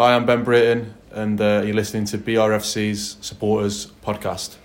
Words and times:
Hi, 0.00 0.14
I'm 0.14 0.24
Ben 0.24 0.44
Brereton, 0.44 0.94
and 1.12 1.38
uh, 1.38 1.60
you're 1.62 1.74
listening 1.74 2.06
to 2.06 2.16
BRFC's 2.16 3.18
Supporters 3.20 3.88
Podcast. 4.02 4.56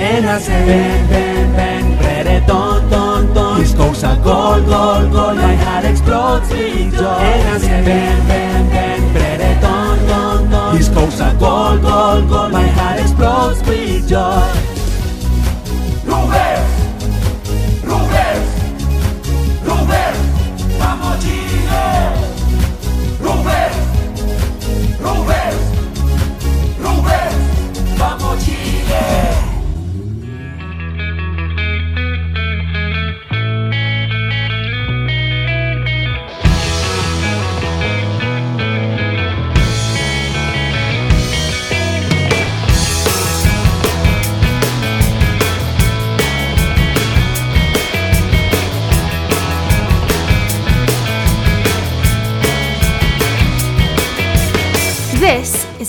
En 0.00 0.24
hace 0.24 0.48
ben, 0.66 1.08
ben, 1.08 1.54
ben, 1.54 1.98
Brereton, 1.98 2.90
ton, 2.90 3.32
ton. 3.32 3.60
His 3.60 3.74
goals 3.74 4.02
are 4.02 4.16
goal, 4.24 4.60
goal, 4.62 5.08
goal 5.12 5.34
My 5.36 5.54
heart 5.54 5.84
explodes 5.84 6.48
with 6.50 6.98
joy 6.98 7.20
En 7.22 7.46
hace 7.46 7.84
ben, 7.84 8.26
ben, 8.26 8.68
ben, 8.70 9.12
Brereton, 9.12 10.06
ton, 10.08 10.50
ton. 10.50 10.76
His 10.76 10.88
goals 10.88 11.20
are 11.20 11.34
goal, 11.34 11.78
goal, 11.78 12.26
goal 12.26 12.48
My 12.48 12.66
heart 12.66 13.00
explodes 13.00 13.62
with 13.68 14.08
joy 14.08 14.71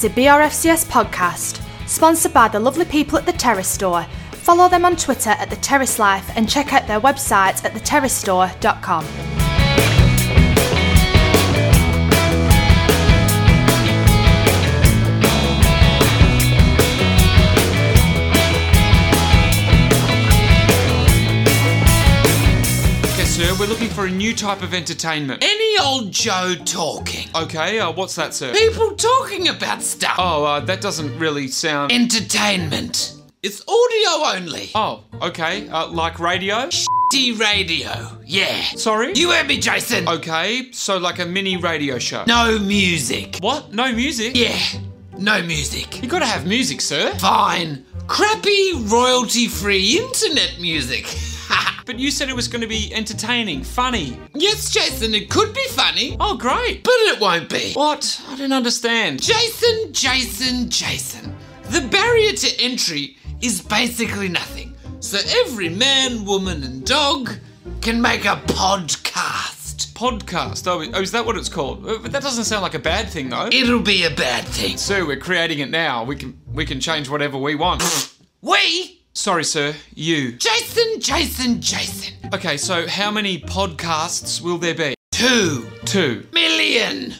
is 0.03 0.12
a 0.12 0.16
BRFCS 0.16 0.85
podcast, 0.88 1.61
sponsored 1.88 2.33
by 2.33 2.47
the 2.47 2.59
lovely 2.59 2.86
people 2.86 3.17
at 3.17 3.25
the 3.25 3.31
Terrace 3.31 3.67
Store. 3.67 4.03
Follow 4.31 4.67
them 4.67 4.86
on 4.86 4.95
Twitter 4.95 5.30
at 5.30 5.50
the 5.50 5.55
Terrace 5.58 5.97
Life 5.97 6.30
and 6.36 6.50
check 6.50 6.73
out 6.73 6.88
their 6.88 7.00
website 7.00 7.64
at 7.64 7.73
theterracestore.com. 7.73 9.33
sir, 23.44 23.55
we're 23.59 23.67
looking 23.67 23.89
for 23.89 24.05
a 24.05 24.09
new 24.09 24.33
type 24.33 24.61
of 24.61 24.73
entertainment. 24.73 25.44
Any 25.44 25.77
old 25.80 26.11
Joe 26.11 26.55
talking. 26.66 27.27
Okay, 27.36 27.80
uh, 27.80 27.91
what's 27.91 28.16
that, 28.16 28.33
sir? 28.33 28.53
People 28.53 28.95
talking 28.95 29.49
about 29.49 29.81
stuff. 29.81 30.16
Oh, 30.17 30.45
uh, 30.45 30.59
that 30.61 30.81
doesn't 30.81 31.17
really 31.19 31.47
sound. 31.47 31.91
Entertainment. 31.91 33.16
It's 33.41 33.61
audio 33.67 34.38
only. 34.38 34.69
oh, 34.75 35.03
okay, 35.21 35.67
uh, 35.69 35.88
like 35.88 36.19
radio? 36.19 36.69
D 37.11 37.33
radio. 37.33 38.17
Yeah. 38.25 38.61
Sorry? 38.75 39.14
You 39.14 39.31
heard 39.31 39.47
me, 39.47 39.59
Jason. 39.59 40.08
Okay, 40.08 40.71
so 40.71 40.97
like 40.97 41.19
a 41.19 41.25
mini 41.25 41.58
radio 41.58 41.99
show. 41.99 42.23
No 42.25 42.58
music. 42.58 43.38
What? 43.39 43.73
No 43.73 43.91
music? 43.91 44.36
Yeah. 44.36 44.58
No 45.17 45.41
music. 45.44 46.02
You 46.02 46.08
gotta 46.08 46.25
have 46.25 46.47
music, 46.47 46.80
sir. 46.81 47.14
Fine. 47.16 47.86
Crappy 48.08 48.73
royalty 48.86 49.47
free 49.47 49.99
internet 49.99 50.58
music. 50.59 51.05
But 51.85 51.99
you 51.99 52.11
said 52.11 52.29
it 52.29 52.35
was 52.35 52.47
gonna 52.47 52.67
be 52.67 52.93
entertaining, 52.93 53.61
funny. 53.63 54.17
yes, 54.33 54.71
Jason, 54.71 55.13
it 55.13 55.29
could 55.29 55.53
be 55.53 55.65
funny, 55.69 56.15
Oh, 56.19 56.37
great. 56.37 56.81
but 56.83 56.93
it 57.11 57.19
won't 57.19 57.49
be. 57.49 57.73
What? 57.73 58.21
I 58.29 58.37
don't 58.37 58.53
understand. 58.53 59.21
Jason, 59.21 59.91
Jason, 59.91 60.69
Jason. 60.69 61.35
The 61.71 61.81
barrier 61.81 62.31
to 62.33 62.61
entry 62.63 63.17
is 63.41 63.61
basically 63.61 64.29
nothing. 64.29 64.73
So 65.02 65.17
every 65.43 65.67
man, 65.69 66.23
woman, 66.23 66.63
and 66.63 66.86
dog 66.86 67.31
can 67.81 68.02
make 68.02 68.23
a 68.23 68.37
podcast. 68.47 69.92
Podcast. 69.93 70.67
Oh, 70.67 70.83
oh, 70.93 71.02
is 71.02 71.11
that 71.11 71.25
what 71.25 71.36
it's 71.37 71.49
called? 71.49 71.86
Uh, 71.86 71.97
But 72.02 72.11
that 72.13 72.21
doesn't 72.23 72.45
sound 72.45 72.61
like 72.63 72.73
a 72.73 72.80
bad 72.80 73.09
thing, 73.09 73.30
though. 73.30 73.47
It'll 73.52 73.80
be 73.81 74.05
a 74.05 74.09
bad 74.09 74.45
thing. 74.45 74.77
So 74.77 75.05
we're 75.05 75.17
creating 75.17 75.59
it 75.59 75.69
now. 75.69 76.03
We 76.03 76.15
can 76.15 76.39
we 76.53 76.65
can 76.65 76.80
change 76.80 77.09
whatever 77.09 77.37
we 77.37 77.55
want. 77.55 77.83
We, 78.42 79.02
Sorry, 79.13 79.43
sir. 79.43 79.75
You. 79.93 80.33
Jason, 80.33 80.99
Jason, 80.99 81.61
Jason. 81.61 82.13
Okay, 82.33 82.57
so 82.57 82.87
how 82.87 83.11
many 83.11 83.39
podcasts 83.39 84.41
will 84.41 84.57
there 84.57 84.73
be? 84.75 84.95
Two 85.11 85.67
Two. 85.85 86.25
million. 86.33 87.13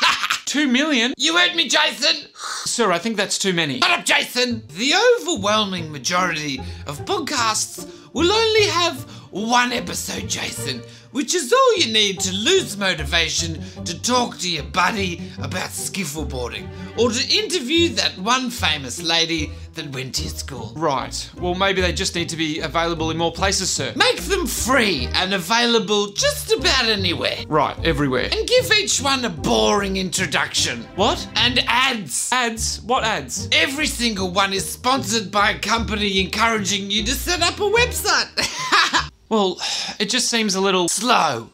Two 0.46 0.66
million? 0.68 1.14
You 1.16 1.36
heard 1.38 1.54
me, 1.54 1.68
Jason? 1.68 2.28
Sir, 2.64 2.90
I 2.92 2.98
think 2.98 3.16
that's 3.16 3.38
too 3.38 3.52
many. 3.52 3.80
Shut 3.80 4.00
up, 4.00 4.04
Jason. 4.04 4.64
The 4.76 4.94
overwhelming 5.20 5.90
majority 5.92 6.58
of 6.86 6.98
podcasts 7.04 7.88
will 8.12 8.30
only 8.30 8.66
have 8.66 9.00
one 9.30 9.72
episode, 9.72 10.28
Jason, 10.28 10.82
which 11.12 11.34
is 11.34 11.52
all 11.52 11.76
you 11.78 11.92
need 11.92 12.18
to 12.20 12.32
lose 12.32 12.76
motivation 12.76 13.62
to 13.84 14.00
talk 14.02 14.38
to 14.38 14.50
your 14.50 14.64
buddy 14.64 15.22
about 15.38 15.70
skiffle 15.70 16.28
boarding 16.28 16.68
or 16.98 17.10
to 17.10 17.34
interview 17.34 17.90
that 17.90 18.18
one 18.18 18.50
famous 18.50 19.00
lady 19.02 19.50
that 19.74 19.90
went 19.92 20.14
to 20.16 20.22
your 20.22 20.32
school. 20.32 20.72
Right. 20.76 21.30
Well, 21.38 21.54
maybe 21.54 21.80
they 21.80 21.92
just 21.92 22.14
need 22.14 22.28
to 22.30 22.36
be 22.36 22.60
available 22.60 23.10
in 23.10 23.16
more 23.16 23.32
places, 23.32 23.70
sir. 23.70 23.92
Make 23.96 24.18
them 24.22 24.46
free 24.46 25.08
and 25.14 25.32
available 25.32 26.08
just 26.08 26.52
about 26.52 26.84
anywhere. 26.86 27.38
Right, 27.48 27.76
everywhere. 27.84 28.28
And 28.30 28.46
give 28.46 28.70
each 28.72 29.00
one 29.00 29.24
a 29.24 29.30
boring 29.30 29.96
introduction. 29.96 30.82
What? 30.96 31.26
And 31.36 31.62
ads. 31.66 32.30
Ads? 32.32 32.82
What 32.82 33.04
ads? 33.04 33.48
Every 33.52 33.86
single 33.86 34.30
one 34.30 34.52
is 34.52 34.68
sponsored 34.68 35.30
by 35.30 35.52
a 35.52 35.58
company 35.58 36.20
encouraging 36.20 36.90
you 36.90 37.04
to 37.04 37.12
set 37.12 37.42
up 37.42 37.58
a 37.58 37.70
website. 37.70 38.98
Well, 39.32 39.58
it 39.98 40.10
just 40.10 40.28
seems 40.28 40.56
a 40.56 40.60
little. 40.60 40.88
Slow. 40.88 41.48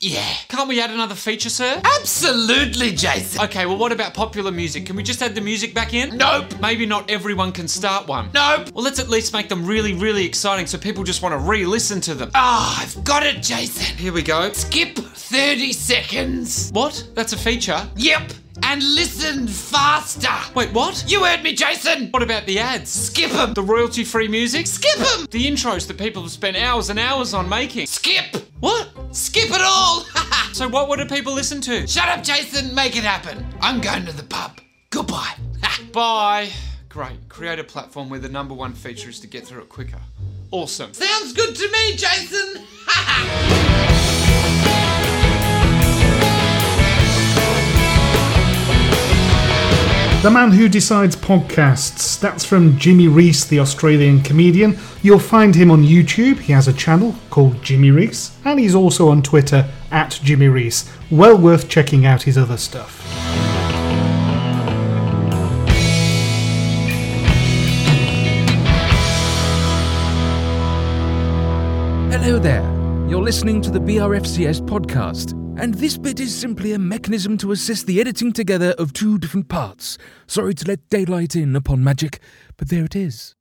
Yeah. 0.00 0.34
Can't 0.48 0.68
we 0.68 0.80
add 0.80 0.90
another 0.90 1.14
feature, 1.14 1.48
sir? 1.48 1.80
Absolutely, 1.84 2.90
Jason. 2.90 3.40
Okay, 3.44 3.66
well, 3.66 3.76
what 3.76 3.92
about 3.92 4.14
popular 4.14 4.50
music? 4.50 4.84
Can 4.84 4.96
we 4.96 5.04
just 5.04 5.22
add 5.22 5.36
the 5.36 5.40
music 5.40 5.72
back 5.72 5.94
in? 5.94 6.16
Nope. 6.16 6.58
Maybe 6.60 6.86
not 6.86 7.08
everyone 7.08 7.52
can 7.52 7.68
start 7.68 8.08
one. 8.08 8.30
Nope. 8.34 8.70
Well, 8.74 8.82
let's 8.82 8.98
at 8.98 9.08
least 9.08 9.32
make 9.32 9.48
them 9.48 9.64
really, 9.64 9.94
really 9.94 10.26
exciting 10.26 10.66
so 10.66 10.76
people 10.76 11.04
just 11.04 11.22
want 11.22 11.32
to 11.32 11.38
re 11.38 11.64
listen 11.64 12.00
to 12.00 12.14
them. 12.16 12.32
Ah, 12.34 12.82
I've 12.82 13.04
got 13.04 13.24
it, 13.24 13.44
Jason. 13.44 13.96
Here 13.96 14.12
we 14.12 14.22
go. 14.22 14.50
Skip 14.50 14.96
30 14.96 15.72
seconds. 15.72 16.70
What? 16.72 17.06
That's 17.14 17.32
a 17.32 17.38
feature? 17.38 17.88
Yep. 17.94 18.32
And 18.62 18.82
listen 18.82 19.46
faster. 19.48 20.28
Wait, 20.54 20.72
what? 20.72 21.04
You 21.08 21.24
heard 21.24 21.42
me, 21.42 21.54
Jason. 21.54 22.08
What 22.10 22.22
about 22.22 22.46
the 22.46 22.58
ads? 22.58 22.90
Skip 22.90 23.30
them. 23.30 23.54
The 23.54 23.62
royalty 23.62 24.04
free 24.04 24.28
music? 24.28 24.66
Skip 24.66 24.96
them. 24.96 25.26
The 25.30 25.46
intros 25.46 25.86
that 25.88 25.98
people 25.98 26.22
have 26.22 26.30
spent 26.30 26.56
hours 26.56 26.90
and 26.90 26.98
hours 26.98 27.34
on 27.34 27.48
making. 27.48 27.86
Skip. 27.86 28.36
What? 28.60 28.90
Skip 29.12 29.50
it 29.50 29.60
all. 29.62 30.04
So, 30.52 30.68
what 30.68 30.88
would 30.88 31.08
people 31.08 31.32
listen 31.32 31.60
to? 31.62 31.86
Shut 31.86 32.08
up, 32.08 32.24
Jason. 32.24 32.74
Make 32.74 32.96
it 32.96 33.04
happen. 33.04 33.46
I'm 33.60 33.80
going 33.80 34.04
to 34.06 34.12
the 34.12 34.24
pub. 34.24 34.60
Goodbye. 34.90 35.34
Bye. 35.92 36.50
Great. 36.88 37.28
Create 37.28 37.60
a 37.60 37.64
platform 37.64 38.10
where 38.10 38.18
the 38.18 38.28
number 38.28 38.52
one 38.52 38.74
feature 38.74 39.08
is 39.08 39.20
to 39.20 39.28
get 39.28 39.46
through 39.46 39.62
it 39.62 39.68
quicker. 39.68 40.00
Awesome. 40.50 40.92
Sounds 40.92 41.32
good 41.32 41.54
to 41.54 41.70
me, 41.70 41.96
Jason. 41.96 42.66
The 50.22 50.30
Man 50.30 50.50
Who 50.50 50.68
Decides 50.68 51.16
podcasts. 51.16 52.20
That's 52.20 52.44
from 52.44 52.76
Jimmy 52.76 53.08
Rees, 53.08 53.46
the 53.46 53.58
Australian 53.58 54.22
comedian. 54.22 54.78
You'll 55.00 55.18
find 55.18 55.54
him 55.54 55.70
on 55.70 55.82
YouTube. 55.82 56.40
He 56.40 56.52
has 56.52 56.68
a 56.68 56.74
channel 56.74 57.14
called 57.30 57.62
Jimmy 57.62 57.90
Rees, 57.90 58.36
and 58.44 58.60
he's 58.60 58.74
also 58.74 59.08
on 59.08 59.22
Twitter 59.22 59.66
at 59.90 60.20
Jimmy 60.22 60.48
Rees. 60.48 60.92
Well 61.10 61.38
worth 61.38 61.70
checking 61.70 62.04
out 62.04 62.24
his 62.24 62.36
other 62.36 62.58
stuff. 62.58 63.02
Hello 72.12 72.38
there. 72.38 72.60
You're 73.08 73.22
listening 73.22 73.62
to 73.62 73.70
the 73.70 73.80
BRFCS 73.80 74.60
podcast, 74.68 75.32
and 75.60 75.74
this 75.74 75.98
bit 75.98 76.18
is 76.18 76.34
simply 76.34 76.72
a 76.72 76.78
mechanism 76.78 77.36
to 77.36 77.52
assist 77.52 77.86
the 77.86 78.00
editing 78.00 78.32
together 78.32 78.74
of 78.78 78.94
two 78.94 79.18
different 79.18 79.48
parts. 79.48 79.98
Sorry 80.26 80.54
to 80.54 80.66
let 80.66 80.88
daylight 80.88 81.36
in 81.36 81.54
upon 81.54 81.84
magic, 81.84 82.18
but 82.56 82.70
there 82.70 82.84
it 82.84 82.96
is. 82.96 83.34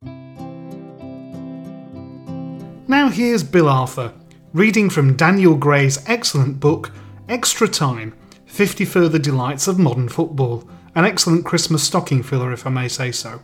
Now 2.90 3.08
here's 3.08 3.44
Bill 3.44 3.70
Arthur, 3.70 4.12
reading 4.52 4.90
from 4.90 5.16
Daniel 5.16 5.56
Gray's 5.56 6.04
excellent 6.10 6.60
book, 6.60 6.92
Extra 7.30 7.70
Time 7.70 8.14
50 8.48 8.84
Further 8.84 9.20
Delights 9.20 9.68
of 9.68 9.80
Modern 9.80 10.10
Football. 10.10 10.70
An 10.96 11.06
excellent 11.06 11.46
Christmas 11.46 11.84
stocking 11.84 12.22
filler, 12.22 12.52
if 12.52 12.68
I 12.68 12.70
may 12.70 12.90
say 12.90 13.14
so. 13.14 13.42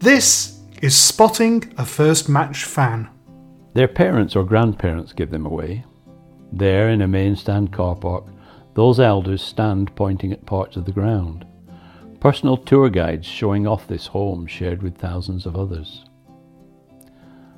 This 0.00 0.60
is 0.82 0.96
Spotting 0.96 1.72
a 1.78 1.84
First 1.84 2.28
Match 2.28 2.64
Fan. 2.64 3.08
Their 3.74 3.86
parents 3.86 4.34
or 4.34 4.42
grandparents 4.42 5.12
give 5.12 5.30
them 5.30 5.46
away. 5.46 5.84
There, 6.52 6.88
in 6.88 7.02
a 7.02 7.08
main 7.08 7.36
stand 7.36 7.72
car 7.72 7.94
park, 7.96 8.24
Those 8.78 9.00
elders 9.00 9.42
stand 9.42 9.92
pointing 9.96 10.30
at 10.32 10.46
parts 10.46 10.76
of 10.76 10.84
the 10.84 10.92
ground. 10.92 11.44
Personal 12.20 12.56
tour 12.56 12.88
guides 12.88 13.26
showing 13.26 13.66
off 13.66 13.88
this 13.88 14.06
home 14.06 14.46
shared 14.46 14.84
with 14.84 14.96
thousands 14.96 15.46
of 15.46 15.56
others. 15.56 16.04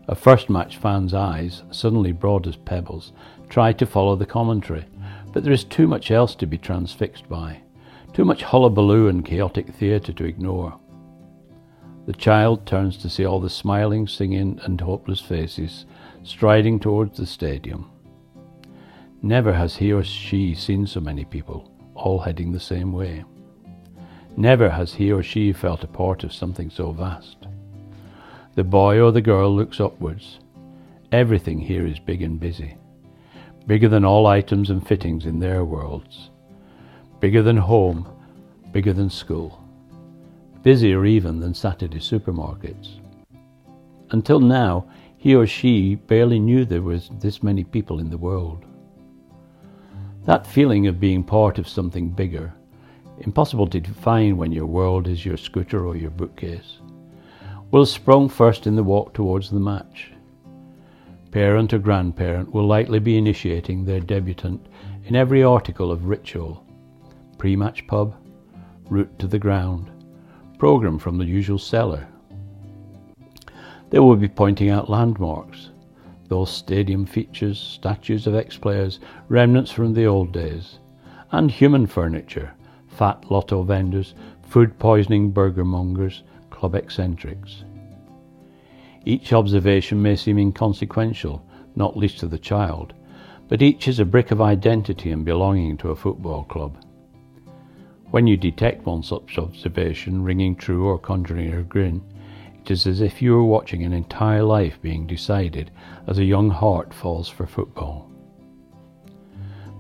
A 0.09 0.15
first 0.15 0.49
match 0.49 0.79
fan's 0.79 1.13
eyes, 1.13 1.63
suddenly 1.71 2.13
broad 2.13 2.47
as 2.47 2.57
pebbles, 2.57 3.13
try 3.51 3.71
to 3.75 3.85
follow 3.85 4.17
the 4.17 4.25
commentary, 4.25 4.87
but 5.31 5.45
there 5.45 5.53
is 5.53 5.63
too 5.63 5.87
much 5.87 6.11
else 6.11 6.35
to 6.37 6.47
be 6.47 6.57
transfixed 6.57 7.29
by, 7.29 7.61
too 8.15 8.25
much 8.25 8.43
hullabaloo 8.43 9.09
and 9.09 9.23
chaotic 9.23 9.75
theatre 9.75 10.15
to 10.15 10.25
ignore. 10.25 10.81
The 12.07 12.15
child 12.15 12.65
turns 12.65 12.97
to 12.97 13.11
see 13.11 13.27
all 13.27 13.41
the 13.41 13.51
smiling, 13.51 14.09
singing, 14.09 14.59
and 14.65 14.81
hopeless 14.81 15.21
faces 15.21 15.85
striding 16.23 16.81
towards 16.81 17.19
the 17.19 17.27
stadium. 17.27 17.90
Never 19.23 19.53
has 19.53 19.77
he 19.77 19.93
or 19.93 20.03
she 20.03 20.55
seen 20.55 20.87
so 20.87 20.99
many 20.99 21.27
people, 21.27 21.71
all 21.95 22.21
heading 22.21 22.53
the 22.53 22.61
same 22.61 22.91
way. 22.91 23.23
Never 24.37 24.71
has 24.71 24.95
he 24.95 25.13
or 25.13 25.23
she 25.23 25.53
felt 25.53 25.85
a 25.85 25.89
part 25.89 26.25
of 26.25 26.33
something 26.33 26.71
so 26.71 26.93
vast. 26.93 27.37
The 28.55 28.65
boy 28.65 28.99
or 28.99 29.13
the 29.13 29.21
girl 29.21 29.55
looks 29.55 29.79
upwards. 29.79 30.39
Everything 31.13 31.59
here 31.59 31.87
is 31.87 31.99
big 31.99 32.23
and 32.23 32.41
busy. 32.41 32.79
Bigger 33.67 33.89
than 33.89 34.07
all 34.07 34.27
items 34.27 34.71
and 34.71 34.87
fittings 34.87 35.27
in 35.27 35.39
their 35.39 35.67
worlds. 35.67 36.31
Bigger 37.21 37.43
than 37.43 37.59
home, 37.59 38.09
bigger 38.73 38.95
than 38.95 39.11
school. 39.11 39.63
Busier 40.63 41.05
even 41.05 41.41
than 41.41 41.53
Saturday 41.53 41.99
supermarkets. 41.99 43.01
Until 44.13 44.41
now, 44.41 44.89
he 45.19 45.35
or 45.35 45.47
she 45.47 45.97
barely 45.97 46.39
knew 46.39 46.65
there 46.65 46.81
was 46.81 47.11
this 47.21 47.43
many 47.43 47.65
people 47.65 48.01
in 48.01 48.09
the 48.09 48.17
world. 48.17 48.65
That 50.25 50.47
feeling 50.47 50.87
of 50.87 51.01
being 51.01 51.25
part 51.25 51.59
of 51.59 51.67
something 51.67 52.11
bigger, 52.11 52.53
impossible 53.21 53.67
to 53.69 53.81
define 53.81 54.37
when 54.37 54.53
your 54.53 54.67
world 54.67 55.09
is 55.09 55.25
your 55.25 55.39
scooter 55.39 55.87
or 55.87 55.97
your 55.97 56.11
bookcase, 56.11 56.79
will 57.71 57.87
sprung 57.87 58.29
first 58.29 58.67
in 58.67 58.77
the 58.77 58.83
walk 58.83 59.15
towards 59.15 59.51
the 59.51 59.61
match. 59.61 60.13
Parent 61.31 61.73
or 61.73 61.79
grandparent 61.79 62.53
will 62.53 62.67
likely 62.67 62.99
be 62.99 63.17
initiating 63.17 63.85
their 63.85 64.01
debutant 64.01 64.67
in 65.05 65.17
every 65.17 65.43
article 65.43 65.91
of 65.91 66.07
ritual 66.07 66.65
pre 67.39 67.57
match 67.57 67.87
pub, 67.87 68.15
route 68.91 69.19
to 69.19 69.27
the 69.27 69.39
ground, 69.39 69.91
programme 70.59 70.99
from 70.99 71.17
the 71.17 71.25
usual 71.25 71.59
cellar. 71.59 72.07
They 73.89 73.99
will 73.99 74.17
be 74.17 74.29
pointing 74.29 74.69
out 74.69 74.91
landmarks, 74.91 75.70
those 76.31 76.51
stadium 76.51 77.05
features, 77.05 77.59
statues 77.59 78.27
of 78.27 78.37
ex 78.37 78.57
players, 78.57 79.01
remnants 79.29 79.73
from 79.73 79.93
the 79.93 80.07
old 80.07 80.33
days, 80.33 80.79
and 81.33 81.51
human 81.51 81.87
furniture, 81.87 82.53
fat 82.87 83.29
lotto 83.31 83.63
vendors, 83.65 84.15
food 84.49 84.79
poisoning 84.79 85.31
burger 85.31 85.65
mongers, 85.65 86.23
club 86.49 86.77
eccentrics. 86.77 87.65
Each 89.05 89.33
observation 89.33 90.01
may 90.01 90.15
seem 90.15 90.39
inconsequential, 90.39 91.45
not 91.75 91.97
least 91.97 92.21
to 92.21 92.29
the 92.29 92.39
child, 92.39 92.95
but 93.49 93.61
each 93.61 93.89
is 93.89 93.99
a 93.99 94.05
brick 94.05 94.31
of 94.31 94.41
identity 94.41 95.11
and 95.11 95.25
belonging 95.25 95.77
to 95.79 95.91
a 95.91 95.97
football 95.97 96.45
club. 96.45 96.77
When 98.13 98.29
you 98.29 98.37
detect 98.37 98.87
one 98.87 99.03
such 99.03 99.37
observation 99.37 100.23
ringing 100.23 100.55
true 100.55 100.87
or 100.87 100.99
conjuring 100.99 101.53
a 101.55 101.63
grin, 101.63 102.03
it 102.71 102.75
is 102.75 102.87
as 102.87 103.01
if 103.01 103.21
you 103.21 103.33
were 103.33 103.43
watching 103.43 103.83
an 103.83 103.93
entire 103.93 104.45
life 104.45 104.81
being 104.81 105.05
decided 105.05 105.73
as 106.07 106.19
a 106.19 106.25
young 106.25 106.51
heart 106.51 106.95
falls 106.95 107.29
for 107.29 107.45
football. 107.45 108.09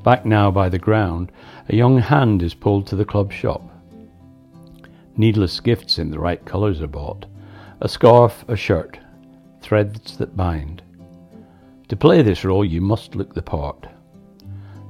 Back 0.03 0.27
now 0.27 0.51
by 0.51 0.69
the 0.69 0.79
ground, 0.81 1.31
a 1.69 1.77
young 1.77 1.99
hand 1.99 2.43
is 2.43 2.53
pulled 2.53 2.89
to 2.89 2.97
the 2.97 3.05
club 3.05 3.31
shop. 3.31 3.63
Needless 5.17 5.61
gifts 5.61 6.01
in 6.01 6.11
the 6.11 6.19
right 6.19 6.45
colours 6.45 6.83
are 6.83 6.89
bought 6.89 7.27
a 7.81 7.89
scarf, 7.89 8.45
a 8.49 8.57
shirt, 8.57 8.99
threads 9.63 10.17
that 10.17 10.37
bind. 10.37 10.83
To 11.89 11.97
play 11.97 12.23
this 12.23 12.45
role, 12.45 12.65
you 12.65 12.81
must 12.81 13.15
look 13.15 13.35
the 13.35 13.41
part. 13.43 13.87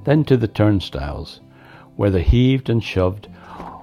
Then 0.04 0.24
to 0.24 0.38
the 0.38 0.48
turnstiles, 0.48 1.40
whether 1.96 2.20
heaved 2.20 2.70
and 2.70 2.82
shoved 2.82 3.28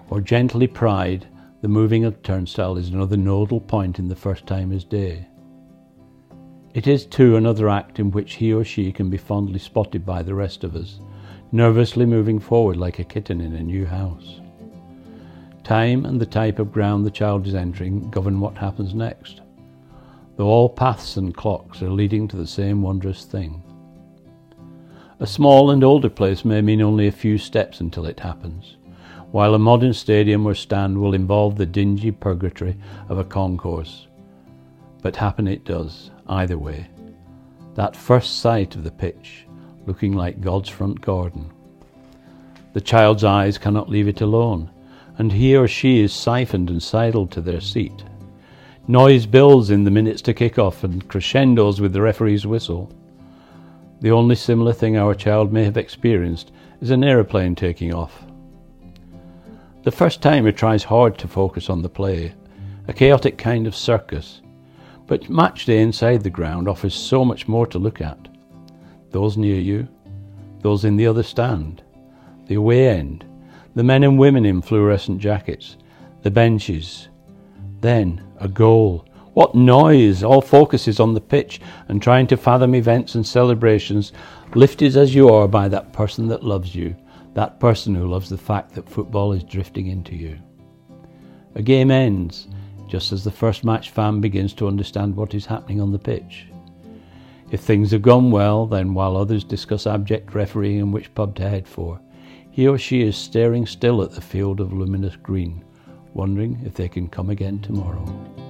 or 0.10 0.22
gently 0.22 0.66
pried, 0.66 1.28
the 1.62 1.68
moving 1.68 2.06
of 2.06 2.22
turnstile 2.22 2.78
is 2.78 2.90
another 2.90 3.18
nodal 3.18 3.60
point 3.60 3.98
in 3.98 4.08
the 4.08 4.16
first 4.16 4.46
timer's 4.46 4.84
day. 4.84 5.28
It 6.74 6.86
is, 6.86 7.06
too, 7.06 7.36
another 7.36 7.70
act 7.70 8.00
in 8.00 8.12
which 8.12 8.36
he 8.36 8.54
or 8.54 8.64
she 8.64 8.92
can 8.92 9.10
be 9.10 9.18
fondly 9.18 9.58
spotted 9.58 10.06
by 10.06 10.22
the 10.22 10.36
rest 10.36 10.64
of 10.64 10.76
us, 10.76 11.00
nervously 11.52 12.06
moving 12.06 12.40
forward 12.40 12.78
like 12.78 13.00
a 13.00 13.04
kitten 13.04 13.42
in 13.42 13.56
a 13.56 13.64
new 13.64 13.86
house. 13.86 14.42
Time 15.64 16.06
and 16.06 16.22
the 16.22 16.26
type 16.26 16.60
of 16.60 16.72
ground 16.72 17.06
the 17.06 17.12
child 17.12 17.48
is 17.48 17.56
entering 17.56 18.10
govern 18.12 18.40
what 18.40 18.58
happens 18.58 18.94
next, 18.94 19.42
though 20.36 20.46
all 20.46 20.70
paths 20.70 21.18
and 21.18 21.36
clocks 21.36 21.82
are 21.82 21.90
leading 21.90 22.28
to 22.28 22.38
the 22.38 22.46
same 22.46 22.84
wondrous 22.84 23.26
thing. 23.26 23.64
A 25.20 25.26
small 25.26 25.72
and 25.72 25.84
older 25.84 26.10
place 26.10 26.46
may 26.46 26.62
mean 26.62 26.82
only 26.82 27.08
a 27.08 27.12
few 27.12 27.40
steps 27.40 27.82
until 27.82 28.06
it 28.06 28.20
happens, 28.20 28.77
while 29.38 29.54
a 29.54 29.60
modern 29.60 29.94
stadium 29.94 30.48
or 30.48 30.56
stand 30.56 30.98
will 30.98 31.14
involve 31.14 31.58
the 31.58 31.66
dingy 31.68 32.10
purgatory 32.10 32.76
of 33.08 33.20
a 33.20 33.24
concourse. 33.24 34.08
But 35.04 35.16
happen 35.16 35.48
it 35.48 35.64
does, 35.64 36.10
either 36.28 36.58
way. 36.58 36.88
That 37.76 37.96
first 37.96 38.40
sight 38.40 38.74
of 38.74 38.84
the 38.84 38.90
pitch, 38.90 39.46
looking 39.86 40.14
like 40.14 40.42
God's 40.42 40.70
front 40.70 41.02
garden. 41.02 41.52
The 42.74 42.82
child's 42.82 43.24
eyes 43.24 43.60
cannot 43.60 43.92
leave 43.92 44.08
it 44.08 44.22
alone, 44.22 44.72
and 45.20 45.32
he 45.32 45.56
or 45.56 45.68
she 45.68 46.02
is 46.02 46.12
siphoned 46.12 46.72
and 46.72 46.82
sidled 46.82 47.30
to 47.34 47.42
their 47.42 47.62
seat. 47.62 48.06
Noise 48.88 49.28
builds 49.28 49.70
in 49.70 49.84
the 49.84 49.92
minutes 49.92 50.24
to 50.24 50.34
kick 50.34 50.58
off 50.58 50.84
and 50.84 51.08
crescendos 51.08 51.80
with 51.80 51.94
the 51.94 52.02
referee's 52.02 52.48
whistle. 52.48 52.92
The 54.02 54.10
only 54.10 54.34
similar 54.34 54.74
thing 54.74 54.98
our 54.98 55.14
child 55.14 55.54
may 55.54 55.64
have 55.64 55.78
experienced 55.78 56.52
is 56.82 56.90
an 56.90 57.04
aeroplane 57.04 57.54
taking 57.54 57.94
off. 57.94 58.27
The 59.88 59.92
first 59.92 60.22
timer 60.22 60.52
tries 60.52 60.84
hard 60.84 61.18
to 61.20 61.30
focus 61.30 61.70
on 61.70 61.82
the 61.82 61.88
play, 61.88 62.34
a 62.90 62.94
chaotic 62.94 63.38
kind 63.38 63.66
of 63.66 63.74
circus, 63.74 64.42
but 65.06 65.30
match 65.30 65.66
day 65.66 65.82
inside 65.82 66.24
the 66.24 66.30
ground 66.30 66.68
offers 66.68 66.94
so 66.94 67.24
much 67.24 67.48
more 67.48 67.66
to 67.68 67.80
look 67.80 68.02
at. 68.02 68.28
Those 69.12 69.38
near 69.38 69.62
you, 69.62 69.88
those 70.60 70.84
in 70.84 70.98
the 70.98 71.08
other 71.08 71.24
stand, 71.24 71.84
the 72.48 72.56
away 72.56 72.90
end, 72.90 73.24
the 73.76 73.84
men 73.84 74.04
and 74.04 74.20
women 74.20 74.46
in 74.46 74.62
fluorescent 74.62 75.20
jackets, 75.20 75.78
the 76.22 76.32
benches. 76.32 77.08
Then 77.80 78.22
a 78.42 78.50
goal. 78.50 79.06
What 79.36 79.56
noise! 79.56 80.22
All 80.22 80.42
focuses 80.42 81.00
on 81.00 81.14
the 81.14 81.22
pitch 81.22 81.62
and 81.88 82.02
trying 82.02 82.28
to 82.28 82.36
fathom 82.36 82.76
events 82.76 83.16
and 83.16 83.26
celebrations, 83.26 84.12
lifted 84.54 84.98
as 84.98 85.16
you 85.16 85.30
are 85.30 85.48
by 85.48 85.70
that 85.70 85.94
person 85.94 86.28
that 86.28 86.44
loves 86.44 86.76
you, 86.76 86.94
that 87.38 87.60
person 87.60 87.94
who 87.94 88.08
loves 88.08 88.30
the 88.30 88.38
fact 88.38 88.74
that 88.74 88.90
football 88.90 89.32
is 89.32 89.44
drifting 89.44 89.86
into 89.86 90.16
you. 90.16 90.40
A 91.54 91.62
game 91.62 91.92
ends 91.92 92.48
just 92.88 93.12
as 93.12 93.24
the 93.24 93.30
first 93.30 93.64
match 93.64 93.92
fan 93.92 94.20
begins 94.20 94.56
to 94.56 94.68
understand 94.68 95.16
what 95.16 95.36
is 95.36 95.46
happening 95.46 95.80
on 95.80 95.92
the 95.92 96.00
pitch. 96.00 96.48
If 97.52 97.60
things 97.62 97.92
have 97.92 98.02
gone 98.02 98.32
well, 98.32 98.66
then 98.66 98.96
while 98.96 99.16
others 99.16 99.44
discuss 99.44 99.86
abject 99.86 100.34
refereeing 100.34 100.80
and 100.80 100.92
which 100.92 101.14
pub 101.14 101.36
to 101.36 101.48
head 101.48 101.68
for, 101.68 102.02
he 102.50 102.68
or 102.68 102.80
she 102.80 103.04
is 103.04 103.16
staring 103.16 103.68
still 103.68 104.02
at 104.02 104.14
the 104.14 104.20
field 104.20 104.60
of 104.60 104.74
luminous 104.74 105.16
green, 105.16 105.64
wondering 106.16 106.60
if 106.66 106.74
they 106.74 106.90
can 106.90 107.08
come 107.08 107.30
again 107.30 107.60
tomorrow. 107.60 108.47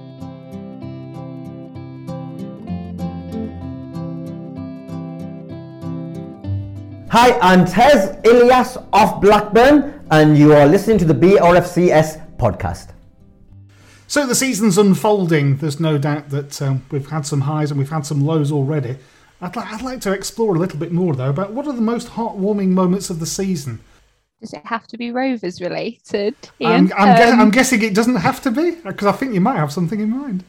Hi, 7.10 7.38
I'm 7.40 7.64
Tez 7.64 8.16
Ilyas 8.22 8.76
of 8.92 9.20
Blackburn, 9.20 10.04
and 10.10 10.36
you 10.36 10.52
are 10.52 10.66
listening 10.66 10.98
to 10.98 11.04
the 11.04 11.14
BRFCS 11.14 12.36
podcast. 12.36 12.90
So 14.06 14.26
the 14.26 14.34
season's 14.34 14.78
unfolding. 14.78 15.56
There's 15.56 15.80
no 15.80 15.98
doubt 15.98 16.30
that 16.30 16.60
um, 16.62 16.84
we've 16.90 17.08
had 17.08 17.26
some 17.26 17.42
highs 17.42 17.70
and 17.70 17.78
we've 17.78 17.90
had 17.90 18.06
some 18.06 18.24
lows 18.24 18.50
already. 18.52 18.96
I'd, 19.40 19.54
li- 19.56 19.62
I'd 19.66 19.82
like 19.82 20.00
to 20.02 20.12
explore 20.12 20.54
a 20.54 20.58
little 20.58 20.78
bit 20.78 20.92
more 20.92 21.14
though 21.14 21.30
about 21.30 21.52
what 21.52 21.66
are 21.66 21.72
the 21.72 21.80
most 21.82 22.08
heartwarming 22.08 22.68
moments 22.68 23.10
of 23.10 23.20
the 23.20 23.26
season. 23.26 23.80
Does 24.40 24.52
it 24.52 24.64
have 24.64 24.86
to 24.88 24.98
be 24.98 25.10
Rovers 25.10 25.60
related? 25.60 26.34
I'm, 26.62 26.90
I'm, 26.96 27.16
gue- 27.16 27.32
Um, 27.32 27.40
I'm 27.40 27.50
guessing 27.50 27.82
it 27.82 27.94
doesn't 27.94 28.16
have 28.16 28.40
to 28.42 28.50
be 28.50 28.72
because 28.72 29.06
I 29.06 29.12
think 29.12 29.34
you 29.34 29.40
might 29.40 29.56
have 29.56 29.72
something 29.72 30.00
in 30.00 30.10
mind. 30.10 30.44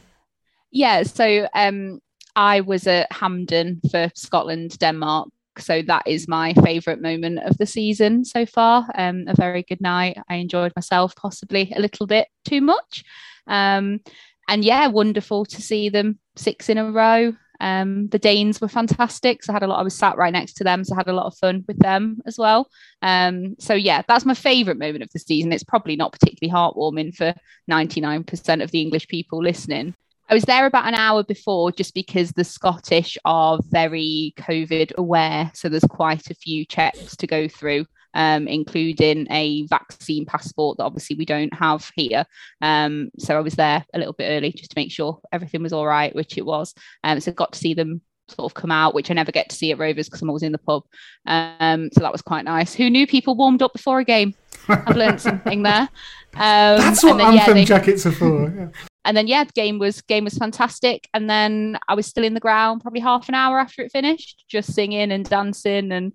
Yeah, 0.70 1.02
so 1.02 1.48
um, 1.54 2.00
I 2.36 2.60
was 2.60 2.86
at 2.86 3.10
Hampden 3.12 3.80
for 3.90 4.10
Scotland, 4.14 4.78
Denmark. 4.78 5.28
So 5.60 5.82
that 5.82 6.02
is 6.06 6.28
my 6.28 6.54
favourite 6.54 7.00
moment 7.00 7.40
of 7.40 7.56
the 7.58 7.66
season 7.66 8.24
so 8.24 8.46
far. 8.46 8.86
Um, 8.94 9.24
a 9.28 9.34
very 9.34 9.62
good 9.62 9.80
night. 9.80 10.18
I 10.28 10.36
enjoyed 10.36 10.72
myself, 10.76 11.14
possibly 11.16 11.72
a 11.74 11.80
little 11.80 12.06
bit 12.06 12.28
too 12.44 12.60
much. 12.60 13.04
Um, 13.46 14.00
and 14.48 14.64
yeah, 14.64 14.86
wonderful 14.88 15.44
to 15.46 15.62
see 15.62 15.88
them 15.88 16.18
six 16.36 16.68
in 16.68 16.78
a 16.78 16.90
row. 16.90 17.34
Um, 17.60 18.08
the 18.08 18.18
Danes 18.18 18.60
were 18.60 18.68
fantastic. 18.68 19.42
So 19.42 19.52
I 19.52 19.54
had 19.54 19.62
a 19.62 19.66
lot, 19.66 19.80
I 19.80 19.82
was 19.82 19.94
sat 19.94 20.16
right 20.16 20.32
next 20.32 20.54
to 20.54 20.64
them. 20.64 20.82
So 20.82 20.94
I 20.94 20.98
had 20.98 21.08
a 21.08 21.12
lot 21.12 21.26
of 21.26 21.36
fun 21.36 21.64
with 21.68 21.78
them 21.78 22.20
as 22.26 22.38
well. 22.38 22.68
Um, 23.02 23.56
so 23.58 23.74
yeah, 23.74 24.02
that's 24.08 24.24
my 24.24 24.34
favourite 24.34 24.78
moment 24.78 25.02
of 25.02 25.10
the 25.12 25.18
season. 25.18 25.52
It's 25.52 25.62
probably 25.62 25.96
not 25.96 26.12
particularly 26.12 26.52
heartwarming 26.52 27.14
for 27.14 27.34
99% 27.70 28.62
of 28.62 28.70
the 28.70 28.80
English 28.80 29.08
people 29.08 29.42
listening. 29.42 29.94
I 30.30 30.34
was 30.34 30.44
there 30.44 30.64
about 30.66 30.86
an 30.86 30.94
hour 30.94 31.24
before 31.24 31.72
just 31.72 31.92
because 31.92 32.30
the 32.30 32.44
Scottish 32.44 33.18
are 33.24 33.58
very 33.68 34.32
COVID 34.38 34.94
aware. 34.94 35.50
So 35.54 35.68
there's 35.68 35.84
quite 35.84 36.30
a 36.30 36.34
few 36.34 36.64
checks 36.64 37.16
to 37.16 37.26
go 37.26 37.48
through 37.48 37.86
um, 38.14 38.48
including 38.48 39.26
a 39.30 39.66
vaccine 39.66 40.24
passport 40.26 40.78
that 40.78 40.84
obviously 40.84 41.16
we 41.16 41.24
don't 41.24 41.52
have 41.54 41.90
here. 41.94 42.24
Um, 42.60 43.10
so 43.18 43.36
I 43.36 43.40
was 43.40 43.54
there 43.54 43.84
a 43.94 43.98
little 43.98 44.12
bit 44.12 44.28
early 44.28 44.52
just 44.52 44.70
to 44.70 44.78
make 44.78 44.90
sure 44.90 45.20
everything 45.32 45.62
was 45.62 45.72
all 45.72 45.86
right, 45.86 46.14
which 46.14 46.38
it 46.38 46.44
was. 46.46 46.74
Um, 47.04 47.20
so 47.20 47.32
got 47.32 47.52
to 47.52 47.58
see 47.58 47.74
them 47.74 48.00
sort 48.28 48.50
of 48.50 48.54
come 48.54 48.70
out, 48.70 48.94
which 48.94 49.10
I 49.10 49.14
never 49.14 49.32
get 49.32 49.48
to 49.50 49.56
see 49.56 49.72
at 49.72 49.78
Rovers 49.78 50.08
because 50.08 50.22
I'm 50.22 50.30
always 50.30 50.42
in 50.42 50.52
the 50.52 50.58
pub. 50.58 50.84
Um, 51.26 51.90
so 51.92 52.00
that 52.00 52.12
was 52.12 52.22
quite 52.22 52.44
nice. 52.44 52.74
Who 52.74 52.90
knew 52.90 53.06
people 53.06 53.34
warmed 53.34 53.62
up 53.62 53.72
before 53.72 54.00
a 54.00 54.04
game? 54.04 54.34
I've 54.68 54.96
learned 54.96 55.20
something 55.20 55.62
there. 55.62 55.88
Um, 56.32 56.78
That's 56.78 57.02
what 57.02 57.16
then, 57.16 57.26
anthem 57.26 57.38
yeah, 57.48 57.52
they- 57.54 57.64
jackets 57.64 58.06
are 58.06 58.12
for. 58.12 58.54
Yeah. 58.56 58.68
And 59.04 59.16
then 59.16 59.26
yeah, 59.26 59.44
the 59.44 59.52
game 59.52 59.78
was 59.78 60.02
game 60.02 60.24
was 60.24 60.36
fantastic. 60.36 61.08
And 61.14 61.28
then 61.28 61.78
I 61.88 61.94
was 61.94 62.06
still 62.06 62.24
in 62.24 62.34
the 62.34 62.40
ground 62.40 62.82
probably 62.82 63.00
half 63.00 63.28
an 63.28 63.34
hour 63.34 63.58
after 63.58 63.82
it 63.82 63.92
finished, 63.92 64.44
just 64.48 64.74
singing 64.74 65.10
and 65.12 65.24
dancing 65.24 65.92
and 65.92 66.12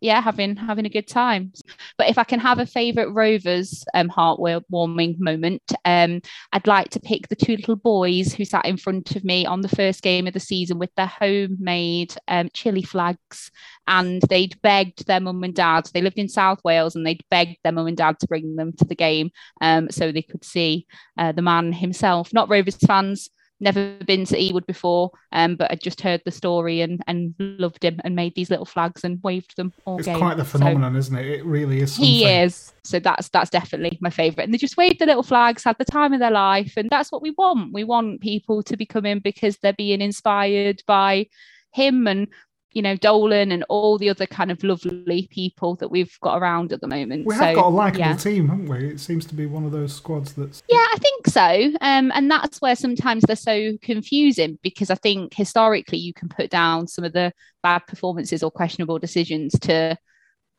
yeah, 0.00 0.20
having 0.20 0.56
having 0.56 0.86
a 0.86 0.90
good 0.90 1.08
time. 1.08 1.52
But 1.96 2.08
if 2.08 2.18
I 2.18 2.24
can 2.24 2.40
have 2.40 2.58
a 2.58 2.66
favourite 2.66 3.12
Rovers 3.12 3.84
um, 3.94 4.08
heartwarming 4.08 5.18
moment, 5.18 5.62
um, 5.84 6.20
I'd 6.52 6.66
like 6.66 6.90
to 6.90 7.00
pick 7.00 7.28
the 7.28 7.36
two 7.36 7.56
little 7.56 7.76
boys 7.76 8.32
who 8.32 8.44
sat 8.44 8.66
in 8.66 8.76
front 8.76 9.16
of 9.16 9.24
me 9.24 9.46
on 9.46 9.62
the 9.62 9.68
first 9.68 10.02
game 10.02 10.26
of 10.26 10.34
the 10.34 10.40
season 10.40 10.78
with 10.78 10.94
their 10.96 11.06
homemade 11.06 12.14
um, 12.28 12.50
Chile 12.52 12.82
flags, 12.82 13.50
and 13.86 14.20
they'd 14.28 14.60
begged 14.62 15.06
their 15.06 15.20
mum 15.20 15.42
and 15.42 15.54
dad. 15.54 15.88
They 15.92 16.02
lived 16.02 16.18
in 16.18 16.28
South 16.28 16.60
Wales, 16.64 16.94
and 16.94 17.06
they'd 17.06 17.24
begged 17.30 17.56
their 17.64 17.72
mum 17.72 17.86
and 17.86 17.96
dad 17.96 18.18
to 18.20 18.26
bring 18.26 18.56
them 18.56 18.72
to 18.74 18.84
the 18.84 18.94
game, 18.94 19.30
um, 19.60 19.90
so 19.90 20.12
they 20.12 20.22
could 20.22 20.44
see 20.44 20.86
uh, 21.16 21.32
the 21.32 21.42
man 21.42 21.72
himself. 21.72 22.32
Not 22.32 22.50
Rovers 22.50 22.76
fans, 22.76 23.30
never 23.60 23.96
been 24.06 24.24
to 24.26 24.36
Ewood 24.36 24.66
before, 24.66 25.10
um, 25.32 25.56
but 25.56 25.70
I 25.70 25.76
just 25.76 26.00
heard 26.00 26.22
the 26.24 26.30
story 26.30 26.80
and 26.82 27.00
and 27.06 27.34
loved 27.38 27.84
him 27.84 28.00
and 28.04 28.14
made 28.14 28.34
these 28.34 28.50
little 28.50 28.64
flags 28.66 29.04
and 29.04 29.22
waved 29.22 29.56
them 29.56 29.72
all 29.84 29.98
It's 29.98 30.06
game. 30.06 30.18
quite 30.18 30.36
the 30.36 30.44
So 30.44 30.58
phenomenon, 30.58 30.96
isn't 30.96 31.16
it? 31.16 31.26
It 31.26 31.44
really 31.44 31.80
is. 31.80 31.92
Something. 31.94 32.10
he 32.12 32.24
is. 32.26 32.72
So 32.84 32.98
that's 32.98 33.28
that's 33.30 33.50
definitely 33.50 33.98
my 34.00 34.10
favourite. 34.10 34.44
And 34.44 34.54
they 34.54 34.58
just 34.58 34.76
waved 34.76 34.98
the 34.98 35.06
little 35.06 35.22
flags, 35.22 35.64
had 35.64 35.76
the 35.78 35.84
time 35.84 36.12
of 36.12 36.20
their 36.20 36.30
life, 36.30 36.74
and 36.76 36.90
that's 36.90 37.10
what 37.10 37.22
we 37.22 37.30
want. 37.32 37.72
We 37.72 37.84
want 37.84 38.20
people 38.20 38.62
to 38.62 38.76
be 38.76 38.86
coming 38.86 39.20
because 39.20 39.56
they're 39.58 39.72
being 39.72 40.00
inspired 40.00 40.82
by 40.86 41.26
him 41.72 42.06
and 42.06 42.28
you 42.76 42.82
know 42.82 42.94
Dolan 42.94 43.52
and 43.52 43.64
all 43.70 43.96
the 43.96 44.10
other 44.10 44.26
kind 44.26 44.50
of 44.50 44.62
lovely 44.62 45.28
people 45.30 45.76
that 45.76 45.90
we've 45.90 46.14
got 46.20 46.36
around 46.36 46.74
at 46.74 46.82
the 46.82 46.86
moment. 46.86 47.24
We 47.24 47.34
so, 47.34 47.40
have 47.40 47.54
got 47.54 47.68
a 47.68 47.70
likable 47.70 48.00
yeah. 48.00 48.16
team, 48.16 48.50
haven't 48.50 48.68
we? 48.68 48.90
It 48.90 49.00
seems 49.00 49.24
to 49.26 49.34
be 49.34 49.46
one 49.46 49.64
of 49.64 49.72
those 49.72 49.94
squads 49.94 50.34
that's. 50.34 50.62
Yeah, 50.68 50.84
I 50.92 50.98
think 50.98 51.26
so. 51.26 51.78
Um, 51.80 52.12
and 52.14 52.30
that's 52.30 52.60
where 52.60 52.76
sometimes 52.76 53.22
they're 53.22 53.34
so 53.34 53.78
confusing 53.80 54.58
because 54.62 54.90
I 54.90 54.94
think 54.96 55.32
historically 55.32 55.96
you 55.96 56.12
can 56.12 56.28
put 56.28 56.50
down 56.50 56.86
some 56.86 57.02
of 57.02 57.14
the 57.14 57.32
bad 57.62 57.78
performances 57.86 58.42
or 58.42 58.50
questionable 58.50 58.98
decisions 58.98 59.58
to 59.60 59.96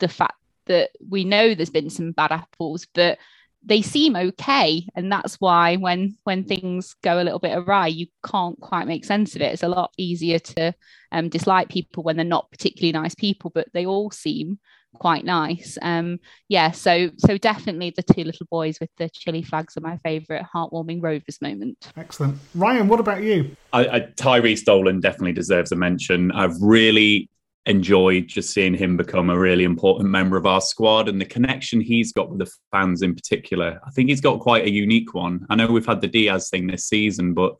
the 0.00 0.08
fact 0.08 0.34
that 0.66 0.90
we 1.08 1.22
know 1.22 1.54
there's 1.54 1.70
been 1.70 1.88
some 1.88 2.10
bad 2.10 2.32
apples, 2.32 2.88
but 2.94 3.18
they 3.64 3.82
seem 3.82 4.16
okay. 4.16 4.86
And 4.94 5.10
that's 5.10 5.36
why 5.36 5.76
when 5.76 6.16
when 6.24 6.44
things 6.44 6.94
go 7.02 7.20
a 7.20 7.24
little 7.24 7.38
bit 7.38 7.56
awry, 7.56 7.88
you 7.88 8.06
can't 8.24 8.58
quite 8.60 8.86
make 8.86 9.04
sense 9.04 9.36
of 9.36 9.42
it. 9.42 9.52
It's 9.52 9.62
a 9.62 9.68
lot 9.68 9.92
easier 9.96 10.38
to 10.38 10.74
um, 11.12 11.28
dislike 11.28 11.68
people 11.68 12.02
when 12.02 12.16
they're 12.16 12.24
not 12.24 12.50
particularly 12.50 12.92
nice 12.92 13.14
people, 13.14 13.50
but 13.54 13.68
they 13.72 13.86
all 13.86 14.10
seem 14.10 14.58
quite 14.94 15.24
nice. 15.24 15.76
Um, 15.82 16.18
yeah, 16.48 16.70
so 16.70 17.10
so 17.18 17.36
definitely 17.38 17.90
the 17.90 18.02
two 18.02 18.24
little 18.24 18.46
boys 18.50 18.78
with 18.80 18.90
the 18.96 19.08
Chile 19.10 19.42
flags 19.42 19.76
are 19.76 19.80
my 19.80 19.98
favourite 19.98 20.46
heartwarming 20.54 21.02
Rovers 21.02 21.40
moment. 21.42 21.90
Excellent. 21.96 22.38
Ryan, 22.54 22.88
what 22.88 23.00
about 23.00 23.22
you? 23.22 23.56
I, 23.72 23.88
I, 23.88 24.00
Tyrese 24.00 24.64
Dolan 24.64 25.00
definitely 25.00 25.32
deserves 25.32 25.72
a 25.72 25.76
mention. 25.76 26.32
I've 26.32 26.60
really 26.60 27.28
enjoyed 27.68 28.26
just 28.26 28.50
seeing 28.50 28.74
him 28.74 28.96
become 28.96 29.30
a 29.30 29.38
really 29.38 29.64
important 29.64 30.08
member 30.08 30.36
of 30.36 30.46
our 30.46 30.60
squad 30.60 31.08
and 31.08 31.20
the 31.20 31.26
connection 31.26 31.80
he's 31.80 32.12
got 32.12 32.30
with 32.30 32.38
the 32.38 32.50
fans 32.72 33.02
in 33.02 33.14
particular. 33.14 33.78
I 33.86 33.90
think 33.90 34.08
he's 34.08 34.20
got 34.20 34.40
quite 34.40 34.64
a 34.64 34.70
unique 34.70 35.14
one. 35.14 35.46
I 35.50 35.54
know 35.54 35.66
we've 35.66 35.86
had 35.86 36.00
the 36.00 36.08
Diaz 36.08 36.48
thing 36.50 36.66
this 36.66 36.86
season, 36.86 37.34
but 37.34 37.56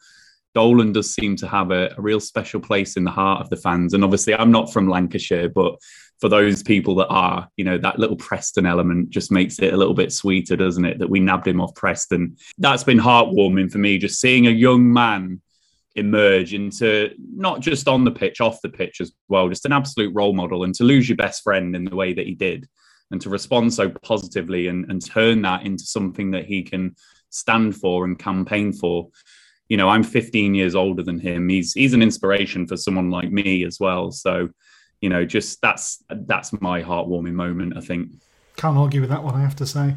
Dolan 0.54 0.92
does 0.92 1.14
seem 1.14 1.36
to 1.36 1.46
have 1.46 1.70
a, 1.70 1.94
a 1.96 2.00
real 2.00 2.20
special 2.20 2.60
place 2.60 2.96
in 2.96 3.04
the 3.04 3.10
heart 3.10 3.42
of 3.42 3.50
the 3.50 3.56
fans. 3.56 3.92
And 3.92 4.02
obviously, 4.02 4.34
I'm 4.34 4.50
not 4.50 4.72
from 4.72 4.88
Lancashire, 4.88 5.50
but 5.50 5.76
for 6.20 6.28
those 6.28 6.62
people 6.62 6.94
that 6.96 7.08
are, 7.08 7.48
you 7.56 7.64
know, 7.64 7.78
that 7.78 7.98
little 7.98 8.16
Preston 8.16 8.66
element 8.66 9.10
just 9.10 9.30
makes 9.30 9.58
it 9.60 9.72
a 9.72 9.76
little 9.76 9.94
bit 9.94 10.12
sweeter, 10.12 10.56
doesn't 10.56 10.84
it? 10.84 10.98
That 10.98 11.10
we 11.10 11.20
nabbed 11.20 11.46
him 11.46 11.60
off 11.60 11.74
Preston. 11.74 12.36
That's 12.56 12.82
been 12.82 12.98
heartwarming 12.98 13.70
for 13.70 13.78
me, 13.78 13.98
just 13.98 14.20
seeing 14.20 14.46
a 14.46 14.50
young 14.50 14.92
man 14.92 15.40
emerge 15.98 16.54
into 16.54 17.10
not 17.18 17.60
just 17.60 17.88
on 17.88 18.04
the 18.04 18.10
pitch, 18.10 18.40
off 18.40 18.62
the 18.62 18.68
pitch 18.68 19.00
as 19.00 19.12
well, 19.28 19.48
just 19.48 19.66
an 19.66 19.72
absolute 19.72 20.14
role 20.14 20.32
model. 20.32 20.64
And 20.64 20.74
to 20.76 20.84
lose 20.84 21.08
your 21.08 21.16
best 21.16 21.42
friend 21.42 21.74
in 21.74 21.84
the 21.84 21.96
way 21.96 22.12
that 22.12 22.26
he 22.26 22.34
did, 22.34 22.68
and 23.10 23.20
to 23.20 23.30
respond 23.30 23.72
so 23.72 23.88
positively 23.88 24.68
and, 24.68 24.90
and 24.90 25.04
turn 25.04 25.42
that 25.42 25.64
into 25.64 25.84
something 25.84 26.30
that 26.32 26.44
he 26.44 26.62
can 26.62 26.94
stand 27.30 27.76
for 27.76 28.04
and 28.04 28.18
campaign 28.18 28.72
for. 28.72 29.08
You 29.68 29.76
know, 29.76 29.88
I'm 29.88 30.02
15 30.02 30.54
years 30.54 30.74
older 30.74 31.02
than 31.02 31.18
him. 31.18 31.48
He's 31.48 31.72
he's 31.74 31.94
an 31.94 32.02
inspiration 32.02 32.66
for 32.66 32.76
someone 32.76 33.10
like 33.10 33.30
me 33.30 33.64
as 33.64 33.78
well. 33.78 34.10
So, 34.10 34.48
you 35.00 35.08
know, 35.08 35.24
just 35.24 35.60
that's 35.60 36.02
that's 36.10 36.58
my 36.60 36.82
heartwarming 36.82 37.34
moment. 37.34 37.76
I 37.76 37.80
think. 37.80 38.12
Can't 38.56 38.76
argue 38.76 39.00
with 39.00 39.10
that 39.10 39.22
one, 39.22 39.34
I 39.34 39.40
have 39.42 39.56
to 39.56 39.66
say. 39.66 39.94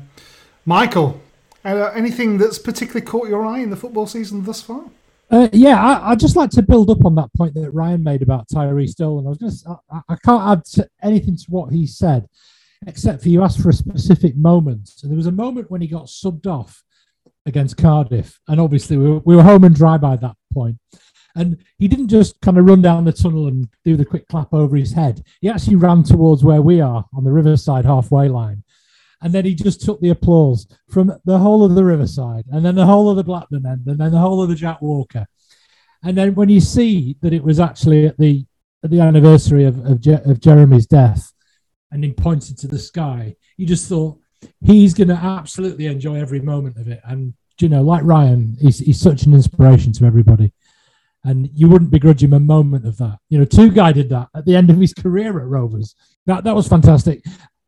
Michael, 0.66 1.20
uh, 1.66 1.92
anything 1.96 2.38
that's 2.38 2.60
particularly 2.60 3.06
caught 3.06 3.28
your 3.28 3.46
eye 3.46 3.60
in 3.60 3.70
the 3.70 3.76
football 3.76 4.08
season 4.08 4.44
thus 4.44 4.62
far? 4.62 4.84
Uh, 5.32 5.48
yeah, 5.54 5.82
I, 5.82 6.12
I'd 6.12 6.20
just 6.20 6.36
like 6.36 6.50
to 6.52 6.62
build 6.62 6.90
up 6.90 7.06
on 7.06 7.16
that 7.16 7.34
point 7.38 7.54
that 7.54 7.72
Ryan 7.72 8.04
made 8.04 8.22
about 8.22 8.50
Tyrese 8.50 8.96
Dolan. 8.96 9.26
I 9.26 9.30
was 9.30 9.64
to, 9.64 9.80
I, 9.90 10.02
I 10.10 10.16
can't 10.18 10.50
add 10.50 10.66
to 10.74 10.90
anything 11.02 11.38
to 11.38 11.46
what 11.48 11.72
he 11.72 11.88
said, 11.88 12.28
except 12.86 13.24
for 13.24 13.30
you 13.30 13.42
asked 13.42 13.62
for 13.62 13.70
a 13.70 13.74
specific 13.74 14.36
moment. 14.36 14.92
And 15.02 15.10
there 15.10 15.16
was 15.16 15.28
a 15.28 15.32
moment 15.32 15.72
when 15.72 15.80
he 15.80 15.88
got 15.88 16.08
subbed 16.08 16.48
off 16.48 16.84
against 17.46 17.78
Cardiff, 17.78 18.42
and 18.50 18.60
obviously 18.60 18.98
we 18.98 19.10
were, 19.10 19.20
we 19.20 19.36
were 19.38 19.44
home 19.44 19.64
and 19.64 19.74
dry 19.74 19.98
by 19.98 20.18
that 20.18 20.36
point. 20.54 20.78
And 21.34 21.64
he 21.78 21.88
didn't 21.88 22.10
just 22.10 22.42
kind 22.42 22.58
of 22.58 22.66
run 22.66 22.82
down 22.82 23.06
the 23.06 23.14
tunnel 23.14 23.48
and 23.48 23.70
do 23.86 23.96
the 23.96 24.04
quick 24.04 24.28
clap 24.28 24.54
over 24.54 24.76
his 24.76 24.92
head. 24.92 25.24
He 25.40 25.48
actually 25.48 25.78
ran 25.78 26.04
towards 26.04 26.44
where 26.44 26.62
we 26.62 26.82
are 26.82 27.06
on 27.14 27.24
the 27.24 27.32
Riverside 27.32 27.86
halfway 27.86 28.28
line. 28.28 28.66
And 29.22 29.34
then 29.34 29.46
he 29.46 29.54
just 29.54 29.82
took 29.82 30.02
the 30.02 30.10
applause 30.10 30.68
from 30.90 31.14
the 31.26 31.38
whole 31.38 31.64
of 31.64 31.76
the 31.76 31.84
Riverside, 31.84 32.46
and 32.52 32.66
then 32.66 32.76
the 32.76 32.86
whole 32.86 33.10
of 33.10 33.18
the 33.18 33.24
Blackburn 33.24 33.66
end, 33.66 33.86
and 33.86 34.00
then 34.00 34.12
the 34.12 34.20
whole 34.20 34.42
of 34.42 34.50
the 34.50 34.56
Jack 34.56 34.82
Walker. 34.82 35.28
And 36.04 36.18
then 36.18 36.34
when 36.34 36.50
you 36.50 36.60
see 36.60 37.18
that 37.22 37.34
it 37.34 37.44
was 37.44 37.60
actually 37.60 38.08
at 38.08 38.18
the 38.18 38.46
at 38.84 38.90
the 38.90 39.00
anniversary 39.00 39.66
of 39.66 39.86
of, 39.86 40.02
Je- 40.02 40.24
of 40.26 40.40
Jeremy's 40.40 40.88
death, 40.88 41.34
and 41.92 42.04
he 42.04 42.14
pointed 42.14 42.58
to 42.60 42.68
the 42.68 42.80
sky, 42.80 43.36
you 43.58 43.68
just 43.68 43.88
thought 43.88 44.18
he's 44.64 44.94
going 44.94 45.10
to 45.10 45.14
absolutely 45.14 45.86
enjoy 45.86 46.16
every 46.16 46.40
moment 46.40 46.78
of 46.78 46.88
it. 46.88 47.02
And 47.04 47.34
you 47.60 47.70
know, 47.70 47.84
like 47.84 48.04
Ryan, 48.04 48.58
he's 48.60 48.80
he's 48.80 49.00
such 49.00 49.24
an 49.24 49.34
inspiration 49.34 49.94
to 49.94 50.06
everybody, 50.06 50.52
and 51.24 51.50
you 51.54 51.70
wouldn't 51.70 51.92
begrudge 51.92 52.24
him 52.24 52.34
a 52.34 52.40
moment 52.40 52.88
of 52.88 52.98
that. 52.98 53.20
You 53.30 53.38
know, 53.38 53.46
two 53.46 53.70
guy 53.70 53.92
did 53.92 54.10
that 54.10 54.30
at 54.36 54.46
the 54.46 54.56
end 54.56 54.72
of 54.72 54.78
his 54.78 54.96
career 54.96 55.40
at 55.40 55.46
Rovers. 55.46 55.96
That 56.26 56.44
that 56.46 56.56
was 56.56 56.68
fantastic. 56.68 57.24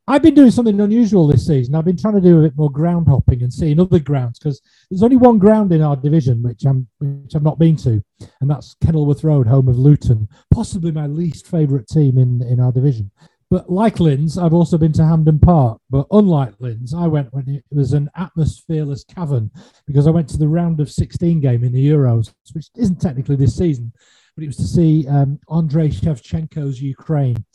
I've 0.05 0.21
been 0.21 0.33
doing 0.33 0.51
something 0.51 0.81
unusual 0.81 1.27
this 1.27 1.47
season. 1.47 1.75
I've 1.75 1.85
been 1.85 1.97
trying 1.97 2.15
to 2.15 2.21
do 2.21 2.39
a 2.39 2.43
bit 2.43 2.57
more 2.57 2.69
ground 2.69 3.07
hopping 3.07 3.41
and 3.41 3.53
seeing 3.53 3.79
other 3.79 3.99
grounds 3.99 4.37
because 4.37 4.61
there's 4.89 5.03
only 5.03 5.15
one 5.15 5.39
ground 5.39 5.71
in 5.71 5.81
our 5.81 5.95
division 5.95 6.43
which 6.43 6.65
I'm 6.65 6.87
which 6.99 7.35
I've 7.35 7.43
not 7.43 7.57
been 7.57 7.77
to, 7.77 8.03
and 8.41 8.49
that's 8.49 8.75
Kenilworth 8.83 9.23
Road, 9.23 9.47
home 9.47 9.69
of 9.69 9.79
Luton, 9.79 10.27
possibly 10.53 10.91
my 10.91 11.07
least 11.07 11.47
favourite 11.47 11.87
team 11.87 12.17
in 12.17 12.41
in 12.43 12.59
our 12.59 12.71
division. 12.71 13.11
But 13.49 13.69
like 13.69 13.99
Linz, 13.99 14.37
I've 14.37 14.53
also 14.53 14.77
been 14.77 14.93
to 14.93 15.05
Hampden 15.05 15.39
Park. 15.39 15.79
But 15.89 16.07
unlike 16.11 16.55
Linz, 16.59 16.93
I 16.93 17.07
went 17.07 17.31
when 17.33 17.47
it 17.47 17.63
was 17.71 17.93
an 17.93 18.09
atmosphereless 18.17 19.05
cavern 19.07 19.51
because 19.85 20.07
I 20.07 20.11
went 20.11 20.27
to 20.29 20.37
the 20.37 20.47
round 20.47 20.79
of 20.79 20.91
16 20.91 21.39
game 21.39 21.63
in 21.63 21.71
the 21.71 21.87
Euros, 21.87 22.33
which 22.53 22.69
isn't 22.75 22.99
technically 22.99 23.35
this 23.35 23.55
season, 23.55 23.93
but 24.35 24.43
it 24.43 24.47
was 24.47 24.57
to 24.57 24.67
see 24.67 25.07
um, 25.07 25.39
Andrei 25.49 25.89
Shevchenko's 25.89 26.81
Ukraine 26.81 27.45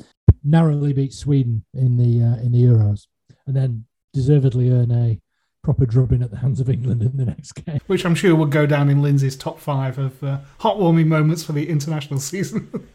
narrowly 0.44 0.92
beat 0.92 1.12
Sweden 1.12 1.64
in 1.74 1.96
the 1.96 2.24
uh, 2.24 2.36
in 2.42 2.52
the 2.52 2.62
Euros, 2.62 3.06
and 3.46 3.56
then 3.56 3.84
deservedly 4.12 4.70
earn 4.70 4.90
a 4.90 5.20
proper 5.62 5.86
drubbing 5.86 6.22
at 6.22 6.30
the 6.30 6.38
hands 6.38 6.60
of 6.60 6.70
England 6.70 7.02
in 7.02 7.16
the 7.16 7.24
next 7.24 7.52
game. 7.52 7.80
Which 7.86 8.04
I'm 8.04 8.14
sure 8.14 8.34
would 8.34 8.50
go 8.50 8.66
down 8.66 8.88
in 8.88 9.02
Lindsay's 9.02 9.36
top 9.36 9.58
five 9.60 9.98
of 9.98 10.22
uh, 10.22 10.38
heartwarming 10.60 11.06
moments 11.06 11.42
for 11.44 11.52
the 11.52 11.68
international 11.68 12.20
season. 12.32 12.88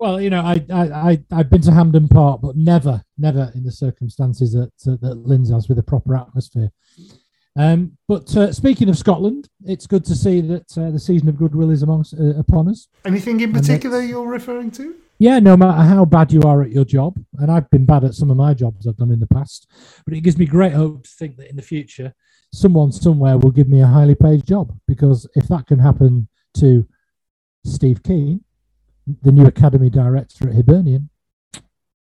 Well, 0.00 0.20
you 0.20 0.30
know, 0.30 0.42
I, 0.42 0.64
I, 0.72 0.82
I, 0.82 1.18
I've 1.32 1.50
been 1.50 1.62
to 1.62 1.72
Hampden 1.72 2.08
Park, 2.08 2.40
but 2.40 2.56
never, 2.56 3.02
never 3.16 3.50
in 3.54 3.64
the 3.64 3.72
circumstances 3.72 4.52
that, 4.52 4.70
that 5.00 5.14
Linz 5.26 5.50
has 5.50 5.68
with 5.68 5.78
a 5.78 5.82
proper 5.82 6.16
atmosphere. 6.16 6.70
Um, 7.56 7.98
but 8.06 8.34
uh, 8.36 8.52
speaking 8.52 8.88
of 8.88 8.96
Scotland, 8.96 9.48
it's 9.64 9.88
good 9.88 10.04
to 10.04 10.14
see 10.14 10.40
that 10.42 10.78
uh, 10.78 10.90
the 10.90 11.00
season 11.00 11.28
of 11.28 11.36
goodwill 11.36 11.70
is 11.70 11.82
amongst 11.82 12.14
uh, 12.14 12.38
upon 12.38 12.68
us. 12.68 12.86
Anything 13.04 13.40
in 13.40 13.52
particular 13.52 14.00
you're 14.00 14.28
referring 14.28 14.70
to? 14.72 14.94
Yeah, 15.18 15.40
no 15.40 15.56
matter 15.56 15.82
how 15.82 16.04
bad 16.04 16.32
you 16.32 16.42
are 16.42 16.62
at 16.62 16.70
your 16.70 16.84
job, 16.84 17.18
and 17.38 17.50
I've 17.50 17.68
been 17.70 17.84
bad 17.84 18.04
at 18.04 18.14
some 18.14 18.30
of 18.30 18.36
my 18.36 18.54
jobs 18.54 18.86
I've 18.86 18.96
done 18.96 19.10
in 19.10 19.18
the 19.18 19.26
past, 19.26 19.66
but 20.04 20.14
it 20.14 20.20
gives 20.20 20.38
me 20.38 20.46
great 20.46 20.72
hope 20.72 21.02
to 21.04 21.10
think 21.10 21.36
that 21.38 21.50
in 21.50 21.56
the 21.56 21.62
future, 21.62 22.14
someone 22.52 22.92
somewhere 22.92 23.36
will 23.36 23.50
give 23.50 23.68
me 23.68 23.80
a 23.80 23.86
highly 23.86 24.14
paid 24.14 24.46
job. 24.46 24.78
Because 24.86 25.28
if 25.34 25.48
that 25.48 25.66
can 25.66 25.80
happen 25.80 26.28
to 26.54 26.86
Steve 27.64 28.02
Kean, 28.02 28.44
the 29.22 29.32
new 29.32 29.46
academy 29.46 29.90
director 29.90 30.48
at 30.48 30.54
Hibernian, 30.54 31.10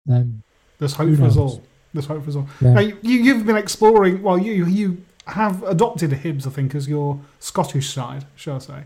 then 0.07 0.43
There's 0.79 0.95
hope 0.95 1.17
for 1.17 1.25
us 1.25 1.37
all. 1.37 1.63
There's 1.93 2.07
hope 2.07 2.25
for 2.25 2.31
us 2.31 2.37
all. 2.37 2.49
Yeah. 2.61 2.73
Now, 2.73 2.81
you, 2.81 2.97
you've 3.03 3.45
been 3.45 3.57
exploring. 3.57 4.23
Well, 4.23 4.39
you 4.39 4.65
you 4.65 5.03
have 5.27 5.63
adopted 5.65 6.11
Hibs, 6.11 6.47
I 6.47 6.51
think, 6.51 6.75
as 6.75 6.89
your 6.89 7.21
Scottish 7.39 7.91
side, 7.91 8.25
shall 8.35 8.57
I 8.57 8.59
say? 8.59 8.83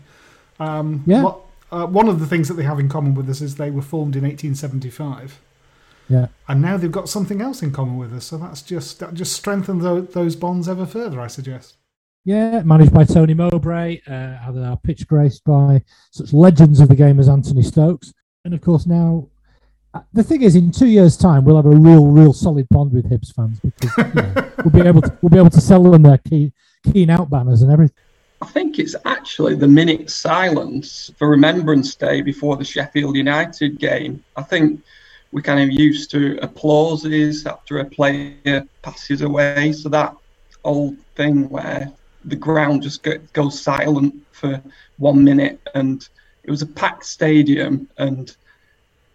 Um, 0.59 1.03
Yeah. 1.07 1.23
What, 1.23 1.41
uh, 1.71 1.85
one 1.85 2.07
of 2.07 2.19
the 2.19 2.25
things 2.25 2.47
that 2.47 2.53
they 2.55 2.63
have 2.63 2.79
in 2.79 2.89
common 2.89 3.13
with 3.13 3.29
us 3.29 3.41
is 3.41 3.55
they 3.55 3.71
were 3.71 3.81
formed 3.81 4.15
in 4.15 4.23
1875, 4.23 5.39
Yeah. 6.09 6.27
and 6.47 6.61
now 6.61 6.77
they've 6.77 6.91
got 6.91 7.09
something 7.09 7.41
else 7.41 7.61
in 7.61 7.71
common 7.71 7.97
with 7.97 8.13
us. 8.13 8.25
So 8.25 8.37
that's 8.37 8.61
just 8.61 8.99
that 8.99 9.13
just 9.13 9.33
strengthens 9.33 9.83
tho- 9.83 10.01
those 10.01 10.35
bonds 10.35 10.67
ever 10.69 10.85
further, 10.85 11.19
I 11.19 11.27
suggest. 11.27 11.75
Yeah, 12.25 12.61
managed 12.63 12.93
by 12.93 13.05
Tony 13.05 13.33
Mowbray, 13.33 14.01
uh, 14.07 14.11
had 14.37 14.57
our 14.57 14.75
pitch 14.77 15.07
graced 15.07 15.43
by 15.45 15.83
such 16.11 16.33
legends 16.33 16.79
of 16.81 16.89
the 16.89 16.95
game 16.95 17.19
as 17.19 17.29
Anthony 17.29 17.61
Stokes, 17.63 18.13
and 18.43 18.53
of 18.53 18.61
course 18.61 18.85
now. 18.85 19.27
uh, 19.93 20.01
The 20.13 20.23
thing 20.23 20.41
is, 20.41 20.55
in 20.57 20.71
two 20.71 20.87
years' 20.87 21.15
time, 21.15 21.45
we'll 21.45 21.55
have 21.55 21.65
a 21.65 21.69
real, 21.69 22.07
real 22.07 22.33
solid 22.33 22.67
bond 22.69 22.91
with 22.91 23.09
Hibs 23.09 23.33
fans 23.33 23.59
because 23.61 23.91
you 23.97 24.13
know, 24.21 24.51
we'll 24.63 24.71
be 24.83 24.87
able 24.87 25.01
to 25.01 25.17
we'll 25.21 25.29
be 25.29 25.37
able 25.37 25.49
to 25.51 25.61
sell 25.61 25.81
them 25.83 26.01
their 26.03 26.17
key, 26.17 26.51
Kean 26.91 27.09
out 27.09 27.29
banners 27.29 27.61
and 27.61 27.71
everything. 27.71 27.95
I 28.41 28.45
think 28.45 28.77
it's 28.77 28.95
actually 29.05 29.55
the 29.55 29.67
minute 29.67 30.09
silence 30.11 31.11
for 31.17 31.27
Remembrance 31.29 31.95
Day 31.95 32.21
before 32.21 32.55
the 32.55 32.63
Sheffield 32.63 33.15
United 33.15 33.79
game. 33.79 34.23
I 34.35 34.43
think 34.43 34.81
we're 35.31 35.41
kind 35.41 35.59
of 35.59 35.77
used 35.77 36.11
to 36.11 36.37
applauses 36.43 37.45
after 37.47 37.79
a 37.79 37.85
player 37.85 38.65
passes 38.83 39.21
away. 39.21 39.73
So 39.73 39.89
that 39.89 40.15
old 40.63 40.97
thing 41.15 41.49
where 41.49 41.91
the 42.25 42.35
ground 42.35 42.83
just 42.83 43.01
go, 43.01 43.17
goes 43.33 43.59
silent 43.59 44.13
for 44.31 44.61
one 44.97 45.23
minute, 45.23 45.59
and 45.73 46.07
it 46.43 46.51
was 46.51 46.61
a 46.61 46.67
packed 46.67 47.05
stadium, 47.05 47.89
and 47.97 48.35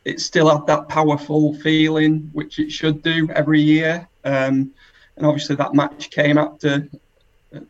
it 0.04 0.20
still 0.20 0.50
had 0.50 0.66
that 0.66 0.88
powerful 0.88 1.54
feeling, 1.60 2.28
which 2.32 2.58
it 2.58 2.72
should 2.72 3.02
do 3.02 3.28
every 3.30 3.60
year. 3.60 4.08
Um, 4.24 4.72
and 5.16 5.26
obviously, 5.26 5.56
that 5.56 5.74
match 5.74 6.10
came 6.10 6.38
after 6.38 6.88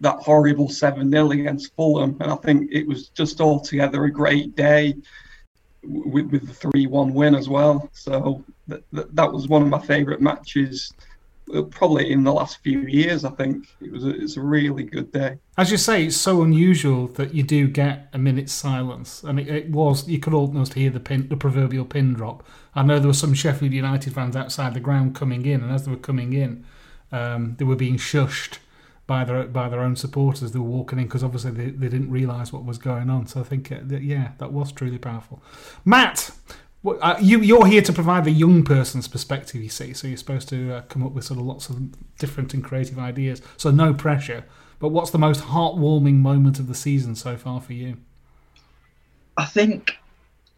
that 0.01 0.17
horrible 0.17 0.69
7 0.69 1.11
0 1.11 1.31
against 1.33 1.75
Fulham. 1.75 2.17
And 2.21 2.31
I 2.31 2.37
think 2.37 2.71
it 2.73 2.87
was 2.87 3.09
just 3.09 3.41
altogether 3.41 4.05
a 4.05 4.11
great 4.11 4.55
day 4.57 4.95
with, 5.83 6.27
with 6.31 6.47
the 6.47 6.55
3 6.55 6.87
1 6.87 7.15
win 7.15 7.35
as 7.35 7.49
well. 7.49 7.89
So 7.93 8.45
that, 8.69 8.83
that, 8.93 9.15
that 9.17 9.33
was 9.33 9.49
one 9.49 9.63
of 9.63 9.69
my 9.69 9.81
favourite 9.81 10.21
matches, 10.21 10.93
uh, 11.55 11.63
probably 11.63 12.13
in 12.13 12.23
the 12.23 12.33
last 12.33 12.59
few 12.59 12.81
years, 12.83 13.25
I 13.25 13.31
think. 13.31 13.67
It 13.81 13.91
was 13.91 14.05
a, 14.05 14.11
it's 14.11 14.37
a 14.37 14.41
really 14.41 14.85
good 14.85 15.11
day. 15.13 15.39
As 15.59 15.71
you 15.71 15.77
say, 15.77 16.07
it's 16.07 16.17
so 16.17 16.43
unusual 16.43 17.09
that 17.09 17.35
you 17.35 17.43
do 17.43 17.67
get 17.67 18.09
a 18.13 18.19
minute's 18.19 18.53
silence, 18.53 19.23
and 19.23 19.41
it, 19.41 19.49
it 19.49 19.71
was 19.71 20.09
you 20.09 20.19
could 20.19 20.35
almost 20.35 20.75
hear 20.75 20.91
the 20.91 21.01
pin, 21.01 21.29
the 21.29 21.37
proverbial 21.37 21.85
pin 21.85 22.15
drop. 22.15 22.47
I 22.75 22.83
know 22.83 22.99
there 22.99 23.09
were 23.09 23.15
some 23.15 23.35
Sheffield 23.35 23.73
United 23.73 24.15
fans 24.15 24.37
outside 24.37 24.75
the 24.75 24.81
ground 24.81 25.15
coming 25.15 25.45
in, 25.45 25.63
and 25.63 25.73
as 25.73 25.85
they 25.85 25.91
were 25.91 25.97
coming 25.97 26.33
in, 26.33 26.65
um, 27.11 27.57
they 27.59 27.65
were 27.65 27.77
being 27.77 27.97
shushed 27.97 28.59
by 29.13 29.25
their 29.25 29.45
by 29.45 29.69
their 29.69 29.81
own 29.81 29.97
supporters. 30.05 30.53
They 30.53 30.59
were 30.59 30.75
walking 30.79 30.99
in 30.99 31.05
because 31.07 31.23
obviously 31.23 31.51
they, 31.51 31.71
they 31.71 31.89
didn't 31.95 32.11
realise 32.11 32.49
what 32.55 32.65
was 32.65 32.79
going 32.79 33.11
on. 33.11 33.27
So 33.27 33.41
I 33.41 33.43
think 33.51 33.71
uh, 33.71 33.81
that, 33.91 34.03
yeah, 34.03 34.27
that 34.39 34.53
was 34.53 34.73
truly 34.73 34.99
powerful. 34.99 35.43
Matt, 35.85 36.31
what- 36.81 36.99
uh, 37.03 37.17
you 37.21 37.41
you're 37.41 37.67
here 37.67 37.83
to 37.83 37.93
provide 37.93 38.25
the 38.25 38.31
young 38.31 38.63
person's 38.65 39.09
perspective. 39.09 39.63
You 39.63 39.69
see, 39.69 39.93
so 39.93 40.09
you're 40.09 40.17
supposed 40.17 40.49
to 40.49 40.59
uh, 40.77 40.81
come 40.83 41.03
up 41.07 41.13
with 41.13 41.25
sort 41.25 41.39
of 41.41 41.45
lots 41.47 41.69
of 41.69 41.77
different 42.19 42.55
and 42.55 42.65
creative 42.65 42.99
ideas. 42.99 43.43
So 43.59 43.71
no 43.71 43.93
pressure. 43.93 44.45
But 44.79 44.89
what's 44.89 45.11
the 45.11 45.19
most 45.19 45.43
heartwarming 45.43 46.17
moment 46.31 46.59
of 46.59 46.67
the 46.67 46.75
season 46.75 47.15
so 47.15 47.37
far 47.37 47.61
for 47.61 47.75
you? 47.75 47.99
I 49.37 49.45
think 49.45 49.99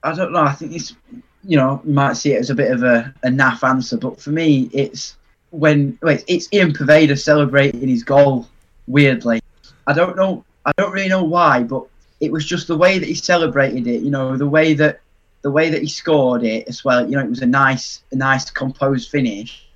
I 0.05 0.15
don't 0.15 0.33
know. 0.33 0.43
I 0.43 0.53
think 0.53 0.73
it's 0.73 0.95
you 1.43 1.57
know 1.57 1.81
might 1.85 2.17
see 2.17 2.33
it 2.35 2.39
as 2.39 2.51
a 2.51 2.55
bit 2.55 2.71
of 2.71 2.85
a, 2.85 3.13
a 3.25 3.29
naff 3.29 3.67
answer, 3.69 3.97
but 3.97 4.21
for 4.21 4.31
me, 4.31 4.71
it's 4.73 5.17
when 5.55 5.99
wait, 6.03 6.25
it's 6.27 6.49
Ian 6.53 6.73
Poveda 6.73 7.19
celebrating 7.19 7.89
his 7.89 8.03
goal. 8.03 8.49
Weirdly, 8.87 9.41
I 9.87 9.93
don't 9.93 10.17
know. 10.17 10.45
I 10.67 10.73
don't 10.77 10.93
really 10.93 11.09
know 11.09 11.25
why, 11.25 11.63
but 11.63 11.85
it 12.21 12.33
was 12.33 12.45
just 12.45 12.67
the 12.67 12.77
way 12.77 12.99
that 12.99 13.09
he 13.09 13.15
celebrated 13.15 13.87
it. 13.87 14.03
You 14.03 14.11
know, 14.11 14.37
the 14.37 14.49
way 14.49 14.75
that 14.75 15.01
the 15.43 15.51
way 15.51 15.71
that 15.71 15.83
he 15.83 15.89
scored 15.89 16.43
it 16.43 16.67
as 16.69 16.85
well. 16.85 17.05
You 17.05 17.17
know, 17.17 17.23
it 17.23 17.31
was 17.31 17.43
a 17.43 17.47
nice, 17.47 18.03
a 18.13 18.17
nice 18.17 18.51
composed 18.51 19.11
finish. 19.11 19.67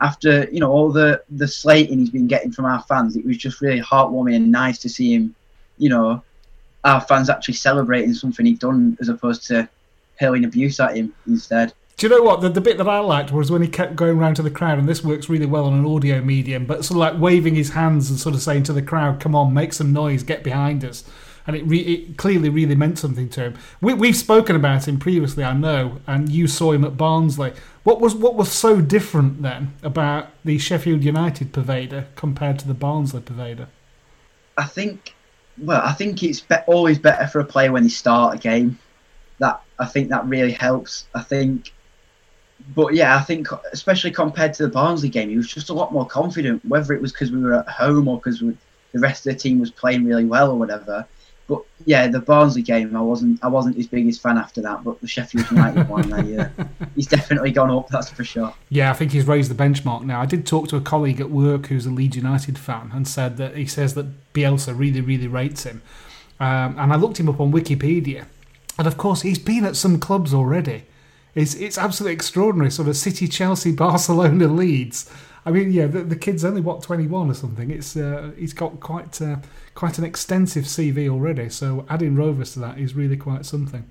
After 0.00 0.48
you 0.50 0.60
know 0.60 0.70
all 0.70 0.92
the 0.92 1.22
the 1.30 1.48
slating 1.48 2.00
he's 2.00 2.10
been 2.10 2.26
getting 2.26 2.52
from 2.52 2.66
our 2.66 2.82
fans, 2.82 3.16
it 3.16 3.24
was 3.24 3.38
just 3.38 3.60
really 3.60 3.80
heartwarming 3.80 4.36
and 4.36 4.52
nice 4.52 4.78
to 4.80 4.88
see 4.88 5.14
him. 5.14 5.34
You 5.78 5.88
know, 5.88 6.22
our 6.84 7.00
fans 7.00 7.30
actually 7.30 7.54
celebrating 7.54 8.12
something 8.12 8.44
he'd 8.44 8.58
done 8.58 8.98
as 9.00 9.08
opposed 9.08 9.46
to 9.46 9.68
hurling 10.20 10.44
abuse 10.44 10.80
at 10.80 10.96
him 10.96 11.14
instead. 11.26 11.72
Do 11.96 12.06
you 12.06 12.10
know 12.10 12.22
what 12.22 12.40
the, 12.40 12.48
the 12.48 12.60
bit 12.60 12.76
that 12.78 12.88
I 12.88 12.98
liked 12.98 13.30
was 13.30 13.52
when 13.52 13.62
he 13.62 13.68
kept 13.68 13.94
going 13.94 14.18
round 14.18 14.36
to 14.36 14.42
the 14.42 14.50
crowd, 14.50 14.78
and 14.78 14.88
this 14.88 15.04
works 15.04 15.28
really 15.28 15.46
well 15.46 15.64
on 15.66 15.74
an 15.74 15.86
audio 15.86 16.20
medium, 16.20 16.66
but 16.66 16.84
sort 16.84 16.96
of 16.96 17.14
like 17.14 17.22
waving 17.22 17.54
his 17.54 17.70
hands 17.70 18.10
and 18.10 18.18
sort 18.18 18.34
of 18.34 18.42
saying 18.42 18.64
to 18.64 18.72
the 18.72 18.82
crowd, 18.82 19.20
"Come 19.20 19.36
on, 19.36 19.54
make 19.54 19.72
some 19.72 19.92
noise, 19.92 20.22
get 20.24 20.42
behind 20.42 20.84
us." 20.84 21.04
And 21.46 21.54
it, 21.54 21.66
re- 21.66 21.78
it 21.80 22.16
clearly 22.16 22.48
really 22.48 22.74
meant 22.74 22.98
something 22.98 23.28
to 23.30 23.42
him. 23.42 23.58
We, 23.82 23.92
we've 23.92 24.16
spoken 24.16 24.56
about 24.56 24.88
him 24.88 24.98
previously, 24.98 25.44
I 25.44 25.52
know, 25.52 26.00
and 26.06 26.30
you 26.30 26.48
saw 26.48 26.72
him 26.72 26.84
at 26.84 26.96
Barnsley. 26.96 27.52
What 27.84 28.00
was 28.00 28.14
what 28.14 28.34
was 28.34 28.50
so 28.50 28.80
different 28.80 29.42
then 29.42 29.74
about 29.82 30.30
the 30.44 30.58
Sheffield 30.58 31.04
United 31.04 31.52
Poveda 31.52 32.06
compared 32.16 32.58
to 32.60 32.66
the 32.66 32.74
Barnsley 32.74 33.20
Poveda? 33.20 33.68
I 34.56 34.64
think, 34.64 35.14
well, 35.58 35.82
I 35.84 35.92
think 35.92 36.22
it's 36.22 36.40
be- 36.40 36.56
always 36.66 36.98
better 36.98 37.26
for 37.26 37.40
a 37.40 37.44
player 37.44 37.70
when 37.70 37.82
they 37.82 37.88
start 37.90 38.36
a 38.36 38.38
game. 38.38 38.78
That 39.38 39.60
I 39.78 39.86
think 39.86 40.08
that 40.08 40.24
really 40.26 40.52
helps. 40.52 41.06
I 41.14 41.22
think, 41.22 41.73
but 42.74 42.94
yeah, 42.94 43.16
I 43.16 43.20
think 43.20 43.48
especially 43.72 44.10
compared 44.10 44.54
to 44.54 44.62
the 44.64 44.68
Barnsley 44.68 45.08
game, 45.08 45.28
he 45.28 45.36
was 45.36 45.48
just 45.48 45.70
a 45.70 45.74
lot 45.74 45.92
more 45.92 46.06
confident. 46.06 46.64
Whether 46.64 46.94
it 46.94 47.02
was 47.02 47.12
because 47.12 47.30
we 47.30 47.42
were 47.42 47.54
at 47.54 47.68
home 47.68 48.08
or 48.08 48.18
because 48.18 48.40
the 48.40 49.00
rest 49.00 49.26
of 49.26 49.34
the 49.34 49.38
team 49.38 49.58
was 49.58 49.70
playing 49.70 50.04
really 50.04 50.24
well 50.24 50.50
or 50.50 50.58
whatever. 50.58 51.06
But 51.46 51.62
yeah, 51.84 52.06
the 52.06 52.20
Barnsley 52.20 52.62
game, 52.62 52.96
I 52.96 53.02
wasn't, 53.02 53.42
I 53.44 53.48
wasn't 53.48 53.76
his 53.76 53.86
biggest 53.86 54.22
fan 54.22 54.38
after 54.38 54.62
that. 54.62 54.82
But 54.82 55.00
the 55.02 55.06
Sheffield 55.06 55.50
United 55.50 55.88
one, 55.88 56.10
I, 56.10 56.44
uh, 56.44 56.48
he's 56.94 57.06
definitely 57.06 57.50
gone 57.50 57.70
up. 57.70 57.88
That's 57.88 58.08
for 58.08 58.24
sure. 58.24 58.54
Yeah, 58.70 58.90
I 58.90 58.94
think 58.94 59.12
he's 59.12 59.26
raised 59.26 59.50
the 59.50 59.62
benchmark 59.62 60.04
now. 60.04 60.22
I 60.22 60.26
did 60.26 60.46
talk 60.46 60.68
to 60.68 60.76
a 60.76 60.80
colleague 60.80 61.20
at 61.20 61.30
work 61.30 61.66
who's 61.66 61.84
a 61.84 61.90
Leeds 61.90 62.16
United 62.16 62.58
fan 62.58 62.90
and 62.94 63.06
said 63.06 63.36
that 63.36 63.56
he 63.56 63.66
says 63.66 63.92
that 63.94 64.32
Bielsa 64.32 64.78
really, 64.78 65.02
really 65.02 65.28
rates 65.28 65.64
him. 65.64 65.82
Um, 66.40 66.78
and 66.78 66.92
I 66.92 66.96
looked 66.96 67.20
him 67.20 67.28
up 67.28 67.40
on 67.40 67.52
Wikipedia, 67.52 68.24
and 68.78 68.86
of 68.86 68.96
course 68.96 69.22
he's 69.22 69.38
been 69.38 69.64
at 69.64 69.76
some 69.76 70.00
clubs 70.00 70.32
already. 70.32 70.84
It's 71.34 71.54
it's 71.54 71.78
absolutely 71.78 72.14
extraordinary. 72.14 72.70
Sort 72.70 72.88
of 72.88 72.96
City, 72.96 73.26
Chelsea, 73.26 73.72
Barcelona, 73.72 74.46
Leeds. 74.46 75.10
I 75.46 75.50
mean, 75.50 75.72
yeah, 75.72 75.86
the, 75.86 76.02
the 76.02 76.16
kid's 76.16 76.44
only 76.44 76.60
what 76.60 76.82
twenty 76.82 77.06
one 77.06 77.30
or 77.30 77.34
something. 77.34 77.70
It's 77.70 77.96
uh, 77.96 78.30
he's 78.38 78.52
got 78.52 78.80
quite 78.80 79.20
uh, 79.20 79.36
quite 79.74 79.98
an 79.98 80.04
extensive 80.04 80.64
CV 80.64 81.08
already. 81.08 81.48
So 81.48 81.86
adding 81.88 82.14
Rovers 82.14 82.52
to 82.52 82.60
that 82.60 82.78
is 82.78 82.94
really 82.94 83.16
quite 83.16 83.44
something. 83.44 83.90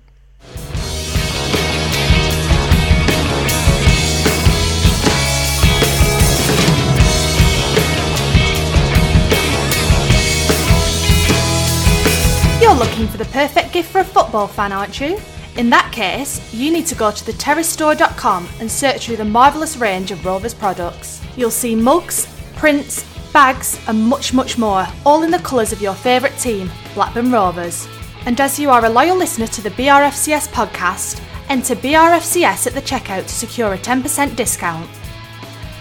You're 12.60 12.74
looking 12.74 13.06
for 13.06 13.18
the 13.18 13.28
perfect 13.30 13.74
gift 13.74 13.90
for 13.90 14.00
a 14.00 14.04
football 14.04 14.46
fan, 14.48 14.72
aren't 14.72 14.98
you? 14.98 15.20
In 15.56 15.70
that 15.70 15.92
case, 15.92 16.52
you 16.52 16.72
need 16.72 16.86
to 16.86 16.96
go 16.96 17.12
to 17.12 17.24
theterracestore.com 17.24 18.48
and 18.58 18.70
search 18.70 19.06
through 19.06 19.18
the 19.18 19.24
marvellous 19.24 19.76
range 19.76 20.10
of 20.10 20.24
Rovers 20.24 20.52
products. 20.52 21.22
You'll 21.36 21.50
see 21.52 21.76
mugs, 21.76 22.26
prints, 22.56 23.04
bags, 23.32 23.80
and 23.86 24.02
much, 24.02 24.34
much 24.34 24.58
more, 24.58 24.86
all 25.06 25.22
in 25.22 25.30
the 25.30 25.38
colours 25.38 25.72
of 25.72 25.80
your 25.80 25.94
favourite 25.94 26.36
team, 26.38 26.70
Blackburn 26.94 27.30
Rovers. 27.30 27.86
And 28.26 28.40
as 28.40 28.58
you 28.58 28.70
are 28.70 28.84
a 28.84 28.88
loyal 28.88 29.16
listener 29.16 29.46
to 29.46 29.62
the 29.62 29.70
BRFCS 29.70 30.48
podcast, 30.48 31.22
enter 31.48 31.76
BRFCS 31.76 32.66
at 32.66 32.72
the 32.72 32.80
checkout 32.80 33.22
to 33.22 33.28
secure 33.28 33.74
a 33.74 33.78
10% 33.78 34.34
discount. 34.34 34.90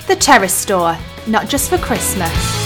The 0.07 0.15
Terrace 0.15 0.53
Store, 0.53 0.97
not 1.25 1.47
just 1.49 1.69
for 1.69 1.79
Christmas. 1.79 2.62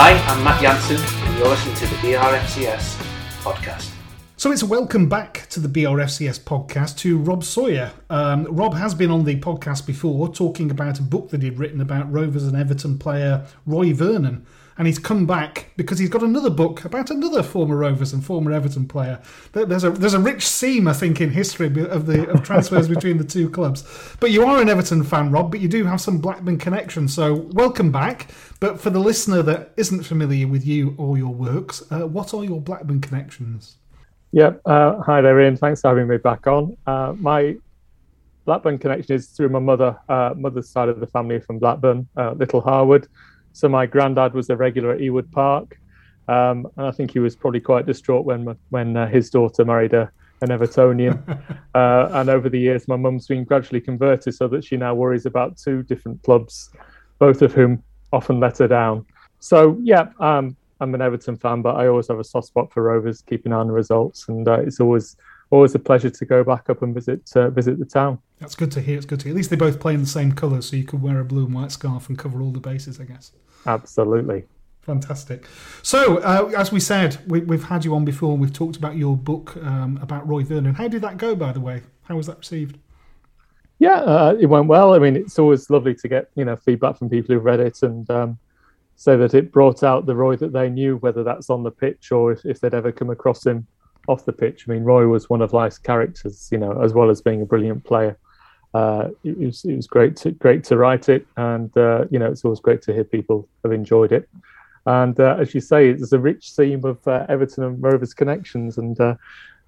Hi, 0.00 0.12
I'm 0.32 0.44
Matt 0.44 0.62
Janssen, 0.62 0.96
and 1.26 1.38
you're 1.38 1.48
listening 1.48 1.74
to 1.74 1.86
the 1.86 1.96
BRFCS 1.96 3.02
podcast. 3.42 3.90
So 4.36 4.52
it's 4.52 4.62
a 4.62 4.66
welcome 4.66 5.08
back 5.08 5.48
to 5.48 5.58
the 5.58 5.66
BRFCS 5.66 6.38
podcast 6.38 6.98
to 6.98 7.18
Rob 7.18 7.42
Sawyer. 7.42 7.90
Um, 8.08 8.44
Rob 8.44 8.74
has 8.74 8.94
been 8.94 9.10
on 9.10 9.24
the 9.24 9.40
podcast 9.40 9.86
before 9.86 10.32
talking 10.32 10.70
about 10.70 11.00
a 11.00 11.02
book 11.02 11.30
that 11.30 11.42
he'd 11.42 11.58
written 11.58 11.80
about 11.80 12.12
Rovers 12.12 12.44
and 12.44 12.56
Everton 12.56 12.96
player 12.96 13.44
Roy 13.66 13.92
Vernon. 13.92 14.46
And 14.78 14.86
he's 14.86 14.98
come 14.98 15.26
back 15.26 15.72
because 15.76 15.98
he's 15.98 16.08
got 16.08 16.22
another 16.22 16.50
book 16.50 16.84
about 16.84 17.10
another 17.10 17.42
former 17.42 17.76
Rovers 17.76 18.12
and 18.12 18.24
former 18.24 18.52
Everton 18.52 18.86
player. 18.86 19.20
There's 19.52 19.82
a 19.82 19.90
there's 19.90 20.14
a 20.14 20.20
rich 20.20 20.46
seam, 20.46 20.86
I 20.86 20.92
think, 20.92 21.20
in 21.20 21.30
history 21.30 21.66
of 21.66 22.06
the 22.06 22.30
of 22.30 22.44
transfers 22.44 22.88
between 22.94 23.18
the 23.18 23.24
two 23.24 23.50
clubs. 23.50 23.84
But 24.20 24.30
you 24.30 24.44
are 24.44 24.62
an 24.62 24.68
Everton 24.68 25.02
fan, 25.02 25.32
Rob, 25.32 25.50
but 25.50 25.60
you 25.60 25.68
do 25.68 25.84
have 25.84 26.00
some 26.00 26.18
Blackburn 26.18 26.58
connection. 26.58 27.08
So 27.08 27.48
welcome 27.52 27.90
back. 27.90 28.28
But 28.60 28.80
for 28.80 28.90
the 28.90 29.00
listener 29.00 29.42
that 29.42 29.72
isn't 29.76 30.04
familiar 30.04 30.46
with 30.46 30.64
you 30.64 30.94
or 30.96 31.18
your 31.18 31.34
works, 31.34 31.82
uh, 31.90 32.06
what 32.06 32.32
are 32.32 32.44
your 32.44 32.60
Blackburn 32.60 33.00
connections? 33.00 33.76
Yep. 34.32 34.60
Uh, 34.64 35.00
hi 35.02 35.20
there, 35.20 35.40
Ian. 35.40 35.56
Thanks 35.56 35.80
for 35.80 35.88
having 35.88 36.06
me 36.06 36.18
back 36.18 36.46
on. 36.46 36.76
Uh, 36.86 37.14
my 37.18 37.56
Blackburn 38.44 38.78
connection 38.78 39.14
is 39.14 39.28
through 39.28 39.48
my 39.48 39.58
mother, 39.58 39.98
uh, 40.08 40.34
mother's 40.36 40.68
side 40.70 40.88
of 40.88 41.00
the 41.00 41.06
family 41.06 41.40
from 41.40 41.58
Blackburn, 41.58 42.08
uh, 42.16 42.32
Little 42.32 42.60
Harwood. 42.60 43.06
So 43.58 43.68
my 43.68 43.86
granddad 43.86 44.34
was 44.34 44.48
a 44.50 44.56
regular 44.56 44.92
at 44.92 45.00
Ewood 45.00 45.32
Park, 45.32 45.80
um, 46.28 46.68
and 46.76 46.86
I 46.86 46.92
think 46.92 47.10
he 47.10 47.18
was 47.18 47.34
probably 47.34 47.58
quite 47.58 47.86
distraught 47.86 48.24
when 48.24 48.56
when 48.70 48.96
uh, 48.96 49.08
his 49.08 49.30
daughter 49.30 49.64
married 49.64 49.94
a, 49.94 50.12
an 50.42 50.50
Evertonian. 50.50 51.18
uh, 51.74 52.08
and 52.12 52.28
over 52.28 52.48
the 52.48 52.60
years, 52.60 52.86
my 52.86 52.94
mum's 52.94 53.26
been 53.26 53.42
gradually 53.42 53.80
converted 53.80 54.32
so 54.36 54.46
that 54.46 54.64
she 54.64 54.76
now 54.76 54.94
worries 54.94 55.26
about 55.26 55.56
two 55.56 55.82
different 55.82 56.22
clubs, 56.22 56.70
both 57.18 57.42
of 57.42 57.52
whom 57.52 57.82
often 58.12 58.38
let 58.38 58.58
her 58.58 58.68
down. 58.68 59.04
So 59.40 59.76
yeah, 59.82 60.10
um, 60.20 60.56
I'm 60.78 60.94
an 60.94 61.02
Everton 61.02 61.36
fan, 61.36 61.60
but 61.60 61.74
I 61.74 61.88
always 61.88 62.06
have 62.06 62.20
a 62.20 62.24
soft 62.24 62.46
spot 62.46 62.72
for 62.72 62.84
Rovers, 62.84 63.22
keeping 63.22 63.50
an 63.50 63.58
eye 63.58 63.60
on 63.62 63.66
the 63.66 63.72
results, 63.72 64.28
and 64.28 64.46
uh, 64.46 64.60
it's 64.60 64.78
always 64.78 65.16
always 65.50 65.74
a 65.74 65.78
pleasure 65.78 66.10
to 66.10 66.24
go 66.24 66.44
back 66.44 66.68
up 66.70 66.82
and 66.82 66.94
visit 66.94 67.28
uh, 67.34 67.50
visit 67.50 67.80
the 67.80 67.84
town. 67.84 68.20
That's 68.38 68.54
good 68.54 68.70
to 68.72 68.80
hear. 68.80 68.98
It's 68.98 69.06
good 69.06 69.18
to 69.20 69.24
hear. 69.24 69.32
At 69.32 69.36
least 69.36 69.50
they 69.50 69.56
both 69.56 69.80
play 69.80 69.94
in 69.94 70.00
the 70.00 70.06
same 70.06 70.30
colours, 70.30 70.70
so 70.70 70.76
you 70.76 70.84
could 70.84 71.02
wear 71.02 71.18
a 71.18 71.24
blue 71.24 71.46
and 71.46 71.54
white 71.54 71.72
scarf 71.72 72.08
and 72.08 72.16
cover 72.16 72.40
all 72.40 72.52
the 72.52 72.60
bases, 72.60 73.00
I 73.00 73.04
guess. 73.04 73.32
Absolutely. 73.66 74.44
Fantastic. 74.82 75.46
So, 75.82 76.18
uh, 76.18 76.50
as 76.56 76.72
we 76.72 76.80
said, 76.80 77.18
we, 77.26 77.40
we've 77.40 77.64
had 77.64 77.84
you 77.84 77.94
on 77.94 78.06
before. 78.06 78.32
and 78.32 78.40
We've 78.40 78.52
talked 78.52 78.76
about 78.76 78.96
your 78.96 79.16
book 79.16 79.56
um, 79.58 79.98
about 80.00 80.26
Roy 80.26 80.44
Vernon. 80.44 80.74
How 80.74 80.88
did 80.88 81.02
that 81.02 81.18
go, 81.18 81.34
by 81.34 81.52
the 81.52 81.60
way? 81.60 81.82
How 82.04 82.16
was 82.16 82.26
that 82.26 82.38
received? 82.38 82.78
Yeah, 83.78 84.00
uh, 84.00 84.36
it 84.40 84.46
went 84.46 84.66
well. 84.66 84.94
I 84.94 84.98
mean, 84.98 85.14
it's 85.14 85.38
always 85.38 85.68
lovely 85.70 85.94
to 85.94 86.08
get 86.08 86.30
you 86.34 86.44
know 86.44 86.56
feedback 86.56 86.96
from 86.96 87.10
people 87.10 87.34
who've 87.34 87.44
read 87.44 87.60
it 87.60 87.82
and 87.82 88.08
um, 88.10 88.38
say 88.96 89.14
that 89.16 89.34
it 89.34 89.52
brought 89.52 89.82
out 89.82 90.06
the 90.06 90.16
Roy 90.16 90.36
that 90.36 90.52
they 90.52 90.68
knew, 90.68 90.96
whether 90.96 91.22
that's 91.22 91.50
on 91.50 91.62
the 91.62 91.70
pitch 91.70 92.10
or 92.10 92.32
if, 92.32 92.44
if 92.44 92.60
they'd 92.60 92.74
ever 92.74 92.90
come 92.90 93.10
across 93.10 93.46
him 93.46 93.66
off 94.08 94.24
the 94.24 94.32
pitch. 94.32 94.64
I 94.66 94.72
mean, 94.72 94.84
Roy 94.84 95.06
was 95.06 95.30
one 95.30 95.42
of 95.42 95.52
life's 95.52 95.78
characters, 95.78 96.48
you 96.50 96.58
know, 96.58 96.82
as 96.82 96.94
well 96.94 97.10
as 97.10 97.20
being 97.20 97.42
a 97.42 97.46
brilliant 97.46 97.84
player. 97.84 98.18
Uh, 98.74 99.08
it, 99.24 99.38
was 99.38 99.64
it 99.64 99.74
was 99.74 99.86
great 99.86 100.14
to 100.16 100.30
great 100.32 100.62
to 100.64 100.76
write 100.76 101.08
it, 101.08 101.26
and 101.36 101.74
uh, 101.76 102.04
you 102.10 102.18
know, 102.18 102.26
it's 102.26 102.44
always 102.44 102.60
great 102.60 102.82
to 102.82 102.92
hear 102.92 103.04
people 103.04 103.48
have 103.62 103.72
enjoyed 103.72 104.12
it. 104.12 104.28
And 104.86 105.18
uh, 105.20 105.36
as 105.38 105.54
you 105.54 105.60
say, 105.60 105.88
it's 105.88 106.12
a 106.12 106.18
rich 106.18 106.52
theme 106.52 106.84
of 106.84 107.06
uh, 107.06 107.26
Everton 107.28 107.64
and 107.64 107.82
Rovers 107.82 108.14
connections, 108.14 108.78
and 108.78 108.98
uh, 109.00 109.14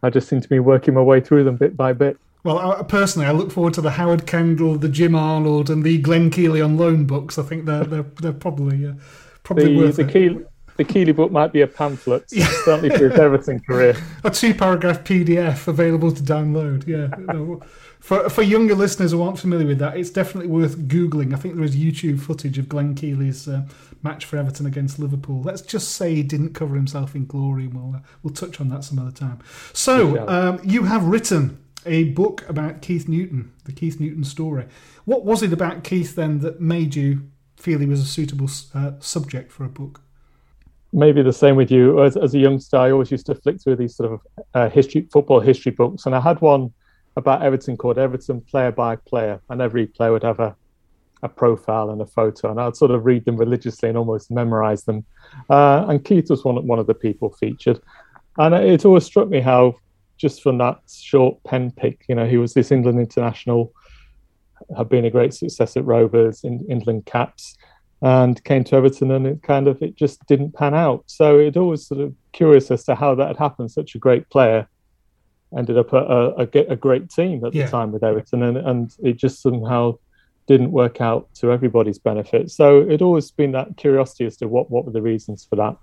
I 0.02 0.10
just 0.10 0.28
seem 0.28 0.40
to 0.40 0.48
be 0.48 0.60
working 0.60 0.94
my 0.94 1.02
way 1.02 1.20
through 1.20 1.44
them 1.44 1.56
bit 1.56 1.76
by 1.76 1.92
bit. 1.92 2.18
Well, 2.42 2.58
I, 2.58 2.82
personally, 2.82 3.28
I 3.28 3.32
look 3.32 3.52
forward 3.52 3.74
to 3.74 3.82
the 3.82 3.90
Howard 3.90 4.26
Kendall, 4.26 4.78
the 4.78 4.88
Jim 4.88 5.14
Arnold, 5.14 5.68
and 5.68 5.84
the 5.84 5.98
Glenn 5.98 6.30
Keeley 6.30 6.62
on 6.62 6.78
loan 6.78 7.04
books. 7.04 7.38
I 7.38 7.42
think 7.42 7.66
they're 7.66 7.84
they're, 7.84 8.02
they're 8.02 8.32
probably 8.32 8.86
uh, 8.86 8.94
probably 9.42 9.74
the 9.74 9.76
worth 9.76 9.96
the, 9.96 10.06
it. 10.06 10.12
Keeley, 10.12 10.44
the 10.76 10.84
Keeley 10.84 11.12
book 11.12 11.30
might 11.30 11.52
be 11.52 11.60
a 11.60 11.66
pamphlet, 11.66 12.30
certainly 12.64 12.88
for 12.88 13.10
his 13.10 13.18
Everton 13.18 13.60
career. 13.60 13.94
a 14.24 14.30
two 14.30 14.54
paragraph 14.54 15.04
PDF 15.04 15.68
available 15.68 16.12
to 16.12 16.22
download. 16.22 16.86
Yeah. 16.86 17.56
For, 18.00 18.28
for 18.30 18.42
younger 18.42 18.74
listeners 18.74 19.12
who 19.12 19.22
aren't 19.22 19.38
familiar 19.38 19.66
with 19.66 19.78
that, 19.78 19.96
it's 19.96 20.10
definitely 20.10 20.50
worth 20.50 20.78
Googling. 20.88 21.34
I 21.34 21.36
think 21.36 21.54
there 21.54 21.64
is 21.64 21.76
YouTube 21.76 22.20
footage 22.20 22.58
of 22.58 22.68
Glenn 22.68 22.94
Keeley's 22.94 23.46
uh, 23.46 23.62
match 24.02 24.24
for 24.24 24.38
Everton 24.38 24.66
against 24.66 24.98
Liverpool. 24.98 25.42
Let's 25.42 25.60
just 25.60 25.92
say 25.92 26.14
he 26.14 26.22
didn't 26.22 26.54
cover 26.54 26.76
himself 26.76 27.14
in 27.14 27.26
glory, 27.26 27.64
and 27.64 27.74
we'll, 27.74 27.96
uh, 27.96 28.00
we'll 28.22 28.34
touch 28.34 28.60
on 28.60 28.70
that 28.70 28.84
some 28.84 28.98
other 28.98 29.10
time. 29.10 29.40
So, 29.74 30.26
um, 30.26 30.60
you 30.64 30.84
have 30.84 31.04
written 31.04 31.62
a 31.84 32.04
book 32.04 32.48
about 32.48 32.80
Keith 32.80 33.06
Newton, 33.06 33.52
the 33.64 33.72
Keith 33.72 34.00
Newton 34.00 34.24
story. 34.24 34.66
What 35.04 35.24
was 35.24 35.42
it 35.42 35.52
about 35.52 35.84
Keith 35.84 36.16
then 36.16 36.40
that 36.40 36.60
made 36.60 36.96
you 36.96 37.28
feel 37.56 37.78
he 37.78 37.86
was 37.86 38.00
a 38.00 38.06
suitable 38.06 38.48
uh, 38.74 38.92
subject 39.00 39.52
for 39.52 39.64
a 39.64 39.68
book? 39.68 40.00
maybe 40.92 41.22
the 41.22 41.32
same 41.32 41.56
with 41.56 41.70
you. 41.70 42.02
As, 42.02 42.16
as 42.16 42.34
a 42.34 42.38
youngster, 42.38 42.76
I 42.76 42.90
always 42.90 43.10
used 43.10 43.26
to 43.26 43.34
flick 43.34 43.60
through 43.60 43.76
these 43.76 43.94
sort 43.94 44.12
of 44.12 44.20
uh, 44.54 44.68
history, 44.68 45.06
football 45.12 45.40
history 45.40 45.72
books, 45.72 46.06
and 46.06 46.14
I 46.14 46.20
had 46.20 46.40
one 46.40 46.72
about 47.16 47.42
Everton 47.42 47.76
called 47.76 47.98
Everton 47.98 48.40
Player 48.40 48.72
by 48.72 48.96
Player, 48.96 49.40
and 49.48 49.60
every 49.60 49.86
player 49.86 50.12
would 50.12 50.22
have 50.22 50.40
a, 50.40 50.56
a 51.22 51.28
profile 51.28 51.90
and 51.90 52.00
a 52.00 52.06
photo, 52.06 52.50
and 52.50 52.60
I'd 52.60 52.76
sort 52.76 52.90
of 52.90 53.04
read 53.04 53.24
them 53.24 53.36
religiously 53.36 53.88
and 53.88 53.98
almost 53.98 54.30
memorize 54.30 54.84
them. 54.84 55.04
Uh, 55.48 55.86
and 55.88 56.04
Keith 56.04 56.30
was 56.30 56.44
one 56.44 56.58
of, 56.58 56.64
one 56.64 56.78
of 56.78 56.86
the 56.86 56.94
people 56.94 57.30
featured, 57.30 57.80
and 58.38 58.54
it 58.54 58.84
always 58.84 59.04
struck 59.04 59.28
me 59.28 59.40
how 59.40 59.74
just 60.16 60.42
from 60.42 60.58
that 60.58 60.78
short 60.88 61.42
pen 61.44 61.70
pick, 61.70 62.04
you 62.08 62.14
know, 62.14 62.26
he 62.26 62.36
was 62.36 62.52
this 62.52 62.70
England 62.70 63.00
international, 63.00 63.72
had 64.76 64.88
been 64.88 65.06
a 65.06 65.10
great 65.10 65.32
success 65.32 65.76
at 65.76 65.84
Rovers 65.84 66.44
in 66.44 66.64
England 66.68 67.06
caps 67.06 67.56
and 68.02 68.42
came 68.44 68.64
to 68.64 68.76
Everton 68.76 69.10
and 69.10 69.26
it 69.26 69.42
kind 69.42 69.66
of 69.66 69.82
it 69.82 69.96
just 69.96 70.24
didn't 70.26 70.52
pan 70.52 70.74
out. 70.74 71.04
So 71.06 71.38
it 71.38 71.56
always 71.56 71.86
sort 71.86 72.00
of 72.00 72.14
curious 72.32 72.70
as 72.70 72.84
to 72.84 72.94
how 72.94 73.14
that 73.14 73.28
had 73.28 73.36
happened. 73.36 73.70
Such 73.70 73.94
a 73.94 73.98
great 73.98 74.28
player 74.28 74.68
ended 75.56 75.76
up 75.76 75.92
a, 75.92 75.96
a, 76.36 76.48
a, 76.68 76.76
great 76.76 77.10
team 77.10 77.44
at 77.44 77.54
Yeah. 77.54 77.64
the 77.64 77.70
time 77.70 77.92
with 77.92 78.04
Everton 78.04 78.42
and, 78.42 78.56
and 78.56 78.94
it 79.02 79.16
just 79.16 79.42
somehow 79.42 79.98
didn't 80.46 80.70
work 80.70 81.00
out 81.00 81.32
to 81.34 81.52
everybody's 81.52 81.98
benefit. 81.98 82.50
So 82.50 82.80
it 82.80 83.02
always 83.02 83.30
been 83.30 83.52
that 83.52 83.76
curiosity 83.76 84.26
as 84.26 84.36
to 84.38 84.48
what, 84.48 84.70
what 84.70 84.84
were 84.84 84.92
the 84.92 85.02
reasons 85.02 85.44
for 85.48 85.56
that. 85.56 85.76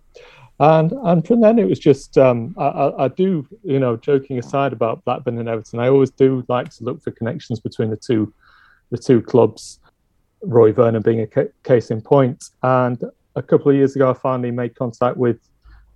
And 0.60 0.92
and 1.04 1.26
from 1.28 1.42
then 1.42 1.60
it 1.60 1.70
was 1.70 1.80
just 1.80 2.18
um, 2.18 2.56
I, 2.58 2.66
I, 2.66 3.06
I 3.06 3.08
do 3.10 3.48
you 3.64 3.80
know 3.80 3.96
joking 3.96 4.40
aside 4.40 4.74
about 4.74 5.06
Blackburn 5.06 5.38
and 5.38 5.48
Everton 5.48 5.80
I 5.80 5.88
always 5.88 6.10
do 6.10 6.44
like 6.48 6.70
to 6.78 6.84
look 6.84 7.04
for 7.04 7.12
connections 7.12 7.60
between 7.60 7.92
the 7.92 7.96
two 7.98 8.34
the 8.90 8.98
two 8.98 9.22
clubs 9.22 9.80
Roy 10.42 10.72
Vernon 10.72 11.02
being 11.02 11.22
a 11.22 11.28
ca- 11.28 11.52
case 11.64 11.92
in 11.92 12.02
point. 12.02 12.50
And 12.64 13.04
a 13.36 13.42
couple 13.42 13.70
of 13.70 13.78
years 13.78 13.96
ago, 13.96 14.10
I 14.10 14.14
finally 14.14 14.52
made 14.52 14.76
contact 14.76 15.18
with 15.18 15.40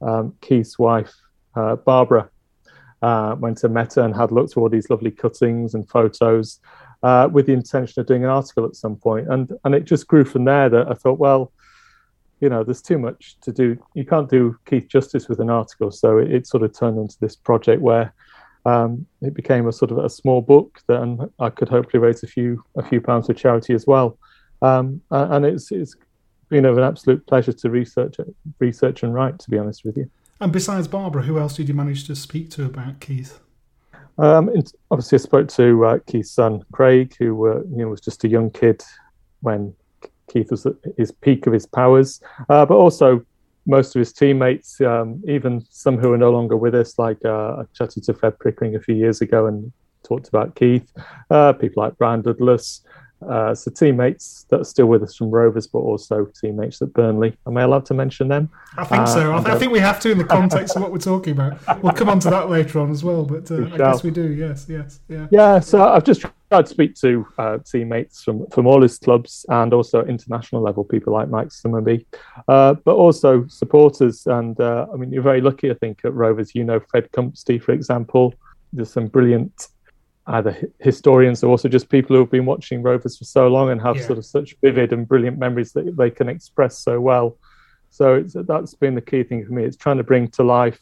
um, 0.01 0.33
Keith's 0.41 0.77
wife, 0.79 1.13
uh, 1.55 1.75
Barbara. 1.75 2.29
Uh, 3.01 3.35
went 3.39 3.57
to 3.57 3.69
Meta 3.69 4.03
and 4.03 4.15
had 4.15 4.31
looked 4.31 4.51
at 4.51 4.57
all 4.57 4.69
these 4.69 4.89
lovely 4.89 5.09
cuttings 5.09 5.73
and 5.73 5.89
photos 5.89 6.59
uh, 7.03 7.27
with 7.31 7.47
the 7.47 7.53
intention 7.53 7.99
of 7.99 8.05
doing 8.05 8.23
an 8.23 8.29
article 8.29 8.65
at 8.65 8.75
some 8.75 8.95
point. 8.95 9.27
And 9.31 9.51
and 9.63 9.73
it 9.73 9.85
just 9.85 10.07
grew 10.07 10.23
from 10.23 10.45
there 10.45 10.69
that 10.69 10.87
I 10.89 10.93
thought, 10.93 11.17
well, 11.17 11.51
you 12.41 12.49
know, 12.49 12.63
there's 12.63 12.81
too 12.81 12.99
much 12.99 13.37
to 13.41 13.51
do. 13.51 13.77
You 13.93 14.05
can't 14.05 14.29
do 14.29 14.57
Keith 14.65 14.87
justice 14.87 15.29
with 15.29 15.39
an 15.39 15.49
article. 15.49 15.91
So 15.91 16.17
it, 16.17 16.31
it 16.31 16.47
sort 16.47 16.63
of 16.63 16.77
turned 16.77 16.99
into 16.99 17.17
this 17.19 17.35
project 17.35 17.81
where 17.81 18.13
um, 18.65 19.05
it 19.21 19.33
became 19.33 19.67
a 19.67 19.71
sort 19.71 19.91
of 19.91 19.97
a 19.99 20.09
small 20.09 20.41
book 20.41 20.81
that 20.87 21.29
I 21.39 21.49
could 21.49 21.69
hopefully 21.69 22.01
raise 22.01 22.23
a 22.23 22.27
few 22.27 22.63
a 22.75 22.83
few 22.83 23.01
pounds 23.01 23.27
for 23.27 23.33
charity 23.33 23.73
as 23.73 23.87
well. 23.87 24.17
Um, 24.61 25.01
and 25.09 25.45
it's 25.45 25.71
it's 25.71 25.95
been 26.49 26.65
an 26.65 26.79
absolute 26.79 27.25
pleasure 27.25 27.53
to 27.53 27.69
research 27.69 28.17
research 28.59 29.03
and 29.03 29.13
write. 29.13 29.39
To 29.39 29.49
be 29.49 29.57
honest 29.57 29.85
with 29.85 29.97
you, 29.97 30.09
And 30.41 30.51
besides 30.51 30.87
Barbara, 30.87 31.21
who 31.23 31.39
else 31.39 31.55
did 31.55 31.67
you 31.67 31.73
manage 31.73 32.05
to 32.07 32.15
speak 32.15 32.49
to 32.51 32.65
about 32.65 32.99
Keith? 32.99 33.39
um, 34.17 34.49
obviously 34.89 35.17
I 35.17 35.19
spoke 35.19 35.47
to 35.49 35.85
uh, 35.85 35.99
Keith's 36.05 36.31
son 36.31 36.63
Craig, 36.71 37.15
who 37.17 37.47
uh, 37.47 37.61
you 37.69 37.77
know 37.77 37.89
was 37.89 38.01
just 38.01 38.23
a 38.23 38.27
young 38.27 38.51
kid 38.51 38.83
when 39.41 39.73
Keith 40.31 40.51
was 40.51 40.65
at 40.65 40.73
his 40.97 41.11
peak 41.11 41.47
of 41.47 41.53
his 41.53 41.65
powers, 41.65 42.21
uh, 42.49 42.65
but 42.65 42.75
also 42.75 43.25
most 43.65 43.95
of 43.95 43.99
his 43.99 44.13
teammates, 44.13 44.81
um, 44.81 45.21
even 45.27 45.65
some 45.69 45.97
who 45.97 46.11
are 46.11 46.17
no 46.17 46.31
longer 46.31 46.57
with 46.57 46.75
us, 46.75 46.97
like 46.97 47.23
uh, 47.25 47.57
I 47.57 47.63
chatted 47.73 48.03
to 48.03 48.13
Fred 48.13 48.39
Pickering 48.39 48.75
a 48.75 48.79
few 48.79 48.95
years 48.95 49.21
ago 49.21 49.47
and 49.47 49.71
talked 50.03 50.27
about 50.27 50.55
Keith, 50.55 50.91
uh, 51.29 51.53
people 51.53 51.83
like 51.83 51.97
Brian 51.97 52.21
Douglas. 52.21 52.81
Uh, 53.27 53.53
so 53.53 53.71
teammates 53.71 54.45
that 54.49 54.61
are 54.61 54.65
still 54.65 54.87
with 54.87 55.03
us 55.03 55.15
from 55.15 55.29
Rovers, 55.29 55.67
but 55.67 55.79
also 55.79 56.25
teammates 56.39 56.81
at 56.81 56.93
Burnley. 56.93 57.37
Am 57.45 57.57
I 57.57 57.61
allowed 57.61 57.85
to 57.87 57.93
mention 57.93 58.27
them? 58.27 58.49
I 58.77 58.83
think 58.83 59.07
so. 59.07 59.33
I, 59.33 59.37
th- 59.37 59.47
I 59.47 59.51
uh, 59.53 59.59
think 59.59 59.71
we 59.71 59.79
have 59.79 59.99
to 60.01 60.11
in 60.11 60.17
the 60.17 60.23
context 60.37 60.75
of 60.75 60.81
what 60.81 60.91
we're 60.91 60.97
talking 60.97 61.33
about. 61.33 61.83
We'll 61.83 61.93
come 61.93 62.09
on 62.09 62.19
to 62.21 62.29
that 62.29 62.49
later 62.49 62.79
on 62.79 62.91
as 62.91 63.03
well, 63.03 63.23
but 63.25 63.51
uh, 63.51 63.65
I 63.73 63.77
guess 63.77 64.03
we 64.03 64.11
do. 64.11 64.31
Yes, 64.31 64.65
yes, 64.67 64.99
yeah. 65.07 65.27
Yeah, 65.31 65.59
so 65.59 65.87
I've 65.87 66.03
just 66.03 66.21
tried 66.21 66.65
to 66.65 66.67
speak 66.67 66.95
to 66.95 67.25
uh, 67.37 67.57
teammates 67.59 68.23
from, 68.23 68.47
from 68.47 68.67
all 68.67 68.81
his 68.81 68.97
clubs 68.97 69.45
and 69.49 69.73
also 69.73 70.03
international 70.05 70.61
level 70.61 70.83
people 70.83 71.13
like 71.13 71.29
Mike 71.29 71.49
Summerbee, 71.49 72.05
uh, 72.47 72.73
but 72.73 72.95
also 72.95 73.45
supporters. 73.47 74.25
And 74.25 74.59
uh, 74.59 74.87
I 74.93 74.97
mean, 74.97 75.11
you're 75.11 75.23
very 75.23 75.41
lucky, 75.41 75.71
I 75.71 75.75
think, 75.75 76.01
at 76.03 76.13
Rovers. 76.13 76.55
You 76.55 76.63
know, 76.63 76.79
Fred 76.79 77.11
Cumpsty, 77.11 77.61
for 77.61 77.71
example. 77.71 78.33
There's 78.73 78.91
some 78.91 79.07
brilliant 79.07 79.67
either 80.31 80.57
historians 80.79 81.43
or 81.43 81.49
also 81.51 81.67
just 81.69 81.89
people 81.89 82.15
who 82.15 82.21
have 82.21 82.31
been 82.31 82.45
watching 82.45 82.81
Rovers 82.81 83.17
for 83.17 83.25
so 83.25 83.47
long 83.47 83.69
and 83.69 83.81
have 83.81 83.97
Yeah. 83.97 84.07
sort 84.07 84.17
of 84.17 84.25
such 84.25 84.55
vivid 84.61 84.93
and 84.93 85.07
brilliant 85.07 85.37
memories 85.37 85.73
that 85.73 85.95
they 85.97 86.09
can 86.09 86.27
express 86.29 86.77
so 86.77 86.99
well. 86.99 87.37
So 87.89 88.15
it's, 88.15 88.35
that's 88.47 88.73
been 88.73 88.95
the 88.95 89.01
key 89.01 89.23
thing 89.23 89.45
for 89.45 89.53
me. 89.53 89.63
It's 89.63 89.77
trying 89.77 89.97
to 89.97 90.03
bring 90.03 90.29
to 90.29 90.43
life, 90.43 90.79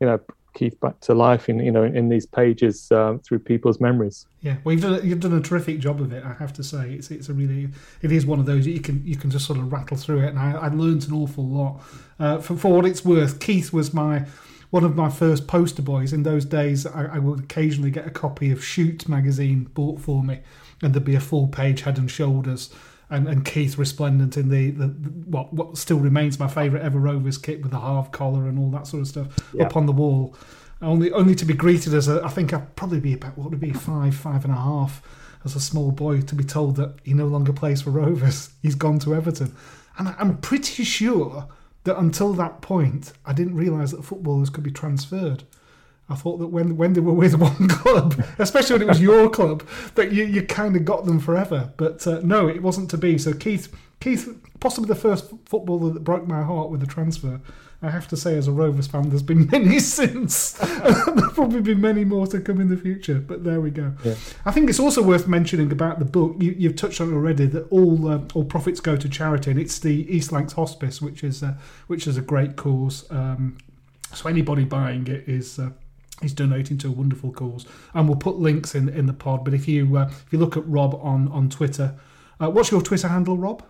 you 0.00 0.06
know, 0.06 0.18
Keith 0.54 0.80
back 0.80 0.98
to 1.00 1.14
life 1.14 1.48
in 1.48 1.60
you 1.60 1.70
know 1.70 1.84
in 1.84 2.08
these 2.08 2.26
pages 2.26 2.90
um, 2.90 3.20
through 3.20 3.38
people's 3.40 3.80
memories. 3.80 4.26
Yeah, 4.40 4.56
well, 4.64 4.72
you've 4.72 4.82
done 4.82 5.06
you've 5.06 5.20
done 5.20 5.34
a 5.34 5.40
terrific 5.40 5.78
job 5.78 6.00
of 6.00 6.12
it. 6.12 6.24
I 6.24 6.32
have 6.32 6.52
to 6.54 6.64
say, 6.64 6.94
it's 6.94 7.10
it's 7.12 7.28
a 7.28 7.34
really 7.34 7.68
it 8.02 8.10
is 8.10 8.26
one 8.26 8.40
of 8.40 8.46
those 8.46 8.66
you 8.66 8.80
can 8.80 9.06
you 9.06 9.14
can 9.14 9.30
just 9.30 9.46
sort 9.46 9.58
of 9.58 9.70
rattle 9.72 9.96
through 9.96 10.20
it, 10.24 10.30
and 10.30 10.38
I, 10.38 10.52
I 10.52 10.68
learned 10.68 11.06
an 11.06 11.12
awful 11.12 11.46
lot. 11.46 11.80
Uh, 12.18 12.38
for 12.38 12.56
for 12.56 12.72
what 12.72 12.86
it's 12.86 13.04
worth, 13.04 13.38
Keith 13.38 13.72
was 13.72 13.94
my 13.94 14.24
one 14.70 14.84
of 14.84 14.94
my 14.96 15.08
first 15.08 15.46
poster 15.46 15.82
boys. 15.82 16.12
In 16.12 16.22
those 16.22 16.44
days, 16.44 16.86
I, 16.86 17.06
I 17.14 17.18
would 17.18 17.40
occasionally 17.40 17.90
get 17.90 18.06
a 18.06 18.10
copy 18.10 18.50
of 18.50 18.62
Shoot 18.64 19.08
magazine 19.08 19.64
bought 19.74 20.00
for 20.00 20.22
me, 20.22 20.40
and 20.82 20.92
there'd 20.94 21.04
be 21.04 21.14
a 21.14 21.20
full 21.20 21.48
page 21.48 21.82
head 21.82 21.98
and 21.98 22.10
shoulders. 22.10 22.70
And, 23.10 23.26
and 23.26 23.42
Keith 23.42 23.78
resplendent 23.78 24.36
in 24.36 24.50
the, 24.50 24.70
the, 24.70 24.86
the 24.88 25.08
what 25.30 25.52
what 25.54 25.78
still 25.78 25.98
remains 25.98 26.38
my 26.38 26.46
favourite 26.46 26.84
ever 26.84 26.98
Rovers 26.98 27.38
kit 27.38 27.62
with 27.62 27.70
the 27.70 27.80
half 27.80 28.12
collar 28.12 28.46
and 28.46 28.58
all 28.58 28.70
that 28.72 28.86
sort 28.86 29.00
of 29.00 29.08
stuff 29.08 29.28
Yeah. 29.54 29.64
up 29.64 29.76
on 29.76 29.86
the 29.86 29.92
wall, 29.92 30.36
only 30.82 31.10
only 31.12 31.34
to 31.36 31.46
be 31.46 31.54
greeted 31.54 31.94
as 31.94 32.06
a 32.06 32.22
I 32.22 32.28
think 32.28 32.52
I'd 32.52 32.76
probably 32.76 33.00
be 33.00 33.14
about 33.14 33.38
what 33.38 33.44
would 33.50 33.54
it 33.54 33.60
be 33.66 33.72
five 33.72 34.14
five 34.14 34.44
and 34.44 34.52
a 34.52 34.58
half 34.58 35.00
as 35.42 35.56
a 35.56 35.60
small 35.60 35.90
boy 35.90 36.20
to 36.20 36.34
be 36.34 36.44
told 36.44 36.76
that 36.76 36.96
he 37.02 37.14
no 37.14 37.24
longer 37.26 37.52
plays 37.54 37.80
for 37.80 37.90
Rovers. 37.92 38.50
He's 38.62 38.74
gone 38.74 38.98
to 38.98 39.14
Everton, 39.14 39.56
and 39.96 40.08
I- 40.08 40.14
I'm 40.18 40.36
pretty 40.36 40.84
sure 40.84 41.48
that 41.84 41.98
until 41.98 42.32
that 42.34 42.60
point 42.60 43.12
I 43.24 43.32
didn't 43.32 43.56
realise 43.56 43.92
that 43.92 44.04
footballers 44.04 44.50
could 44.50 44.64
be 44.64 44.70
transferred. 44.70 45.44
I 46.10 46.14
thought 46.14 46.38
that 46.38 46.46
when 46.46 46.76
when 46.76 46.94
they 46.94 47.00
were 47.00 47.12
with 47.12 47.34
one 47.38 47.68
club, 47.68 48.22
especially 48.38 48.74
when 48.74 48.82
it 48.82 48.88
was 48.88 49.00
your 49.00 49.28
club, 49.28 49.62
that 49.94 50.12
you, 50.12 50.24
you 50.24 50.42
kind 50.42 50.76
of 50.76 50.84
got 50.84 51.04
them 51.04 51.20
forever. 51.20 51.72
But 51.76 52.06
uh, 52.06 52.20
no, 52.22 52.48
it 52.48 52.62
wasn't 52.62 52.90
to 52.90 52.98
be. 52.98 53.18
So 53.18 53.32
Keith, 53.34 53.68
Keith, 54.00 54.28
possibly 54.60 54.88
the 54.88 54.94
first 54.94 55.32
footballer 55.46 55.92
that 55.92 56.04
broke 56.04 56.26
my 56.26 56.42
heart 56.42 56.70
with 56.70 56.82
a 56.82 56.86
transfer. 56.86 57.40
I 57.80 57.90
have 57.90 58.08
to 58.08 58.16
say, 58.16 58.36
as 58.36 58.48
a 58.48 58.52
Rovers 58.52 58.88
fan, 58.88 59.08
there's 59.08 59.22
been 59.22 59.46
many 59.52 59.78
since. 59.78 60.52
There'll 60.52 61.30
probably 61.30 61.60
be 61.60 61.74
many 61.74 62.04
more 62.04 62.26
to 62.28 62.40
come 62.40 62.60
in 62.60 62.68
the 62.68 62.76
future. 62.76 63.20
But 63.20 63.44
there 63.44 63.60
we 63.60 63.70
go. 63.70 63.92
Yeah. 64.04 64.14
I 64.44 64.50
think 64.50 64.68
it's 64.68 64.80
also 64.80 65.00
worth 65.00 65.28
mentioning 65.28 65.70
about 65.70 66.00
the 66.00 66.04
book. 66.04 66.36
You, 66.40 66.54
you've 66.58 66.74
touched 66.74 67.00
on 67.00 67.12
it 67.12 67.14
already 67.14 67.46
that 67.46 67.68
all 67.70 68.08
uh, 68.08 68.20
all 68.34 68.44
profits 68.44 68.80
go 68.80 68.96
to 68.96 69.08
charity, 69.08 69.52
and 69.52 69.60
it's 69.60 69.78
the 69.78 70.12
East 70.12 70.32
Lancs 70.32 70.54
Hospice, 70.54 71.00
which 71.00 71.22
is 71.22 71.42
uh, 71.42 71.54
which 71.86 72.08
is 72.08 72.16
a 72.16 72.22
great 72.22 72.56
cause. 72.56 73.08
Um, 73.10 73.58
so 74.12 74.28
anybody 74.28 74.64
buying 74.64 75.06
it 75.06 75.28
is. 75.28 75.58
Uh, 75.58 75.70
He's 76.20 76.32
donating 76.32 76.78
to 76.78 76.88
a 76.88 76.90
wonderful 76.90 77.30
cause, 77.30 77.64
and 77.94 78.08
we'll 78.08 78.18
put 78.18 78.40
links 78.40 78.74
in 78.74 78.88
in 78.88 79.06
the 79.06 79.12
pod. 79.12 79.44
But 79.44 79.54
if 79.54 79.68
you 79.68 79.96
uh, 79.96 80.06
if 80.08 80.32
you 80.32 80.40
look 80.40 80.56
at 80.56 80.66
Rob 80.66 80.96
on 81.00 81.28
on 81.28 81.48
Twitter, 81.48 81.94
uh, 82.40 82.50
what's 82.50 82.72
your 82.72 82.82
Twitter 82.82 83.06
handle, 83.06 83.36
Rob? 83.36 83.62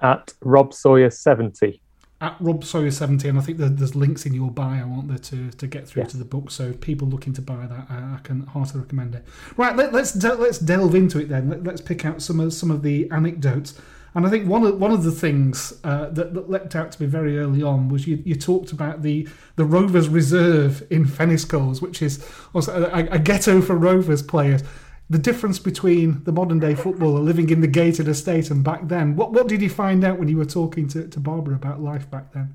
At 0.00 0.34
Rob 0.42 0.74
Sawyer 0.74 1.10
seventy. 1.10 1.80
At 2.20 2.36
Rob 2.40 2.64
Sawyer 2.64 2.90
seventy, 2.90 3.28
and 3.28 3.38
I 3.38 3.42
think 3.42 3.58
there's 3.58 3.94
links 3.94 4.24
in 4.24 4.32
your 4.32 4.50
bio, 4.50 4.88
aren't 4.88 5.08
there, 5.08 5.18
to, 5.18 5.50
to 5.50 5.66
get 5.66 5.86
through 5.86 6.04
to 6.06 6.16
the 6.16 6.24
book. 6.24 6.50
So 6.50 6.72
people 6.72 7.08
looking 7.08 7.34
to 7.34 7.42
buy 7.42 7.66
that, 7.66 7.86
I, 7.90 8.18
can 8.22 8.46
heartily 8.46 8.80
recommend 8.80 9.14
it. 9.14 9.24
Right, 9.56 9.76
let, 9.76 9.92
let's 9.92 10.12
de- 10.12 10.34
let's 10.34 10.58
delve 10.58 10.94
into 10.94 11.18
it 11.18 11.28
then. 11.28 11.50
Let, 11.50 11.64
let's 11.64 11.80
pick 11.80 12.06
out 12.06 12.22
some 12.22 12.40
of 12.40 12.54
some 12.54 12.70
of 12.70 12.82
the 12.82 13.10
anecdotes. 13.10 13.78
And 14.14 14.26
I 14.26 14.30
think 14.30 14.48
one 14.48 14.64
of 14.64 14.80
one 14.80 14.92
of 14.92 15.04
the 15.04 15.12
things 15.12 15.74
uh, 15.84 16.08
that, 16.08 16.32
that 16.32 16.48
leapt 16.48 16.74
out 16.74 16.90
to 16.92 17.02
me 17.02 17.06
very 17.06 17.38
early 17.38 17.62
on 17.62 17.90
was 17.90 18.06
you, 18.06 18.22
you 18.24 18.34
talked 18.34 18.72
about 18.72 19.02
the 19.02 19.28
the 19.56 19.66
Rovers 19.66 20.08
Reserve 20.08 20.86
in 20.88 21.04
Feniscowles, 21.04 21.82
which 21.82 22.00
is 22.00 22.26
also 22.54 22.84
a, 22.86 23.00
a 23.10 23.18
ghetto 23.18 23.60
for 23.60 23.76
Rovers 23.76 24.22
players. 24.22 24.62
The 25.08 25.18
difference 25.18 25.58
between 25.58 26.24
the 26.24 26.32
modern 26.32 26.58
day 26.58 26.74
footballer 26.74 27.20
living 27.20 27.50
in 27.50 27.60
the 27.60 27.68
gated 27.68 28.08
estate 28.08 28.50
and 28.50 28.64
back 28.64 28.88
then. 28.88 29.14
What 29.14 29.32
what 29.32 29.46
did 29.46 29.62
you 29.62 29.70
find 29.70 30.04
out 30.04 30.18
when 30.18 30.28
you 30.28 30.36
were 30.36 30.44
talking 30.44 30.88
to, 30.88 31.06
to 31.06 31.20
Barbara 31.20 31.54
about 31.54 31.80
life 31.80 32.10
back 32.10 32.32
then? 32.32 32.54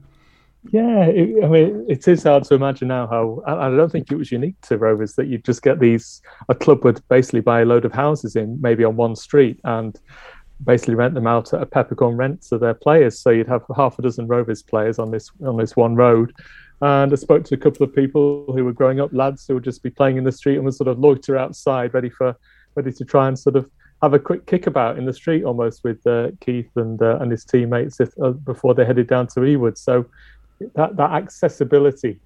Yeah, 0.70 1.06
it, 1.06 1.44
I 1.44 1.48
mean, 1.48 1.86
it 1.90 2.08
is 2.08 2.24
hard 2.24 2.44
to 2.46 2.54
imagine 2.54 2.90
now 2.90 3.08
how. 3.08 3.42
I, 3.48 3.68
I 3.68 3.70
don't 3.70 3.92
think 3.92 4.12
it 4.12 4.16
was 4.16 4.32
unique 4.32 4.60
to 4.62 4.78
Rovers 4.78 5.16
that 5.16 5.28
you 5.28 5.40
just 5.40 5.64
get 5.64 5.80
these. 5.80 6.22
A 6.50 6.56
club 6.56 6.84
would 6.84 7.02
basically 7.08 7.42
buy 7.42 7.62
a 7.62 7.66
load 7.66 7.86
of 7.86 7.94
houses 7.94 8.36
in 8.36 8.60
maybe 8.62 8.84
on 8.84 8.96
one 8.96 9.16
street 9.16 9.60
and 9.64 10.00
basically 10.64 10.96
rent 10.96 11.16
them 11.16 11.26
out 11.26 11.54
at 11.54 11.62
a 11.62 11.66
peppercorn 11.66 12.16
rent 12.16 12.44
to 12.44 12.58
their 12.58 12.76
players. 12.76 13.20
So 13.20 13.32
you'd 13.32 13.48
have 13.48 13.64
half 13.76 13.98
a 13.98 14.04
dozen 14.04 14.28
Rovers 14.28 14.62
players 14.62 15.00
on 15.00 15.10
this 15.10 15.32
on 15.44 15.58
this 15.58 15.76
one 15.76 15.96
road. 15.96 16.34
And 16.82 17.12
I 17.12 17.16
spoke 17.16 17.44
to 17.46 17.56
a 17.56 17.58
couple 17.58 17.84
of 17.86 17.94
people 17.94 18.46
who 18.48 18.66
were 18.66 18.74
growing 18.74 19.00
up 19.00 19.12
lads 19.14 19.46
who 19.48 19.54
would 19.54 19.64
just 19.64 19.84
be 19.84 19.92
playing 19.92 20.18
in 20.18 20.24
the 20.24 20.32
street 20.32 20.56
and 20.56 20.66
would 20.66 20.74
sort 20.74 20.88
of 20.88 21.00
loiter 21.00 21.38
outside, 21.38 21.94
ready 21.94 22.10
for 22.10 22.36
ready 22.76 22.92
to 22.92 23.06
try 23.06 23.28
and 23.28 23.38
sort 23.38 23.56
of 23.56 23.70
have 24.02 24.14
a 24.14 24.20
quick 24.20 24.46
kickabout 24.48 24.98
in 24.98 25.06
the 25.06 25.14
street 25.14 25.44
almost 25.44 25.84
with 25.84 26.06
uh, 26.08 26.30
Keith 26.40 26.70
and 26.76 27.02
uh, 27.02 27.18
and 27.20 27.32
his 27.32 27.46
teammates 27.46 28.00
if, 28.00 28.10
uh, 28.22 28.32
before 28.32 28.74
they 28.74 28.86
headed 28.86 29.08
down 29.08 29.28
to 29.28 29.42
Ewood. 29.42 29.78
So 29.78 30.06
that 30.76 30.96
that 30.98 31.12
accessibility 31.12 32.20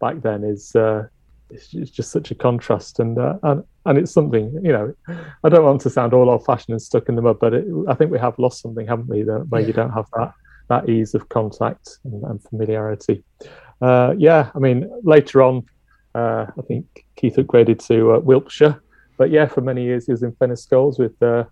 back 0.00 0.22
then 0.22 0.44
is 0.44 0.76
uh, 0.76 1.06
it's, 1.50 1.68
just 1.68 2.10
such 2.10 2.30
a 2.30 2.34
contrast, 2.34 3.00
and 3.00 3.18
uh, 3.18 3.38
and 3.42 3.64
and 3.86 3.98
it's 3.98 4.12
something 4.12 4.52
you 4.62 4.72
know. 4.72 4.94
I 5.42 5.48
don't 5.48 5.64
want 5.64 5.80
to 5.82 5.90
sound 5.90 6.12
all 6.14 6.30
old-fashioned 6.30 6.72
and 6.72 6.82
stuck 6.82 7.08
in 7.08 7.16
the 7.16 7.22
mud, 7.22 7.38
but 7.40 7.54
it, 7.54 7.66
I 7.88 7.94
think 7.94 8.10
we 8.10 8.18
have 8.18 8.38
lost 8.38 8.62
something, 8.62 8.86
haven't 8.86 9.08
we? 9.08 9.22
That, 9.22 9.46
where 9.48 9.62
you 9.62 9.72
don't 9.72 9.92
have 9.92 10.06
that 10.14 10.32
that 10.68 10.88
ease 10.88 11.14
of 11.14 11.28
contact 11.28 11.98
and, 12.04 12.22
and 12.24 12.42
familiarity. 12.42 13.22
Uh, 13.80 14.14
yeah, 14.16 14.50
I 14.54 14.58
mean 14.58 14.88
later 15.02 15.42
on, 15.42 15.64
uh, 16.14 16.46
I 16.58 16.62
think 16.62 17.04
Keith 17.16 17.36
upgraded 17.36 17.84
to 17.86 18.14
uh, 18.14 18.18
Wilpshire, 18.20 18.80
but 19.18 19.30
yeah, 19.30 19.46
for 19.46 19.60
many 19.60 19.84
years 19.84 20.06
he 20.06 20.12
was 20.12 20.22
in 20.22 20.32
Feniscowles 20.32 20.98
with. 20.98 21.20
Uh, 21.22 21.44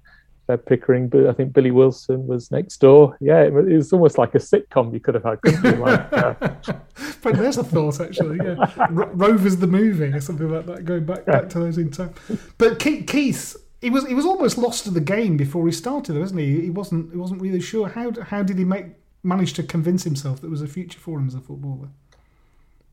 Pickering, 0.67 1.09
but 1.09 1.27
I 1.27 1.33
think 1.33 1.55
Billy 1.55 1.71
Wilson 1.71 2.27
was 2.27 2.51
next 2.51 2.77
door. 2.77 3.17
Yeah, 3.19 3.45
it 3.45 3.53
was, 3.55 3.67
it 3.67 3.77
was 3.77 3.93
almost 3.95 4.19
like 4.19 4.35
a 4.35 4.39
sitcom 4.39 4.93
you 4.93 5.01
could 5.01 5.15
have 5.15 5.25
had. 5.25 5.41
couldn't 5.41 5.65
you? 5.65 5.83
Like, 5.83 6.13
uh, 6.13 6.35
But 7.23 7.37
there's 7.37 7.57
a 7.57 7.65
thought 7.65 7.99
actually. 7.99 8.37
Yeah, 8.45 8.57
Ro- 8.91 9.11
Rovers 9.15 9.57
the 9.57 9.67
movie 9.67 10.13
or 10.13 10.21
something 10.21 10.51
like 10.51 10.67
that. 10.67 10.85
Going 10.85 11.07
back 11.07 11.25
back 11.25 11.49
to 11.49 11.61
those 11.61 11.79
in 11.79 11.91
time. 11.91 12.13
But 12.59 12.79
Keith, 12.79 13.07
Keith, 13.07 13.57
he 13.81 13.89
was 13.89 14.07
he 14.07 14.13
was 14.13 14.27
almost 14.27 14.59
lost 14.59 14.85
to 14.85 14.91
the 14.91 15.01
game 15.01 15.39
before 15.39 15.65
he 15.65 15.73
started, 15.73 16.19
wasn't 16.19 16.41
he? 16.41 16.61
He 16.61 16.71
wasn't 16.71 17.11
he 17.11 17.17
wasn't 17.17 17.41
really 17.41 17.61
sure 17.61 17.89
how 17.89 18.13
how 18.23 18.43
did 18.43 18.59
he 18.59 18.65
make 18.65 18.89
manage 19.23 19.55
to 19.55 19.63
convince 19.63 20.05
himself 20.05 20.37
that 20.37 20.43
there 20.43 20.51
was 20.51 20.61
a 20.61 20.69
future 20.69 20.99
for 20.99 21.19
him 21.19 21.27
as 21.27 21.35
a 21.35 21.41
footballer. 21.41 21.89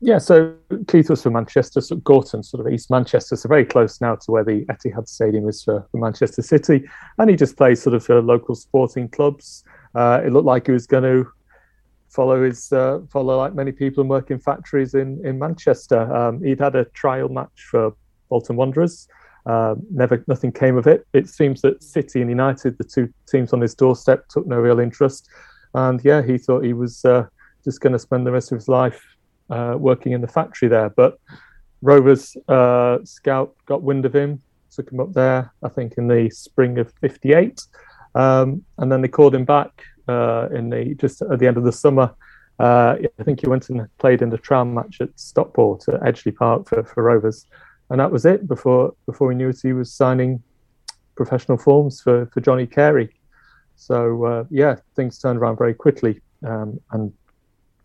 Yeah, 0.04 0.18
so 0.18 0.52
Keith 0.88 1.08
was 1.08 1.22
from 1.22 1.34
Manchester, 1.34 1.80
so 1.80 1.94
Gorton, 1.94 2.42
sort 2.42 2.66
of 2.66 2.72
East 2.72 2.90
Manchester, 2.90 3.36
so 3.36 3.48
very 3.48 3.64
close 3.64 4.00
now 4.00 4.16
to 4.16 4.32
where 4.32 4.42
the 4.42 4.64
Etihad 4.64 5.06
Stadium 5.06 5.48
is 5.48 5.62
for, 5.62 5.86
for 5.92 5.96
Manchester 5.98 6.42
City. 6.42 6.82
And 7.18 7.30
he 7.30 7.36
just 7.36 7.56
plays 7.56 7.80
sort 7.80 7.94
of 7.94 8.04
for 8.04 8.20
local 8.20 8.56
sporting 8.56 9.08
clubs. 9.08 9.62
Uh, 9.94 10.20
it 10.24 10.32
looked 10.32 10.46
like 10.46 10.66
he 10.66 10.72
was 10.72 10.88
going 10.88 11.04
to 11.04 11.30
follow 12.08 12.42
his 12.42 12.72
uh, 12.72 12.98
follow 13.12 13.38
like 13.38 13.54
many 13.54 13.70
people 13.70 14.00
and 14.00 14.10
work 14.10 14.32
in 14.32 14.40
factories 14.40 14.94
in 14.94 15.24
in 15.24 15.38
Manchester. 15.38 16.12
Um, 16.12 16.42
he'd 16.42 16.58
had 16.58 16.74
a 16.74 16.84
trial 16.86 17.28
match 17.28 17.68
for 17.70 17.94
Bolton 18.28 18.56
Wanderers. 18.56 19.06
Um, 19.46 19.86
never, 19.88 20.24
nothing 20.26 20.50
came 20.50 20.76
of 20.76 20.88
it. 20.88 21.06
It 21.12 21.28
seems 21.28 21.62
that 21.62 21.80
City 21.80 22.20
and 22.20 22.28
United, 22.28 22.76
the 22.76 22.84
two 22.84 23.08
teams 23.28 23.52
on 23.52 23.60
his 23.60 23.76
doorstep, 23.76 24.26
took 24.28 24.48
no 24.48 24.56
real 24.56 24.80
interest. 24.80 25.28
And 25.74 26.04
yeah, 26.04 26.22
he 26.22 26.38
thought 26.38 26.64
he 26.64 26.72
was 26.72 27.04
uh, 27.04 27.26
just 27.62 27.80
going 27.80 27.92
to 27.92 28.00
spend 28.00 28.26
the 28.26 28.32
rest 28.32 28.50
of 28.50 28.58
his 28.58 28.68
life 28.68 29.00
uh, 29.52 29.76
working 29.78 30.12
in 30.12 30.20
the 30.20 30.28
factory 30.28 30.68
there. 30.68 30.88
But 30.90 31.18
Rovers 31.82 32.36
uh, 32.48 32.98
scout 33.04 33.54
got 33.66 33.82
wind 33.82 34.06
of 34.06 34.14
him, 34.14 34.40
took 34.74 34.90
him 34.90 35.00
up 35.00 35.12
there, 35.12 35.52
I 35.62 35.68
think 35.68 35.94
in 35.98 36.08
the 36.08 36.30
spring 36.30 36.78
of 36.78 36.92
'58, 37.00 37.60
um, 38.14 38.64
and 38.78 38.90
then 38.90 39.02
they 39.02 39.08
called 39.08 39.34
him 39.34 39.44
back 39.44 39.84
uh, 40.08 40.48
in 40.54 40.70
the 40.70 40.94
just 40.94 41.22
at 41.22 41.38
the 41.38 41.46
end 41.46 41.56
of 41.56 41.64
the 41.64 41.72
summer. 41.72 42.14
Uh, 42.58 42.96
I 43.18 43.22
think 43.24 43.40
he 43.40 43.48
went 43.48 43.68
and 43.70 43.88
played 43.98 44.22
in 44.22 44.30
the 44.30 44.38
tram 44.38 44.72
match 44.72 45.00
at 45.00 45.08
Stockport 45.18 45.88
at 45.88 46.00
Edgeley 46.02 46.34
Park 46.34 46.68
for, 46.68 46.84
for 46.84 47.02
Rovers, 47.02 47.46
and 47.90 47.98
that 48.00 48.12
was 48.12 48.24
it. 48.24 48.46
Before 48.46 48.94
before 49.06 49.28
we 49.28 49.34
knew 49.34 49.48
it, 49.50 49.60
he 49.62 49.72
was 49.72 49.92
signing 49.92 50.42
professional 51.16 51.58
forms 51.58 52.00
for 52.00 52.26
for 52.26 52.40
Johnny 52.40 52.66
Carey. 52.66 53.14
So 53.76 54.24
uh, 54.24 54.44
yeah, 54.50 54.76
things 54.94 55.18
turned 55.18 55.38
around 55.40 55.56
very 55.58 55.74
quickly, 55.74 56.20
um, 56.46 56.80
and 56.92 57.12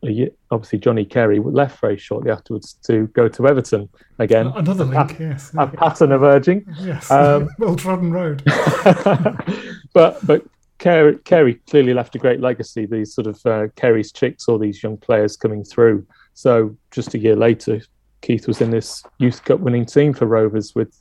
a 0.08 0.30
obviously 0.52 0.80
Johnny 0.80 1.06
Carey 1.06 1.40
left 1.40 1.80
very 1.82 1.98
shortly 1.98 2.32
afterwards 2.32 2.74
to 2.88 3.08
go 3.08 3.28
to 3.28 3.48
Everton 3.48 3.90
again. 4.20 4.48
Another 4.48 4.84
A 4.84 4.88
link, 4.88 5.10
pat- 5.10 5.20
yes. 5.20 5.52
A 5.58 5.68
pattern 5.68 6.12
emerging. 6.12 6.66
Yes, 6.80 7.10
Um, 7.12 7.50
well 7.60 7.76
trodden 7.76 8.12
road. 8.12 8.44
but 9.94 10.26
but 10.26 10.44
Carey, 10.80 11.18
Carey 11.26 11.56
clearly 11.70 11.94
left 11.94 12.16
a 12.16 12.20
great 12.20 12.40
legacy. 12.40 12.86
These 12.86 13.14
sort 13.14 13.28
of 13.28 13.44
uh, 13.46 13.68
Carey's 13.76 14.12
chicks, 14.12 14.48
all 14.48 14.60
these 14.60 14.82
young 14.84 14.98
players 14.98 15.36
coming 15.36 15.64
through. 15.64 16.06
So 16.34 16.78
just 16.92 17.16
a 17.16 17.18
year 17.18 17.36
later, 17.36 17.82
Keith 18.22 18.48
was 18.48 18.62
in 18.62 18.70
this 18.70 19.04
Youth 19.18 19.44
Cup 19.44 19.60
winning 19.60 19.86
team 19.86 20.14
for 20.14 20.28
Rovers 20.28 20.76
with, 20.76 21.00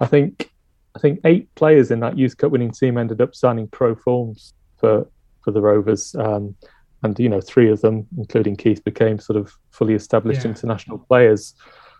I 0.00 0.06
think, 0.06 0.50
I 0.96 0.98
think 0.98 1.20
eight 1.24 1.54
players 1.56 1.90
in 1.90 2.00
that 2.00 2.16
Youth 2.16 2.38
Cup 2.38 2.52
winning 2.52 2.70
team 2.70 2.96
ended 2.96 3.20
up 3.20 3.34
signing 3.34 3.68
pro 3.68 3.94
forms 3.94 4.54
for 4.78 5.06
for 5.44 5.50
the 5.50 5.60
Rovers. 5.60 6.14
Um, 6.18 6.54
and 7.02 7.18
you 7.18 7.28
know, 7.28 7.40
three 7.40 7.70
of 7.70 7.80
them, 7.80 8.06
including 8.16 8.56
Keith, 8.56 8.82
became 8.84 9.18
sort 9.18 9.36
of 9.36 9.52
fully 9.70 9.94
established 9.94 10.42
Yeah. 10.44 10.50
international 10.50 10.98
players. 10.98 11.54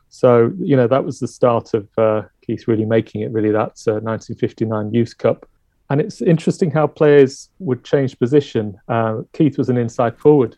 So 0.08 0.52
you 0.58 0.76
know, 0.76 0.87
that 0.88 1.04
was 1.04 1.18
the 1.20 1.28
start 1.28 1.74
of 1.74 1.88
uh, 1.98 2.22
Keith 2.46 2.66
really 2.66 2.87
making 2.87 3.20
it. 3.22 3.30
Really, 3.32 3.50
that 3.50 3.76
uh, 3.87 4.00
1959 4.00 4.92
Youth 4.94 5.16
Cup. 5.18 5.46
And 5.90 6.00
it's 6.00 6.20
interesting 6.20 6.70
how 6.70 6.87
players 6.87 7.48
would 7.61 7.82
change 7.84 8.18
position. 8.18 8.76
Uh, 8.88 9.22
Keith 9.32 9.56
was 9.56 9.68
an 9.70 9.78
inside 9.78 10.18
forward 10.18 10.56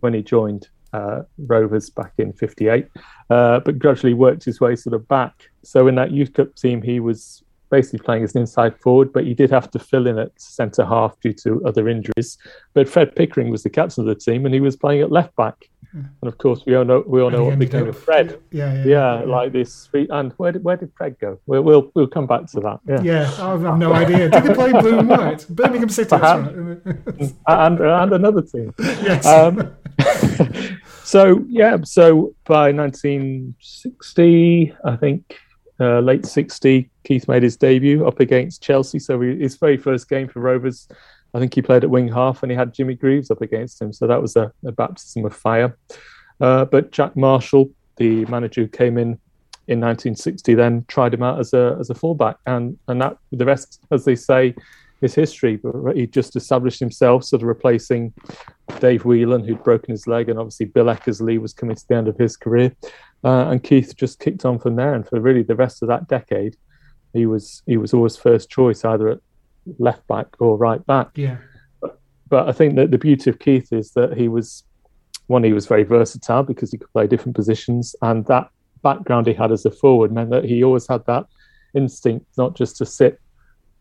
when 0.00 0.14
he 0.14 0.22
joined 0.22 0.68
uh, 0.94 1.22
Rovers 1.38 1.90
back 1.90 2.12
in 2.18 2.32
'58, 2.32 2.86
uh, 3.30 3.60
but 3.60 3.78
gradually 3.78 4.14
worked 4.14 4.44
his 4.44 4.60
way 4.60 4.76
sort 4.76 4.94
of 4.94 5.06
back. 5.08 5.34
So 5.64 5.86
in 5.88 5.94
that 5.96 6.12
youth 6.12 6.32
cup 6.32 6.54
team, 6.54 6.80
he 6.82 6.98
was 7.00 7.42
basically 7.70 8.00
playing 8.00 8.24
as 8.24 8.34
an 8.34 8.40
inside 8.42 8.76
forward, 8.78 9.12
but 9.12 9.24
he 9.24 9.34
did 9.34 9.50
have 9.50 9.70
to 9.70 9.78
fill 9.78 10.06
in 10.06 10.18
at 10.18 10.38
centre 10.40 10.84
half 10.84 11.18
due 11.20 11.32
to 11.34 11.62
other 11.64 11.88
injuries. 11.88 12.36
But 12.74 12.88
Fred 12.88 13.14
Pickering 13.14 13.50
was 13.50 13.62
the 13.62 13.70
captain 13.70 14.02
of 14.02 14.08
the 14.08 14.14
team, 14.14 14.44
and 14.44 14.54
he 14.54 14.60
was 14.60 14.76
playing 14.76 15.02
at 15.02 15.12
left 15.12 15.34
back. 15.36 15.54
Hmm. 15.92 16.02
And 16.22 16.28
of 16.28 16.38
course, 16.38 16.62
we 16.66 16.76
all 16.76 16.84
know 16.84 17.02
we 17.04 17.20
all 17.20 17.28
And 17.28 17.36
know 17.36 17.44
what 17.44 17.58
became 17.58 17.88
of 17.88 17.98
Fred. 17.98 18.38
yeah, 18.52 18.72
yeah, 18.74 18.84
yeah, 18.84 19.20
yeah. 19.20 19.24
like 19.24 19.52
this. 19.52 19.88
And 19.92 20.32
where 20.36 20.52
did 20.52 20.62
where 20.62 20.76
did 20.76 20.92
Fred 20.96 21.18
go? 21.18 21.40
We'll 21.46 21.62
we'll, 21.62 21.90
we'll 21.94 22.06
come 22.06 22.26
back 22.28 22.46
to 22.52 22.60
that. 22.60 22.78
Yeah, 22.86 23.00
Yeah, 23.02 23.30
I 23.40 23.50
have 23.50 23.78
no 23.78 23.92
idea. 23.92 24.28
Did 24.28 24.44
they 24.44 24.54
play 24.54 24.70
blue 24.72 24.98
and 25.00 25.08
white? 25.08 25.46
Birmingham 25.48 25.88
City. 25.88 26.14
right. 26.14 26.46
and 27.48 27.80
and 27.80 28.12
another 28.12 28.42
team. 28.42 28.72
Yes. 29.00 29.26
Um, 29.26 29.74
so 31.04 31.44
yeah, 31.48 31.78
so 31.82 32.34
by 32.44 32.70
1960, 32.72 34.74
I 34.84 34.96
think 34.96 35.36
uh, 35.80 36.00
late 36.00 36.26
60, 36.26 36.90
Keith 37.04 37.26
made 37.26 37.42
his 37.42 37.56
debut 37.56 38.06
up 38.06 38.20
against 38.20 38.62
Chelsea. 38.62 38.98
So 38.98 39.20
he, 39.20 39.36
his 39.38 39.56
very 39.56 39.76
first 39.76 40.08
game 40.08 40.28
for 40.28 40.40
Rovers, 40.40 40.88
I 41.32 41.38
think 41.38 41.54
he 41.54 41.62
played 41.62 41.84
at 41.84 41.90
wing 41.90 42.08
half, 42.08 42.42
and 42.42 42.52
he 42.52 42.56
had 42.56 42.74
Jimmy 42.74 42.94
Greaves 42.94 43.30
up 43.30 43.40
against 43.40 43.80
him. 43.80 43.92
So 43.92 44.06
that 44.06 44.20
was 44.20 44.36
a, 44.36 44.52
a 44.64 44.72
baptism 44.72 45.24
of 45.24 45.34
fire. 45.34 45.76
Uh, 46.40 46.64
but 46.64 46.90
Jack 46.90 47.16
Marshall, 47.16 47.70
the 47.96 48.24
manager 48.26 48.62
who 48.62 48.68
came 48.68 48.98
in 48.98 49.18
in 49.68 49.80
1960, 49.80 50.54
then 50.54 50.84
tried 50.88 51.14
him 51.14 51.22
out 51.22 51.38
as 51.38 51.52
a 51.52 51.76
as 51.78 51.90
a 51.90 51.94
fullback, 51.94 52.36
and 52.46 52.76
and 52.88 53.00
that 53.00 53.18
the 53.30 53.44
rest, 53.44 53.80
as 53.90 54.04
they 54.04 54.16
say, 54.16 54.54
is 55.02 55.14
history. 55.14 55.56
But 55.56 55.96
he 55.96 56.06
just 56.06 56.36
established 56.36 56.80
himself, 56.80 57.24
sort 57.24 57.42
of 57.42 57.48
replacing 57.48 58.12
Dave 58.78 59.04
Whelan, 59.04 59.44
who'd 59.44 59.62
broken 59.64 59.90
his 59.90 60.06
leg, 60.06 60.28
and 60.28 60.38
obviously 60.38 60.66
Bill 60.66 60.86
Eckersley 60.86 61.40
was 61.40 61.52
coming 61.52 61.76
to 61.76 61.88
the 61.88 61.94
end 61.94 62.08
of 62.08 62.16
his 62.16 62.36
career, 62.36 62.74
uh, 63.24 63.48
and 63.50 63.62
Keith 63.62 63.94
just 63.96 64.20
kicked 64.20 64.44
on 64.44 64.58
from 64.58 64.76
there. 64.76 64.94
And 64.94 65.06
for 65.06 65.20
really 65.20 65.42
the 65.42 65.56
rest 65.56 65.82
of 65.82 65.88
that 65.88 66.08
decade, 66.08 66.56
he 67.12 67.26
was 67.26 67.62
he 67.66 67.76
was 67.76 67.92
always 67.94 68.16
first 68.16 68.50
choice, 68.50 68.84
either 68.84 69.08
at 69.08 69.20
left 69.78 70.06
back 70.06 70.26
or 70.38 70.56
right 70.56 70.84
back. 70.86 71.08
Yeah. 71.14 71.38
But 72.28 72.48
I 72.48 72.52
think 72.52 72.76
that 72.76 72.92
the 72.92 72.98
beauty 72.98 73.28
of 73.28 73.40
Keith 73.40 73.72
is 73.72 73.92
that 73.92 74.16
he 74.16 74.28
was 74.28 74.64
one, 75.26 75.44
he 75.44 75.52
was 75.52 75.66
very 75.66 75.84
versatile 75.84 76.42
because 76.42 76.72
he 76.72 76.78
could 76.78 76.92
play 76.92 77.06
different 77.06 77.36
positions, 77.36 77.94
and 78.02 78.24
that 78.26 78.48
background 78.82 79.26
he 79.26 79.34
had 79.34 79.52
as 79.52 79.66
a 79.66 79.70
forward 79.70 80.12
meant 80.12 80.30
that 80.30 80.44
he 80.44 80.64
always 80.64 80.86
had 80.86 81.04
that 81.06 81.26
instinct 81.74 82.26
not 82.36 82.56
just 82.56 82.76
to 82.76 82.86
sit 82.86 83.20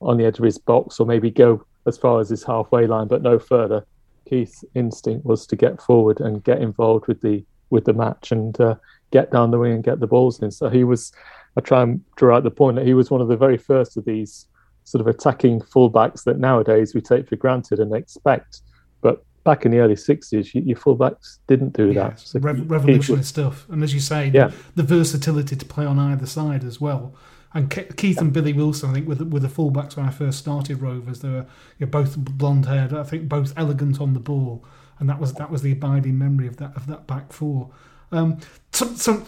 on 0.01 0.17
the 0.17 0.25
edge 0.25 0.37
of 0.39 0.45
his 0.45 0.57
box 0.57 0.99
or 0.99 1.05
maybe 1.05 1.29
go 1.29 1.63
as 1.85 1.97
far 1.97 2.19
as 2.19 2.29
his 2.29 2.43
halfway 2.43 2.87
line, 2.87 3.07
but 3.07 3.21
no 3.21 3.39
further. 3.39 3.85
Keith's 4.29 4.63
instinct 4.75 5.25
was 5.25 5.47
to 5.47 5.55
get 5.55 5.81
forward 5.81 6.19
and 6.21 6.43
get 6.43 6.61
involved 6.61 7.07
with 7.07 7.21
the 7.21 7.43
with 7.71 7.85
the 7.85 7.93
match 7.93 8.31
and 8.31 8.59
uh, 8.61 8.75
get 9.11 9.31
down 9.31 9.51
the 9.51 9.57
wing 9.59 9.73
and 9.73 9.83
get 9.83 9.99
the 9.99 10.07
balls 10.07 10.39
in. 10.41 10.51
So 10.51 10.69
he 10.69 10.83
was. 10.83 11.11
I 11.57 11.61
try 11.61 11.81
and 11.81 12.01
draw 12.15 12.37
out 12.37 12.43
the 12.43 12.51
point 12.51 12.75
that 12.77 12.85
he 12.85 12.93
was 12.93 13.09
one 13.09 13.21
of 13.21 13.27
the 13.27 13.35
very 13.35 13.57
first 13.57 13.97
of 13.97 14.05
these 14.05 14.45
sort 14.83 15.01
of 15.01 15.07
attacking 15.07 15.61
fullbacks 15.61 16.23
that 16.23 16.37
nowadays 16.39 16.93
we 16.93 17.01
take 17.01 17.27
for 17.27 17.35
granted 17.35 17.79
and 17.79 17.93
expect. 17.93 18.61
But 19.01 19.23
back 19.43 19.65
in 19.65 19.71
the 19.71 19.79
early 19.79 19.95
'60s, 19.95 20.53
you, 20.53 20.61
your 20.61 20.77
fullbacks 20.77 21.39
didn't 21.47 21.73
do 21.73 21.91
that. 21.95 22.19
So 22.19 22.39
Rev- 22.39 22.57
Keith 22.57 22.69
revolutionary 22.69 23.19
was- 23.19 23.27
stuff. 23.27 23.67
And 23.69 23.83
as 23.83 23.93
you 23.95 23.99
say, 23.99 24.29
Yeah. 24.33 24.47
the, 24.75 24.83
the 24.83 24.95
versatility 24.95 25.55
to 25.55 25.65
play 25.65 25.85
on 25.85 25.97
either 25.97 26.27
side 26.27 26.63
as 26.63 26.79
well. 26.79 27.13
And 27.53 27.69
Ke- 27.69 27.95
Keith 27.95 28.19
and 28.19 28.31
Billy 28.31 28.53
Wilson, 28.53 28.91
I 28.91 28.93
think, 28.93 29.07
were 29.07 29.15
the, 29.15 29.25
were 29.25 29.39
the 29.39 29.47
fullbacks 29.47 29.97
when 29.97 30.05
I 30.05 30.11
first 30.11 30.37
started 30.37 30.81
Rovers. 30.81 31.21
They 31.21 31.29
were 31.29 31.47
you 31.79 31.85
know, 31.85 31.87
both 31.87 32.17
blonde 32.17 32.67
haired. 32.67 32.93
I 32.93 33.03
think 33.03 33.27
both 33.27 33.53
elegant 33.57 33.99
on 33.99 34.13
the 34.13 34.19
ball, 34.19 34.63
and 34.99 35.09
that 35.09 35.19
was 35.19 35.33
that 35.33 35.49
was 35.49 35.61
the 35.61 35.71
abiding 35.71 36.17
memory 36.17 36.47
of 36.47 36.57
that 36.57 36.75
of 36.75 36.85
that 36.87 37.07
back 37.07 37.33
four. 37.33 37.71
Um, 38.11 38.39
some 38.71 38.95
some 38.95 39.27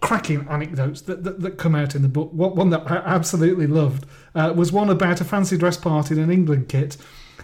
cracking 0.00 0.46
anecdotes 0.48 1.02
that, 1.02 1.24
that, 1.24 1.40
that 1.40 1.58
come 1.58 1.74
out 1.74 1.94
in 1.94 2.02
the 2.02 2.08
book. 2.08 2.32
One, 2.32 2.54
one 2.54 2.70
that 2.70 2.90
I 2.90 2.96
absolutely 2.96 3.66
loved 3.66 4.06
uh, 4.34 4.52
was 4.56 4.72
one 4.72 4.88
about 4.88 5.20
a 5.20 5.24
fancy 5.24 5.56
dress 5.56 5.76
party 5.76 6.14
in 6.14 6.20
an 6.20 6.30
England 6.30 6.68
kit. 6.68 6.96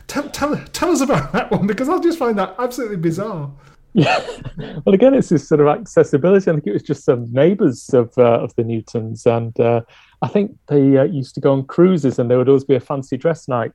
Tell, 0.06 0.28
tell, 0.30 0.56
tell 0.72 0.90
us 0.90 1.00
about 1.00 1.32
that 1.32 1.50
one 1.50 1.66
because 1.66 1.88
I 1.88 1.98
just 1.98 2.18
find 2.18 2.38
that 2.38 2.54
absolutely 2.58 2.96
bizarre. 2.96 3.52
Yeah. 3.92 4.24
Well, 4.84 4.94
again, 4.94 5.14
it's 5.14 5.28
this 5.28 5.46
sort 5.48 5.60
of 5.60 5.66
accessibility. 5.66 6.50
I 6.50 6.54
think 6.54 6.66
it 6.66 6.72
was 6.72 6.82
just 6.82 7.04
some 7.04 7.30
neighbours 7.32 7.92
of 7.92 8.16
uh, 8.16 8.40
of 8.40 8.54
the 8.56 8.64
Newtons, 8.64 9.26
and 9.26 9.58
uh, 9.60 9.82
I 10.22 10.28
think 10.28 10.56
they 10.68 10.96
uh, 10.96 11.04
used 11.04 11.34
to 11.34 11.40
go 11.40 11.52
on 11.52 11.64
cruises, 11.64 12.18
and 12.18 12.30
there 12.30 12.38
would 12.38 12.48
always 12.48 12.64
be 12.64 12.74
a 12.74 12.80
fancy 12.80 13.16
dress 13.16 13.48
night 13.48 13.74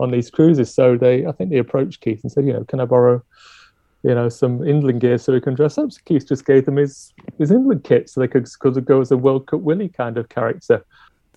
on 0.00 0.10
these 0.10 0.30
cruises. 0.30 0.74
So 0.74 0.96
they, 0.96 1.24
I 1.26 1.32
think, 1.32 1.50
they 1.50 1.58
approached 1.58 2.00
Keith 2.00 2.22
and 2.22 2.30
said, 2.30 2.46
you 2.46 2.52
know, 2.52 2.64
can 2.64 2.80
I 2.80 2.84
borrow, 2.84 3.22
you 4.02 4.14
know, 4.14 4.28
some 4.28 4.66
England 4.66 5.00
gear 5.00 5.18
so 5.18 5.32
we 5.32 5.40
can 5.40 5.54
dress 5.54 5.78
up? 5.78 5.92
So 5.92 6.00
Keith 6.04 6.26
just 6.28 6.44
gave 6.44 6.66
them 6.66 6.76
his 6.76 7.12
his 7.38 7.50
England 7.50 7.84
kit 7.84 8.10
so 8.10 8.20
they 8.20 8.28
could, 8.28 8.46
could 8.58 8.84
go 8.84 9.00
as 9.00 9.10
a 9.10 9.16
World 9.16 9.46
Cup 9.46 9.60
Willie 9.60 9.88
kind 9.88 10.18
of 10.18 10.28
character. 10.28 10.84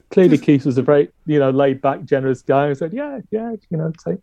Clearly, 0.10 0.40
Keith 0.40 0.66
was 0.66 0.78
a 0.80 0.82
very, 0.82 1.10
you 1.28 1.38
know, 1.38 1.52
laid 1.52 1.82
back, 1.82 2.04
generous 2.04 2.42
guy 2.42 2.68
who 2.68 2.76
said, 2.76 2.94
yeah, 2.94 3.20
yeah, 3.30 3.56
you 3.70 3.78
know, 3.78 3.94
take, 4.04 4.20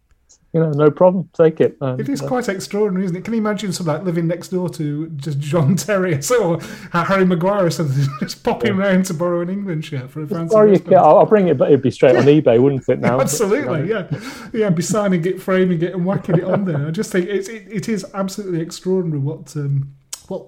you 0.57 0.62
know, 0.62 0.71
no 0.71 0.90
problem, 0.90 1.29
take 1.35 1.61
it. 1.61 1.77
And, 1.83 2.01
It 2.01 2.09
is 2.09 2.23
uh, 2.23 2.29
quite 2.29 2.49
extraordinary, 2.49 3.05
isn't 3.05 3.16
it? 3.19 3.25
Can 3.25 3.35
you 3.35 3.40
imagine 3.40 3.75
something 3.75 3.95
like 3.95 4.05
living 4.05 4.27
next 4.27 4.49
door 4.49 4.71
to 4.71 5.09
just 5.11 5.38
John 5.38 5.77
Terry 5.77 6.19
or 6.40 6.59
Harry 6.92 7.27
Maguire 7.27 7.66
or 7.66 7.71
something, 7.71 8.07
just 8.21 8.42
popping 8.42 8.75
round 8.75 9.05
to 9.07 9.14
borrow 9.14 9.42
an 9.42 9.51
England 9.51 9.85
shirt 9.85 10.11
for 10.11 10.23
a 10.23 10.27
fancy 10.27 10.53
Sorry, 10.53 10.69
dress 10.69 10.79
you 10.79 10.85
can, 10.87 10.95
I'll, 10.95 11.19
I'll 11.19 11.27
bring 11.27 11.49
it, 11.49 11.59
but 11.59 11.69
it'd 11.69 11.83
be 11.83 11.90
straight 11.90 12.16
on 12.16 12.25
eBay, 12.25 12.59
wouldn't 12.59 12.88
it? 12.88 13.01
Now, 13.07 13.21
Absolutely, 13.21 13.90
yeah, 13.90 14.09
yeah. 14.55 14.71
Be 14.71 14.81
signing 14.81 15.25
it, 15.27 15.40
framing 15.40 15.83
it, 15.83 15.92
and 15.92 16.07
whacking 16.07 16.38
it 16.38 16.45
on 16.45 16.64
there. 16.64 16.87
I 16.87 16.90
just 16.90 17.12
think 17.12 17.29
it's 17.29 17.49
it, 17.49 17.69
it 17.71 17.88
is 17.90 18.07
absolutely 18.14 18.62
extraordinary 18.62 19.21
what 19.21 19.55
um, 19.57 19.95
what 20.29 20.47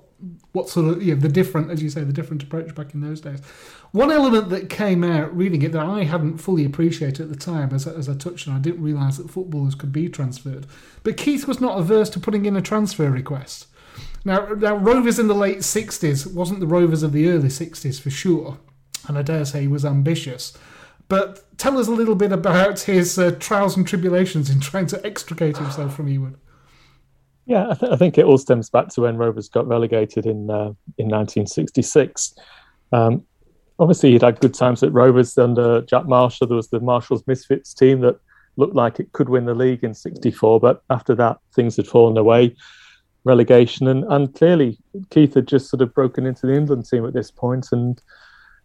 what 0.52 0.68
sort 0.68 0.88
of 0.88 1.02
you 1.02 1.14
know 1.14 1.20
the 1.20 1.28
different, 1.28 1.70
as 1.70 1.82
you 1.82 1.90
say, 1.90 2.02
the 2.02 2.12
different 2.12 2.42
approach 2.42 2.74
back 2.74 2.94
in 2.94 3.00
those 3.00 3.20
days. 3.20 3.40
One 3.92 4.10
element 4.10 4.50
that 4.50 4.68
came 4.68 5.02
out 5.02 5.34
reading 5.34 5.62
it 5.62 5.72
that 5.72 5.86
I 5.86 6.04
hadn't 6.04 6.38
fully 6.38 6.64
appreciated 6.64 7.20
at 7.22 7.28
the 7.30 7.36
time, 7.36 7.70
as, 7.72 7.86
I- 7.86 7.94
as 7.94 8.08
I 8.08 8.14
touched 8.14 8.46
on, 8.46 8.54
I 8.56 8.58
didn't 8.58 8.82
realise 8.82 9.16
that 9.16 9.30
footballers 9.30 9.74
could 9.74 9.92
be 9.92 10.08
transferred. 10.08 10.66
But 11.02 11.16
Keith 11.16 11.46
was 11.48 11.60
not 11.60 11.78
averse 11.78 12.10
to 12.10 12.20
putting 12.20 12.44
in 12.44 12.56
a 12.56 12.60
transfer 12.62 13.10
request. 13.10 13.66
Now, 14.24 14.46
now 14.54 14.76
Rovers 14.76 15.18
in 15.18 15.28
the 15.28 15.34
late 15.34 15.58
60s 15.58 16.32
wasn't 16.34 16.60
the 16.60 16.66
Rovers 16.66 17.02
of 17.02 17.12
the 17.12 17.28
early 17.30 17.48
60s 17.48 18.00
for 18.00 18.10
sure, 18.10 18.58
and 19.06 19.16
I 19.16 19.22
dare 19.22 19.44
say 19.44 19.62
he 19.62 19.68
was 19.68 19.84
ambitious. 19.84 20.56
But 21.08 21.56
tell 21.56 21.78
us 21.78 21.88
a 21.88 21.92
little 21.92 22.14
bit 22.14 22.32
about 22.32 22.80
his 22.80 23.18
uh, 23.18 23.30
trials 23.40 23.76
and 23.76 23.86
tribulations 23.88 24.50
in 24.50 24.60
trying 24.60 24.86
to 24.88 25.06
extricate 25.06 25.56
himself 25.56 25.94
from 25.96 26.06
Ewood. 26.08 26.34
Yeah, 27.46 27.70
I, 27.70 27.74
th- 27.74 27.92
I 27.92 27.96
think 27.96 28.18
it 28.18 28.26
all 28.26 28.36
stems 28.36 28.68
back 28.68 28.88
to 28.88 29.00
when 29.02 29.16
Rovers 29.16 29.48
got 29.48 29.66
relegated 29.66 30.26
in 30.26 30.50
uh, 30.50 30.74
in 30.98 31.08
1966. 31.08 32.34
Um, 32.92 33.24
obviously, 33.78 34.12
he'd 34.12 34.22
had 34.22 34.40
good 34.40 34.54
times 34.54 34.82
at 34.82 34.92
Rovers 34.92 35.36
under 35.38 35.82
Jack 35.82 36.06
Marshall. 36.06 36.46
There 36.46 36.56
was 36.56 36.68
the 36.68 36.80
Marshall's 36.80 37.26
Misfits 37.26 37.74
team 37.74 38.00
that 38.00 38.18
looked 38.56 38.74
like 38.74 38.98
it 38.98 39.12
could 39.12 39.28
win 39.28 39.46
the 39.46 39.54
league 39.54 39.84
in 39.84 39.94
'64, 39.94 40.60
but 40.60 40.82
after 40.90 41.14
that, 41.14 41.38
things 41.54 41.76
had 41.76 41.86
fallen 41.86 42.16
away. 42.16 42.54
Relegation, 43.24 43.88
and, 43.88 44.04
and 44.04 44.34
clearly 44.34 44.78
Keith 45.10 45.34
had 45.34 45.48
just 45.48 45.68
sort 45.68 45.82
of 45.82 45.92
broken 45.94 46.24
into 46.24 46.46
the 46.46 46.54
England 46.54 46.86
team 46.88 47.04
at 47.04 47.12
this 47.12 47.30
point 47.30 47.68
and 47.72 48.00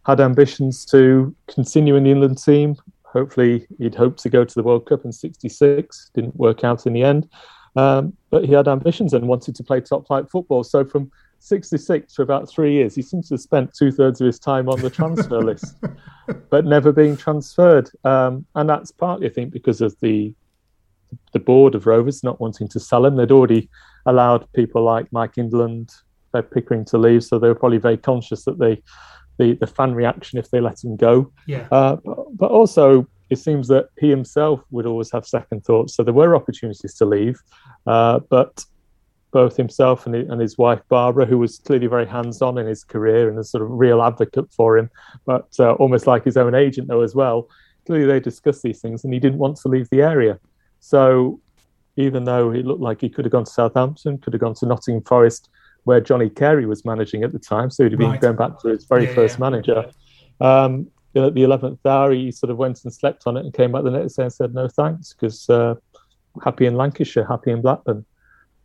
had 0.06 0.20
ambitions 0.20 0.84
to 0.86 1.34
continue 1.48 1.96
in 1.96 2.04
the 2.04 2.10
England 2.10 2.42
team. 2.42 2.76
Hopefully, 3.02 3.66
he'd 3.78 3.94
hoped 3.94 4.20
to 4.20 4.28
go 4.28 4.44
to 4.44 4.54
the 4.54 4.62
World 4.62 4.86
Cup 4.86 5.04
in 5.04 5.12
'66. 5.12 6.10
Didn't 6.14 6.36
work 6.36 6.64
out 6.64 6.86
in 6.86 6.92
the 6.92 7.02
end. 7.02 7.28
Um, 7.76 8.16
but 8.30 8.44
he 8.44 8.52
had 8.52 8.68
ambitions 8.68 9.12
and 9.12 9.26
wanted 9.26 9.56
to 9.56 9.64
play 9.64 9.80
top 9.80 10.06
flight 10.06 10.30
football. 10.30 10.62
So 10.64 10.84
from 10.84 11.10
66 11.44 12.14
for 12.14 12.22
about 12.22 12.48
three 12.48 12.72
years, 12.72 12.94
he 12.94 13.02
seems 13.02 13.28
to 13.28 13.34
have 13.34 13.40
spent 13.40 13.74
two 13.74 13.92
thirds 13.92 14.18
of 14.18 14.26
his 14.26 14.38
time 14.38 14.66
on 14.66 14.80
the 14.80 14.88
transfer 14.88 15.42
list, 15.44 15.76
but 16.48 16.64
never 16.64 16.90
being 16.90 17.18
transferred. 17.18 17.90
Um, 18.02 18.46
and 18.54 18.68
that's 18.68 18.90
partly, 18.90 19.26
I 19.26 19.30
think, 19.30 19.52
because 19.52 19.80
of 19.80 19.94
the 20.00 20.34
the 21.32 21.38
board 21.38 21.76
of 21.76 21.86
Rovers 21.86 22.24
not 22.24 22.40
wanting 22.40 22.66
to 22.68 22.80
sell 22.80 23.06
him. 23.06 23.14
They'd 23.14 23.30
already 23.30 23.68
allowed 24.06 24.50
people 24.52 24.82
like 24.82 25.12
Mike 25.12 25.38
England, 25.38 25.92
Fred 26.32 26.50
Pickering 26.50 26.84
to 26.86 26.98
leave, 26.98 27.22
so 27.22 27.38
they 27.38 27.48
were 27.48 27.54
probably 27.54 27.78
very 27.78 27.98
conscious 27.98 28.44
that 28.46 28.58
they 28.58 28.82
the, 29.38 29.52
the 29.54 29.66
fan 29.66 29.94
reaction 29.94 30.38
if 30.38 30.50
they 30.50 30.60
let 30.60 30.82
him 30.82 30.96
go. 30.96 31.30
Yeah. 31.46 31.68
Uh, 31.70 31.96
but, 31.96 32.36
but 32.36 32.50
also, 32.50 33.06
it 33.30 33.36
seems 33.36 33.68
that 33.68 33.88
he 33.98 34.08
himself 34.08 34.60
would 34.70 34.86
always 34.86 35.10
have 35.12 35.26
second 35.26 35.64
thoughts. 35.64 35.94
So 35.94 36.02
there 36.02 36.14
were 36.14 36.34
opportunities 36.34 36.94
to 36.94 37.04
leave, 37.04 37.38
uh, 37.86 38.20
but 38.30 38.64
both 39.34 39.56
himself 39.56 40.06
and 40.06 40.14
his, 40.14 40.28
and 40.30 40.40
his 40.40 40.56
wife 40.56 40.80
Barbara, 40.88 41.26
who 41.26 41.38
was 41.38 41.58
clearly 41.58 41.88
very 41.88 42.06
hands-on 42.06 42.56
in 42.56 42.66
his 42.66 42.84
career 42.84 43.28
and 43.28 43.36
a 43.38 43.44
sort 43.44 43.64
of 43.64 43.70
real 43.70 44.00
advocate 44.00 44.50
for 44.52 44.78
him, 44.78 44.88
but 45.26 45.48
uh, 45.58 45.72
almost 45.72 46.06
like 46.06 46.24
his 46.24 46.36
own 46.36 46.54
agent 46.54 46.86
though 46.88 47.02
as 47.02 47.14
well. 47.14 47.48
Clearly, 47.84 48.06
they 48.06 48.20
discussed 48.20 48.62
these 48.62 48.80
things, 48.80 49.04
and 49.04 49.12
he 49.12 49.20
didn't 49.20 49.38
want 49.38 49.56
to 49.58 49.68
leave 49.68 49.88
the 49.90 50.00
area. 50.00 50.38
So 50.80 51.40
even 51.96 52.24
though 52.24 52.50
it 52.52 52.64
looked 52.64 52.80
like 52.80 53.00
he 53.00 53.10
could 53.10 53.24
have 53.26 53.32
gone 53.32 53.44
to 53.44 53.50
Southampton, 53.50 54.18
could 54.18 54.32
have 54.32 54.40
gone 54.40 54.54
to 54.54 54.66
Nottingham 54.66 55.02
Forest, 55.04 55.50
where 55.82 56.00
Johnny 56.00 56.30
Carey 56.30 56.64
was 56.64 56.84
managing 56.84 57.24
at 57.24 57.32
the 57.32 57.38
time, 57.38 57.70
so 57.70 57.82
he'd 57.82 57.92
have 57.92 57.98
been 57.98 58.10
Right. 58.10 58.20
going 58.20 58.36
back 58.36 58.58
to 58.60 58.68
his 58.68 58.86
very 58.86 59.04
Yeah, 59.04 59.14
first 59.14 59.38
yeah. 59.38 59.40
manager. 59.40 59.84
Um, 60.40 60.86
you 61.12 61.20
know, 61.20 61.26
at 61.28 61.34
the 61.34 61.42
11th 61.42 61.84
hour, 61.84 62.10
he 62.12 62.30
sort 62.32 62.50
of 62.50 62.56
went 62.56 62.82
and 62.84 62.92
slept 62.92 63.24
on 63.26 63.36
it 63.36 63.44
and 63.44 63.52
came 63.52 63.72
back 63.72 63.84
the 63.84 63.90
next 63.90 64.14
day 64.14 64.22
and 64.22 64.32
said, 64.32 64.54
no 64.54 64.66
thanks, 64.68 65.12
because 65.12 65.48
uh, 65.50 65.74
happy 66.42 66.66
in 66.66 66.76
Lancashire, 66.76 67.26
happy 67.26 67.50
in 67.50 67.60
Blackburn. 67.60 68.04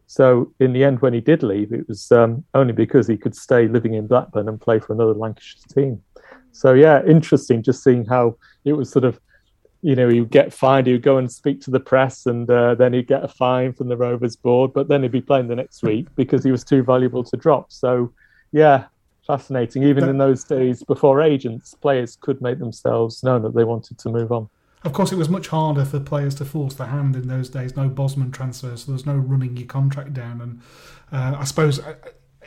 So 0.09 0.51
in 0.59 0.73
the 0.73 0.83
end, 0.83 1.03
when 1.03 1.13
he 1.13 1.21
did 1.21 1.43
leave, 1.43 1.71
it 1.71 1.87
was 1.87 2.11
um, 2.11 2.43
only 2.55 2.73
because 2.73 3.05
he 3.07 3.15
could 3.15 3.35
stay 3.35 3.67
living 3.67 3.93
in 3.93 4.07
Blackburn 4.07 4.49
and 4.49 4.59
play 4.59 4.79
for 4.79 4.91
another 4.91 5.13
Lancashire 5.13 5.61
team. 5.71 6.01
So 6.51 6.73
yeah, 6.73 7.05
interesting 7.05 7.61
just 7.61 7.83
seeing 7.83 8.05
how 8.05 8.35
it 8.65 8.73
was 8.73 8.89
sort 8.91 9.05
of, 9.05 9.19
you 9.83 9.95
know, 9.95 10.09
he 10.09 10.19
would 10.19 10.31
get 10.31 10.51
fined, 10.51 10.87
he 10.87 10.93
would 10.93 11.03
go 11.03 11.19
and 11.19 11.31
speak 11.31 11.61
to 11.61 11.69
the 11.69 11.79
press, 11.79 12.25
and 12.25 12.49
uh, 12.49 12.73
then 12.73 12.91
he'd 12.93 13.05
get 13.05 13.23
a 13.23 13.27
fine 13.27 13.71
from 13.71 13.87
the 13.87 13.95
Rovers 13.95 14.35
board, 14.35 14.73
but 14.73 14.87
then 14.87 15.03
he'd 15.03 15.11
be 15.11 15.21
playing 15.21 15.47
the 15.47 15.55
next 15.55 15.83
week 15.83 16.07
because 16.15 16.43
he 16.43 16.49
was 16.49 16.63
too 16.63 16.81
valuable 16.81 17.23
to 17.25 17.37
drop. 17.37 17.71
So 17.71 18.11
yeah, 18.51 18.85
fascinating. 19.27 19.83
Even 19.83 20.09
in 20.09 20.17
those 20.17 20.43
days 20.43 20.81
before 20.81 21.21
agents, 21.21 21.75
players 21.75 22.17
could 22.19 22.41
make 22.41 22.57
themselves 22.57 23.23
known 23.23 23.43
that 23.43 23.53
they 23.53 23.63
wanted 23.63 23.99
to 23.99 24.09
move 24.09 24.31
on. 24.31 24.49
Of 24.83 24.93
course, 24.93 25.11
it 25.11 25.17
was 25.17 25.27
much 25.27 25.47
harder 25.47 25.83
for 25.83 25.99
players 25.99 26.35
to 26.35 26.45
force 26.45 26.73
the 26.73 26.85
hand 26.85 27.15
in 27.15 27.27
those 27.27 27.49
days. 27.49 27.75
No 27.75 27.89
Bosman 27.89 28.31
transfers, 28.31 28.81
so 28.81 28.85
there 28.87 28.93
was 28.93 29.05
no 29.05 29.15
running 29.15 29.57
your 29.57 29.67
contract 29.67 30.13
down. 30.13 30.39
And 30.39 30.61
uh, 31.11 31.37
I 31.37 31.43
suppose 31.43 31.79
uh, 31.79 31.95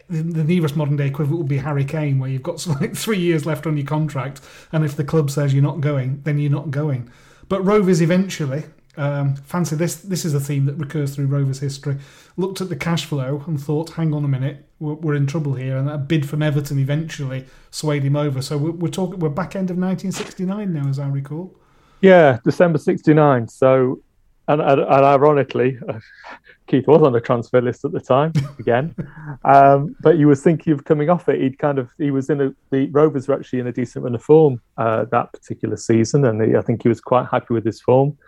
the, 0.08 0.22
the 0.22 0.44
nearest 0.44 0.76
modern 0.76 0.96
day 0.96 1.08
equivalent 1.08 1.38
would 1.38 1.48
be 1.48 1.58
Harry 1.58 1.84
Kane, 1.84 2.18
where 2.18 2.30
you've 2.30 2.42
got 2.42 2.66
like 2.80 2.94
three 2.96 3.18
years 3.18 3.44
left 3.44 3.66
on 3.66 3.76
your 3.76 3.86
contract, 3.86 4.40
and 4.72 4.84
if 4.84 4.96
the 4.96 5.04
club 5.04 5.30
says 5.30 5.52
you're 5.52 5.62
not 5.62 5.80
going, 5.80 6.22
then 6.22 6.38
you're 6.38 6.50
not 6.50 6.70
going. 6.70 7.10
But 7.48 7.64
Rovers 7.64 8.00
eventually, 8.00 8.64
um, 8.96 9.36
fancy 9.36 9.76
this. 9.76 9.96
This 9.96 10.24
is 10.24 10.32
a 10.32 10.40
theme 10.40 10.66
that 10.66 10.74
recurs 10.74 11.14
through 11.14 11.26
Rovers 11.26 11.60
history. 11.60 11.98
Looked 12.36 12.60
at 12.60 12.68
the 12.68 12.76
cash 12.76 13.04
flow 13.04 13.42
and 13.46 13.60
thought, 13.60 13.90
"Hang 13.90 14.14
on 14.14 14.24
a 14.24 14.28
minute, 14.28 14.66
we're, 14.80 14.94
we're 14.94 15.14
in 15.14 15.26
trouble 15.26 15.54
here." 15.54 15.76
And 15.76 15.88
a 15.88 15.98
bid 15.98 16.28
from 16.28 16.42
Everton 16.42 16.78
eventually 16.78 17.46
swayed 17.70 18.04
him 18.04 18.16
over. 18.16 18.40
So 18.40 18.56
we're, 18.58 18.70
we're 18.70 18.88
talking, 18.88 19.18
we're 19.18 19.28
back 19.28 19.54
end 19.54 19.70
of 19.70 19.76
1969 19.76 20.72
now, 20.72 20.88
as 20.88 20.98
I 20.98 21.08
recall. 21.08 21.54
Yeah, 22.02 22.40
December 22.44 22.78
'69. 22.78 23.46
So, 23.46 24.00
and, 24.48 24.60
and, 24.60 24.80
and 24.80 25.04
ironically, 25.04 25.78
Keith 26.66 26.86
was 26.88 27.00
on 27.00 27.12
the 27.12 27.20
transfer 27.20 27.62
list 27.62 27.84
at 27.84 27.92
the 27.92 28.00
time 28.00 28.32
again, 28.58 28.94
um, 29.44 29.94
but 30.00 30.16
he 30.16 30.24
was 30.24 30.42
thinking 30.42 30.72
of 30.72 30.84
coming 30.84 31.08
off 31.08 31.28
it. 31.28 31.40
He'd 31.40 31.58
kind 31.60 31.78
of 31.78 31.90
he 31.98 32.10
was 32.10 32.28
in 32.28 32.40
a 32.40 32.54
the 32.70 32.88
Rovers 32.90 33.28
were 33.28 33.34
actually 33.34 33.60
in 33.60 33.68
a 33.68 33.72
decent 33.72 34.04
run 34.04 34.16
of 34.16 34.22
form 34.22 34.60
uh, 34.76 35.04
that 35.12 35.32
particular 35.32 35.76
season, 35.76 36.24
and 36.24 36.42
he, 36.42 36.56
I 36.56 36.60
think 36.60 36.82
he 36.82 36.88
was 36.88 37.00
quite 37.00 37.28
happy 37.30 37.54
with 37.54 37.64
his 37.64 37.80
form. 37.80 38.18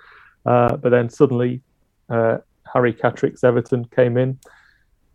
Uh, 0.47 0.77
but 0.77 0.91
then 0.91 1.11
suddenly, 1.11 1.61
uh, 2.09 2.39
Harry 2.73 2.93
Catterick's 2.93 3.43
Everton 3.43 3.85
came 3.87 4.17
in. 4.17 4.39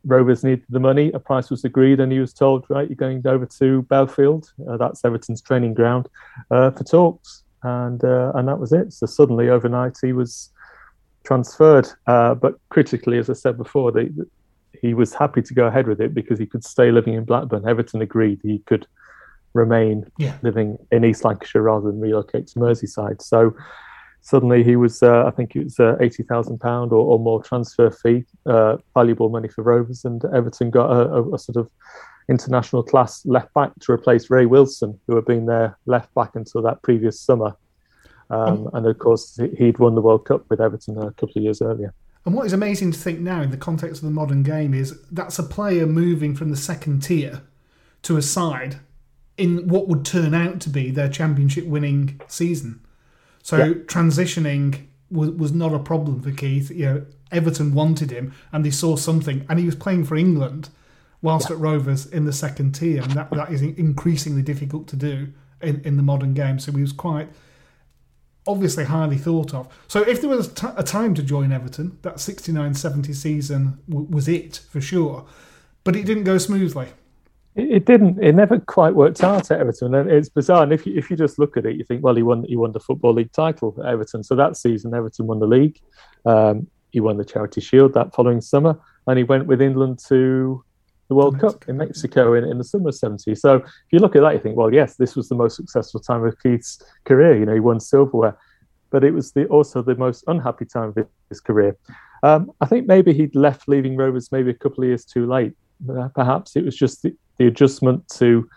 Rovers 0.05 0.43
needed 0.43 0.66
the 0.70 0.80
money. 0.80 1.12
A 1.14 1.20
price 1.20 1.49
was 1.49 1.64
agreed, 1.64 2.01
and 2.01 2.12
he 2.12 2.20
was 2.20 2.34
told, 2.34 2.66
"Right, 2.70 2.89
you're 2.89 2.97
going 2.97 3.26
over 3.26 3.45
to 3.45 3.84
Bellefield. 3.84 4.51
Uh, 4.70 4.76
that's 4.76 5.05
Everton's 5.05 5.41
training 5.41 5.76
ground 5.76 6.10
uh, 6.51 6.72
for 6.72 6.84
talks." 6.84 7.43
And 7.64 8.03
uh, 8.03 8.32
and 8.36 8.47
that 8.47 8.60
was 8.60 8.72
it. 8.72 8.93
So 8.93 9.05
suddenly, 9.05 9.49
overnight, 9.49 9.97
he 10.01 10.14
was 10.14 10.51
transferred. 11.24 11.88
Uh, 12.07 12.36
but 12.36 12.55
critically, 12.70 13.18
as 13.18 13.30
I 13.30 13.34
said 13.34 13.57
before, 13.57 13.91
they, 13.91 14.10
he 14.82 14.93
was 14.93 15.14
happy 15.14 15.41
to 15.41 15.53
go 15.53 15.68
ahead 15.68 15.88
with 15.88 15.99
it 16.01 16.14
because 16.14 16.39
he 16.39 16.45
could 16.45 16.64
stay 16.64 16.91
living 16.91 17.14
in 17.14 17.26
Blackburn. 17.26 17.68
Everton 17.68 18.01
agreed 18.01 18.39
he 18.43 18.60
could 18.60 18.88
remain 19.53 20.05
yeah. 20.18 20.38
living 20.41 20.78
in 20.91 21.03
East 21.03 21.26
Lancashire 21.26 21.64
rather 21.64 21.88
than 21.88 21.99
relocate 21.99 22.47
to 22.47 22.60
Merseyside. 22.60 23.22
So 23.22 23.55
suddenly 24.22 24.64
he 24.64 24.76
was, 24.76 25.01
uh, 25.01 25.26
I 25.26 25.32
think 25.32 25.55
it 25.55 25.64
was 25.64 25.80
uh, 25.80 25.97
eighty 25.99 26.24
thousand 26.24 26.60
pound 26.60 26.91
or, 26.91 27.03
or 27.03 27.20
more 27.20 27.43
transfer 27.43 27.89
fee, 27.89 28.26
uh, 28.45 28.78
valuable 28.93 29.30
money 29.30 29.49
for 29.49 29.64
Rovers, 29.64 30.05
and 30.05 30.24
Everton 30.34 30.70
got 30.70 30.91
a, 30.91 31.14
a, 31.16 31.34
a 31.34 31.39
sort 31.39 31.57
of 31.57 31.70
international 32.30 32.84
class 32.84 33.26
left 33.26 33.54
back 33.54 33.72
to 33.82 33.92
replace 33.92 34.30
Ray 34.30 34.46
Wilson, 34.46 35.00
who 35.08 35.16
had 35.16 35.26
been 35.26 35.46
their 35.46 35.78
left 35.86 36.14
back 36.14 36.36
until 36.36 36.62
that 36.62 36.82
previous 36.84 37.20
summer. 37.20 37.56
Um, 38.30 38.40
Um, 38.40 38.70
and 38.74 38.86
of 38.86 39.00
course, 39.00 39.40
he'd 39.58 39.80
won 39.80 39.96
the 39.96 40.02
World 40.02 40.26
Cup 40.26 40.46
with 40.50 40.62
Everton 40.62 40.98
a 40.98 41.12
couple 41.14 41.34
of 41.38 41.44
years 41.44 41.62
earlier. 41.62 41.94
And 42.26 42.36
what 42.36 42.46
is 42.46 42.54
amazing 42.54 42.92
to 42.92 43.00
think 43.00 43.20
now 43.20 43.42
in 43.42 43.50
the 43.50 43.58
context 43.58 44.04
of 44.04 44.06
the 44.08 44.14
modern 44.14 44.44
game 44.44 44.74
is 44.74 44.94
that's 45.12 45.40
a 45.40 45.44
player 45.44 45.88
moving 45.88 46.36
from 46.36 46.50
the 46.52 46.58
second 46.58 47.02
tier 47.02 47.42
to 48.04 48.18
a 48.18 48.22
side 48.22 48.76
in 49.38 49.68
what 49.68 49.88
would 49.88 50.06
turn 50.06 50.34
out 50.36 50.60
to 50.62 50.70
be 50.70 50.92
their 50.92 51.10
championship 51.10 51.66
winning 51.66 52.22
season. 52.28 52.82
So 53.42 53.58
Yeah. 53.58 53.74
transitioning 53.86 54.86
was, 55.10 55.32
was 55.32 55.54
not 55.54 55.74
a 55.74 55.80
problem 55.80 56.22
for 56.22 56.32
Keith. 56.32 56.70
You 56.70 56.86
know, 56.86 57.06
Everton 57.32 57.74
wanted 57.74 58.12
him 58.12 58.34
and 58.52 58.64
they 58.64 58.70
saw 58.72 58.96
something, 58.96 59.46
and 59.50 59.58
he 59.58 59.66
was 59.66 59.76
playing 59.76 60.04
for 60.06 60.16
England 60.16 60.70
whilst 61.22 61.52
at 61.52 61.58
Rovers 61.58 62.06
in 62.06 62.26
the 62.26 62.34
second 62.34 62.74
tier, 62.74 63.02
and 63.02 63.12
that, 63.12 63.30
that 63.32 63.52
is 63.52 63.62
increasingly 63.62 64.42
difficult 64.42 64.88
to 64.88 64.96
do 64.96 65.34
in, 65.62 65.82
in 65.84 65.98
the 65.98 66.04
modern 66.04 66.34
game. 66.34 66.60
So 66.60 66.72
he 66.72 66.82
was 66.82 66.94
quite 66.94 67.30
obviously 68.48 68.86
highly 68.86 69.18
thought 69.18 69.54
of. 69.54 69.68
So 69.88 70.02
if 70.02 70.22
there 70.22 70.30
was 70.30 70.48
a 70.64 70.84
time 70.84 71.14
to 71.16 71.24
join 71.24 71.52
Everton, 71.52 71.98
that 72.02 72.16
69-70 72.16 73.14
season 73.14 73.80
w- 73.88 74.08
was 74.10 74.28
it 74.28 74.62
for 74.70 74.82
sure. 74.82 75.26
But 75.84 75.96
it 75.96 76.06
didn't 76.06 76.24
go 76.24 76.38
smoothly. 76.38 76.88
It, 77.56 77.72
it 77.72 77.86
didn't. 77.86 78.22
It 78.24 78.34
never 78.34 78.60
quite 78.60 78.96
worked 78.96 79.24
out 79.24 79.52
at 79.52 79.60
Everton, 79.60 79.94
and 79.96 80.10
it's 80.10 80.30
bizarre. 80.30 80.64
And 80.64 80.74
if 80.74 80.86
you, 80.86 80.96
if 80.96 81.10
you 81.10 81.18
just 81.18 81.40
look 81.40 81.58
at 81.58 81.66
it, 81.66 81.76
you 81.76 81.84
think, 81.84 82.04
well, 82.04 82.16
he 82.16 82.24
won 82.24 82.44
he 82.44 82.56
won 82.56 82.72
the 82.72 82.80
football 82.80 83.14
league 83.14 83.32
title 83.32 83.76
at 83.80 83.86
Everton. 83.86 84.24
So 84.24 84.36
that 84.36 84.58
season, 84.58 84.94
Everton 84.94 85.28
won 85.28 85.40
the 85.40 85.48
league. 85.48 85.80
Um, 86.26 86.68
he 86.92 87.00
won 87.00 87.18
the 87.18 87.26
Charity 87.26 87.62
Shield 87.62 87.94
that 87.94 88.14
following 88.14 88.42
summer, 88.42 88.80
and 89.08 89.18
he 89.18 89.24
went 89.24 89.46
with 89.46 89.62
England 89.62 90.00
to 90.08 90.64
the 91.10 91.16
World 91.16 91.39
Cup 91.39 91.68
in 91.68 91.76
Mexico 91.78 92.34
in, 92.36 92.45
in 92.45 92.57
the 92.57 92.64
summer 92.64 92.89
of 92.89 92.95
'70. 92.95 93.36
So 93.36 93.55
if 93.55 93.91
you 93.91 93.99
look 93.99 94.16
at 94.16 94.22
that, 94.22 94.34
you 94.34 94.39
think, 94.39 94.55
well, 94.55 94.74
yes, 94.74 94.95
this 94.95 95.16
was 95.16 95.28
the 95.28 95.36
most 95.36 95.55
successful 95.57 95.99
time 95.99 96.24
of 96.24 96.41
Keith's 96.41 96.82
career. 97.03 97.38
You 97.38 97.45
know, 97.45 97.53
he 97.53 97.60
won 97.60 97.80
silverware, 97.80 98.38
but 98.91 99.03
it 99.03 99.12
was 99.12 99.32
the, 99.34 99.45
also 99.47 99.82
the 99.82 99.95
most 99.95 100.24
unhappy 100.28 100.66
time 100.66 100.93
of 100.95 101.07
his 101.28 101.41
career. 101.41 101.76
Um, 102.24 102.51
I 102.62 102.66
think 102.66 102.88
maybe 102.88 103.14
he'd 103.14 103.36
left 103.36 103.68
leaving 103.68 103.97
Rovers 103.97 104.32
maybe 104.32 104.51
a 104.51 104.53
couple 104.53 104.84
of 104.84 104.88
years 104.88 105.05
too 105.05 105.26
late. 105.26 105.53
Uh, 105.89 106.10
Perhaps 106.10 106.55
it 106.55 106.66
was 106.66 106.76
just 106.76 107.01
the, 107.03 107.16
the 107.38 107.47
adjustment 107.47 108.07
to 108.20 108.47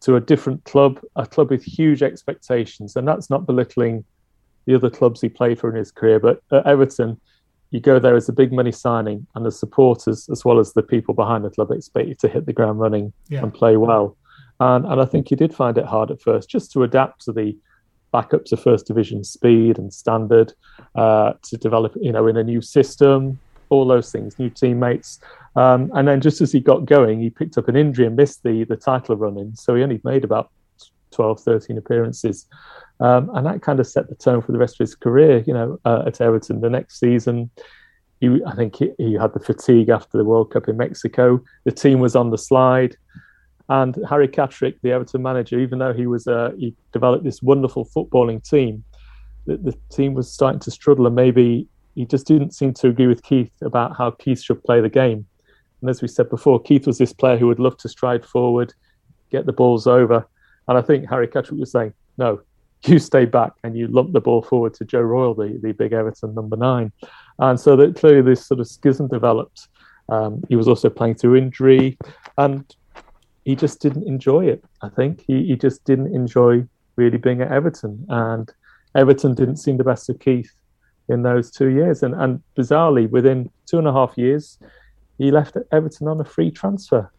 to 0.00 0.16
a 0.16 0.20
different 0.20 0.62
club, 0.64 1.00
a 1.16 1.26
club 1.26 1.50
with 1.50 1.64
huge 1.64 2.02
expectations, 2.02 2.96
and 2.96 3.08
that's 3.08 3.30
not 3.30 3.46
belittling 3.46 4.04
the 4.66 4.74
other 4.74 4.90
clubs 4.90 5.20
he 5.20 5.28
played 5.28 5.58
for 5.58 5.70
in 5.70 5.76
his 5.76 5.90
career. 5.90 6.20
But 6.20 6.42
at 6.52 6.66
Everton, 6.66 7.18
you 7.70 7.80
go 7.80 7.98
there 7.98 8.16
as 8.16 8.28
a 8.28 8.32
big 8.32 8.52
money 8.52 8.72
signing, 8.72 9.26
and 9.34 9.44
the 9.44 9.50
supporters, 9.50 10.28
as 10.30 10.44
well 10.44 10.58
as 10.58 10.72
the 10.72 10.82
people 10.82 11.14
behind 11.14 11.44
the 11.44 11.50
club, 11.50 11.70
expect 11.70 12.08
you 12.08 12.14
to 12.16 12.28
hit 12.28 12.46
the 12.46 12.52
ground 12.52 12.78
running 12.80 13.12
Yeah. 13.28 13.42
and 13.42 13.52
play 13.52 13.76
well. 13.76 14.16
And 14.60 14.86
and 14.86 15.00
I 15.00 15.04
think 15.04 15.28
he 15.28 15.36
did 15.36 15.54
find 15.54 15.76
it 15.78 15.84
hard 15.84 16.10
at 16.10 16.20
first, 16.22 16.48
just 16.48 16.72
to 16.72 16.82
adapt 16.82 17.24
to 17.24 17.32
the 17.32 17.56
back 18.12 18.32
up 18.32 18.44
to 18.46 18.56
first 18.56 18.86
division 18.86 19.24
speed 19.24 19.78
and 19.78 19.92
standard, 19.92 20.52
uh, 20.94 21.32
to 21.42 21.56
develop, 21.58 21.94
you 22.00 22.12
know, 22.12 22.26
in 22.26 22.36
a 22.36 22.44
new 22.44 22.62
system, 22.62 23.38
all 23.68 23.84
those 23.86 24.10
things, 24.12 24.38
new 24.38 24.48
teammates. 24.48 25.20
Um, 25.56 25.90
and 25.94 26.06
then 26.08 26.20
just 26.20 26.40
as 26.40 26.52
he 26.52 26.60
got 26.60 26.84
going, 26.86 27.20
he 27.20 27.30
picked 27.30 27.58
up 27.58 27.68
an 27.68 27.76
injury 27.76 28.06
and 28.06 28.16
missed 28.16 28.42
the 28.44 28.64
the 28.64 28.76
title 28.76 29.16
run 29.16 29.36
in. 29.38 29.54
So 29.56 29.74
he 29.74 29.82
only 29.82 30.00
made 30.04 30.24
about 30.24 30.50
12, 31.16 31.40
13 31.40 31.78
appearances. 31.78 32.46
Um, 33.00 33.30
and 33.34 33.46
that 33.46 33.62
kind 33.62 33.80
of 33.80 33.86
set 33.86 34.08
the 34.08 34.14
tone 34.14 34.42
for 34.42 34.52
the 34.52 34.58
rest 34.58 34.74
of 34.74 34.78
his 34.86 34.94
career, 34.94 35.42
you 35.46 35.52
know, 35.52 35.78
uh, 35.84 36.04
at 36.06 36.20
Everton. 36.20 36.60
The 36.60 36.70
next 36.70 37.00
season, 37.00 37.50
he, 38.20 38.40
I 38.46 38.54
think 38.54 38.76
he, 38.76 38.92
he 38.98 39.14
had 39.14 39.32
the 39.34 39.40
fatigue 39.40 39.88
after 39.88 40.16
the 40.16 40.24
World 40.24 40.50
Cup 40.50 40.68
in 40.68 40.76
Mexico. 40.76 41.42
The 41.64 41.72
team 41.72 42.00
was 42.00 42.14
on 42.14 42.30
the 42.30 42.38
slide. 42.38 42.96
And 43.68 43.96
Harry 44.08 44.28
Catterick, 44.28 44.76
the 44.82 44.92
Everton 44.92 45.22
manager, 45.22 45.58
even 45.58 45.80
though 45.80 45.92
he 45.92 46.06
was 46.06 46.28
uh, 46.28 46.52
he 46.56 46.74
developed 46.92 47.24
this 47.24 47.42
wonderful 47.42 47.84
footballing 47.84 48.48
team, 48.48 48.84
the, 49.46 49.56
the 49.56 49.74
team 49.90 50.14
was 50.14 50.30
starting 50.30 50.60
to 50.60 50.70
struggle, 50.70 51.06
and 51.06 51.16
maybe 51.16 51.66
he 51.96 52.04
just 52.04 52.26
didn't 52.26 52.52
seem 52.52 52.72
to 52.74 52.88
agree 52.88 53.08
with 53.08 53.24
Keith 53.24 53.50
about 53.62 53.96
how 53.96 54.12
Keith 54.12 54.40
should 54.40 54.62
play 54.62 54.80
the 54.80 54.88
game. 54.88 55.26
And 55.80 55.90
as 55.90 56.00
we 56.00 56.08
said 56.08 56.30
before, 56.30 56.62
Keith 56.62 56.86
was 56.86 56.98
this 56.98 57.12
player 57.12 57.36
who 57.36 57.48
would 57.48 57.58
love 57.58 57.76
to 57.78 57.88
stride 57.88 58.24
forward, 58.24 58.72
get 59.30 59.46
the 59.46 59.52
balls 59.52 59.86
over, 59.86 60.26
and 60.68 60.78
I 60.78 60.82
think 60.82 61.08
Harry 61.08 61.28
Catterick 61.28 61.58
was 61.58 61.70
saying, 61.70 61.94
"No, 62.18 62.40
you 62.84 62.98
stay 62.98 63.24
back 63.24 63.52
and 63.62 63.76
you 63.76 63.86
lump 63.88 64.12
the 64.12 64.20
ball 64.20 64.42
forward 64.42 64.74
to 64.74 64.84
Joe 64.84 65.00
Royle, 65.00 65.34
the, 65.34 65.58
the 65.62 65.72
big 65.72 65.92
Everton 65.92 66.34
number 66.34 66.56
nine. 66.56 66.92
And 67.38 67.58
so 67.58 67.76
that 67.76 67.96
clearly 67.96 68.22
this 68.22 68.46
sort 68.46 68.60
of 68.60 68.68
schism 68.68 69.08
developed. 69.08 69.68
Um, 70.08 70.42
he 70.48 70.56
was 70.56 70.68
also 70.68 70.88
playing 70.88 71.16
through 71.16 71.36
injury 71.36 71.98
and 72.38 72.64
he 73.44 73.56
just 73.56 73.80
didn't 73.80 74.06
enjoy 74.06 74.46
it. 74.46 74.64
I 74.82 74.88
think 74.88 75.24
he, 75.26 75.46
he 75.46 75.56
just 75.56 75.84
didn't 75.84 76.14
enjoy 76.14 76.66
really 76.96 77.18
being 77.18 77.42
at 77.42 77.50
Everton. 77.50 78.06
And 78.08 78.52
Everton 78.94 79.34
didn't 79.34 79.56
seem 79.56 79.76
the 79.76 79.84
best 79.84 80.08
of 80.08 80.18
Keith 80.20 80.52
in 81.08 81.22
those 81.22 81.50
two 81.50 81.68
years. 81.68 82.02
And, 82.02 82.14
and 82.14 82.42
bizarrely, 82.56 83.08
within 83.10 83.50
two 83.66 83.78
and 83.78 83.86
a 83.86 83.92
half 83.92 84.16
years, 84.16 84.58
he 85.18 85.30
left 85.30 85.56
Everton 85.72 86.08
on 86.08 86.20
a 86.20 86.24
free 86.24 86.50
transfer. 86.50 87.10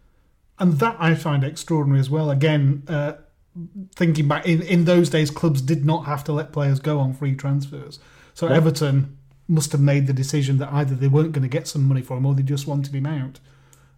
And 0.60 0.74
that 0.80 0.95
I 1.00 1.14
find 1.14 1.43
extraordinary 1.43 2.00
as 2.00 2.10
well. 2.10 2.32
Again, 2.32 2.84
uh, 2.88 3.14
thinking 3.95 4.28
back, 4.28 4.45
in, 4.45 4.62
in 4.62 4.86
those 4.86 5.10
days, 5.10 5.32
clubs 5.32 5.62
did 5.62 5.86
not 5.86 6.05
have 6.05 6.24
to 6.26 6.32
let 6.34 6.51
players 6.51 6.80
go 6.80 6.99
on 6.99 7.14
free 7.14 7.36
transfers. 7.36 7.99
So 8.34 8.47
Yeah. 8.47 8.58
Everton 8.58 9.18
must 9.47 9.72
have 9.72 9.82
made 9.82 10.08
the 10.08 10.14
decision 10.14 10.58
that 10.58 10.72
either 10.74 10.95
they 10.95 11.08
weren't 11.08 11.32
going 11.32 11.43
to 11.43 11.49
get 11.49 11.68
some 11.68 11.88
money 11.88 12.01
for 12.01 12.18
him 12.18 12.26
or 12.26 12.36
they 12.36 12.43
just 12.43 12.68
wanted 12.68 12.93
him 12.93 13.05
out. 13.05 13.39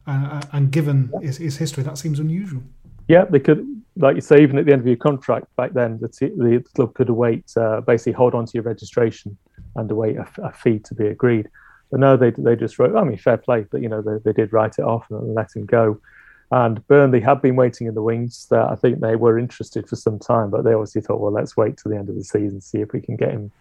Uh, 0.07 0.41
and 0.53 0.71
given 0.71 1.11
his, 1.21 1.37
his 1.37 1.57
history, 1.57 1.83
that 1.83 1.97
seems 1.97 2.19
unusual. 2.19 2.63
Yeah, 3.07 3.25
they 3.25 3.39
could, 3.39 3.65
like 3.95 4.15
you 4.15 4.21
say, 4.21 4.41
even 4.41 4.57
at 4.57 4.65
the 4.65 4.71
end 4.71 4.81
of 4.81 4.87
your 4.87 4.95
contract 4.95 5.47
back 5.55 5.73
then, 5.73 5.99
the, 5.99 6.07
t- 6.07 6.27
the 6.35 6.63
club 6.75 6.93
could 6.93 7.09
await, 7.09 7.45
uh, 7.57 7.81
basically 7.81 8.13
hold 8.13 8.35
on 8.35 8.45
to 8.45 8.51
your 8.53 8.63
registration 8.63 9.37
and 9.75 9.89
await 9.89 10.17
a, 10.17 10.21
f- 10.21 10.37
a 10.43 10.51
fee 10.51 10.79
to 10.79 10.93
be 10.95 11.07
agreed. 11.07 11.49
But 11.91 11.99
no, 11.99 12.17
they 12.17 12.29
they 12.29 12.55
just 12.55 12.77
wrote. 12.77 12.95
I 12.95 13.03
mean, 13.03 13.17
fair 13.17 13.37
play, 13.37 13.65
but 13.71 13.81
you 13.81 13.89
know 13.89 14.03
they, 14.03 14.17
they 14.23 14.31
did 14.33 14.53
write 14.53 14.75
it 14.77 14.83
off 14.83 15.07
and 15.09 15.33
let 15.33 15.55
him 15.55 15.65
go. 15.65 15.99
And 16.51 16.85
Burnley 16.87 17.19
had 17.19 17.43
been 17.43 17.55
waiting 17.55 17.85
in 17.85 17.93
the 17.93 18.01
wings. 18.01 18.47
That 18.49 18.69
I 18.69 18.75
think 18.75 19.01
they 19.01 19.15
were 19.15 19.37
interested 19.37 19.87
for 19.87 19.95
some 19.95 20.17
time, 20.17 20.49
but 20.49 20.63
they 20.63 20.73
obviously 20.73 21.01
thought, 21.01 21.19
well, 21.19 21.31
let's 21.31 21.55
wait 21.55 21.77
till 21.77 21.91
the 21.91 21.97
end 21.97 22.09
of 22.09 22.15
the 22.15 22.23
season, 22.23 22.59
see 22.59 22.79
if 22.79 22.91
we 22.91 23.01
can 23.01 23.15
get 23.15 23.31
him 23.31 23.51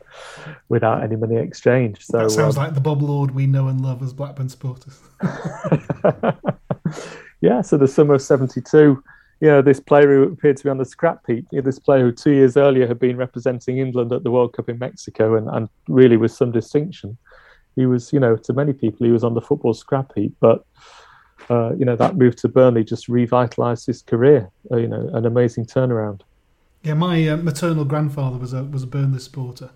without 0.71 1.03
any 1.03 1.17
money 1.17 1.37
exchange. 1.37 2.05
So 2.07 2.19
that 2.19 2.31
sounds 2.31 2.57
um, 2.57 2.65
like 2.65 2.75
the 2.75 2.81
Bob 2.81 3.03
Lord 3.03 3.33
we 3.33 3.47
know 3.47 3.69
and 3.69 3.83
love 3.83 4.03
as 4.03 4.15
Blackburn 4.15 4.49
supporters. 4.49 4.99
yeah, 7.41 7.61
so 7.61 7.77
the 7.77 7.89
summer 7.89 8.15
of 8.15 8.23
72, 8.23 9.03
you 9.41 9.49
know, 9.49 9.63
this 9.63 9.81
player 9.81 10.15
who 10.15 10.33
appeared 10.33 10.57
to 10.57 10.65
be 10.65 10.71
on 10.71 10.79
the 10.79 10.85
scrap 10.85 11.21
heap, 11.27 11.47
you 11.53 11.61
know, 11.61 11.65
this 11.65 11.79
player 11.79 12.05
who 12.05 12.13
two 12.13 12.33
years 12.33 12.57
earlier 12.57 12.87
had 12.87 12.99
been 12.99 13.17
representing 13.17 13.79
England 13.79 14.13
at 14.13 14.25
the 14.25 14.31
World 14.31 14.55
Cup 14.55 14.69
in 14.69 14.79
Mexico 14.79 15.37
and, 15.37 15.49
and 15.49 15.69
really 15.89 16.17
with 16.17 16.33
some 16.33 16.53
distinction. 16.53 17.19
He 17.77 17.87
was, 17.87 18.13
you 18.13 18.19
know, 18.19 18.37
to 18.37 18.53
many 18.53 18.73
people, 18.73 19.07
he 19.07 19.13
was 19.13 19.23
on 19.23 19.35
the 19.35 19.41
football 19.41 19.75
scrap 19.75 20.13
heap, 20.15 20.35
but, 20.41 20.65
uh, 21.51 21.73
you 21.75 21.85
know, 21.85 21.97
that 21.97 22.17
move 22.17 22.37
to 22.37 22.49
Burnley 22.49 22.85
just 22.85 23.09
revitalised 23.09 23.87
his 23.87 24.03
career, 24.03 24.51
uh, 24.71 24.77
you 24.77 24.89
know, 24.89 25.11
an 25.15 25.27
amazing 25.27 25.67
turnaround. 25.67 26.21
Yeah, 26.83 26.95
my 26.95 27.27
uh, 27.29 27.37
maternal 27.37 27.85
grandfather 27.85 28.39
was 28.39 28.53
a 28.53 28.65
was 28.65 28.83
a 28.83 28.87
Burnley 28.87 29.19
supporter, 29.19 29.71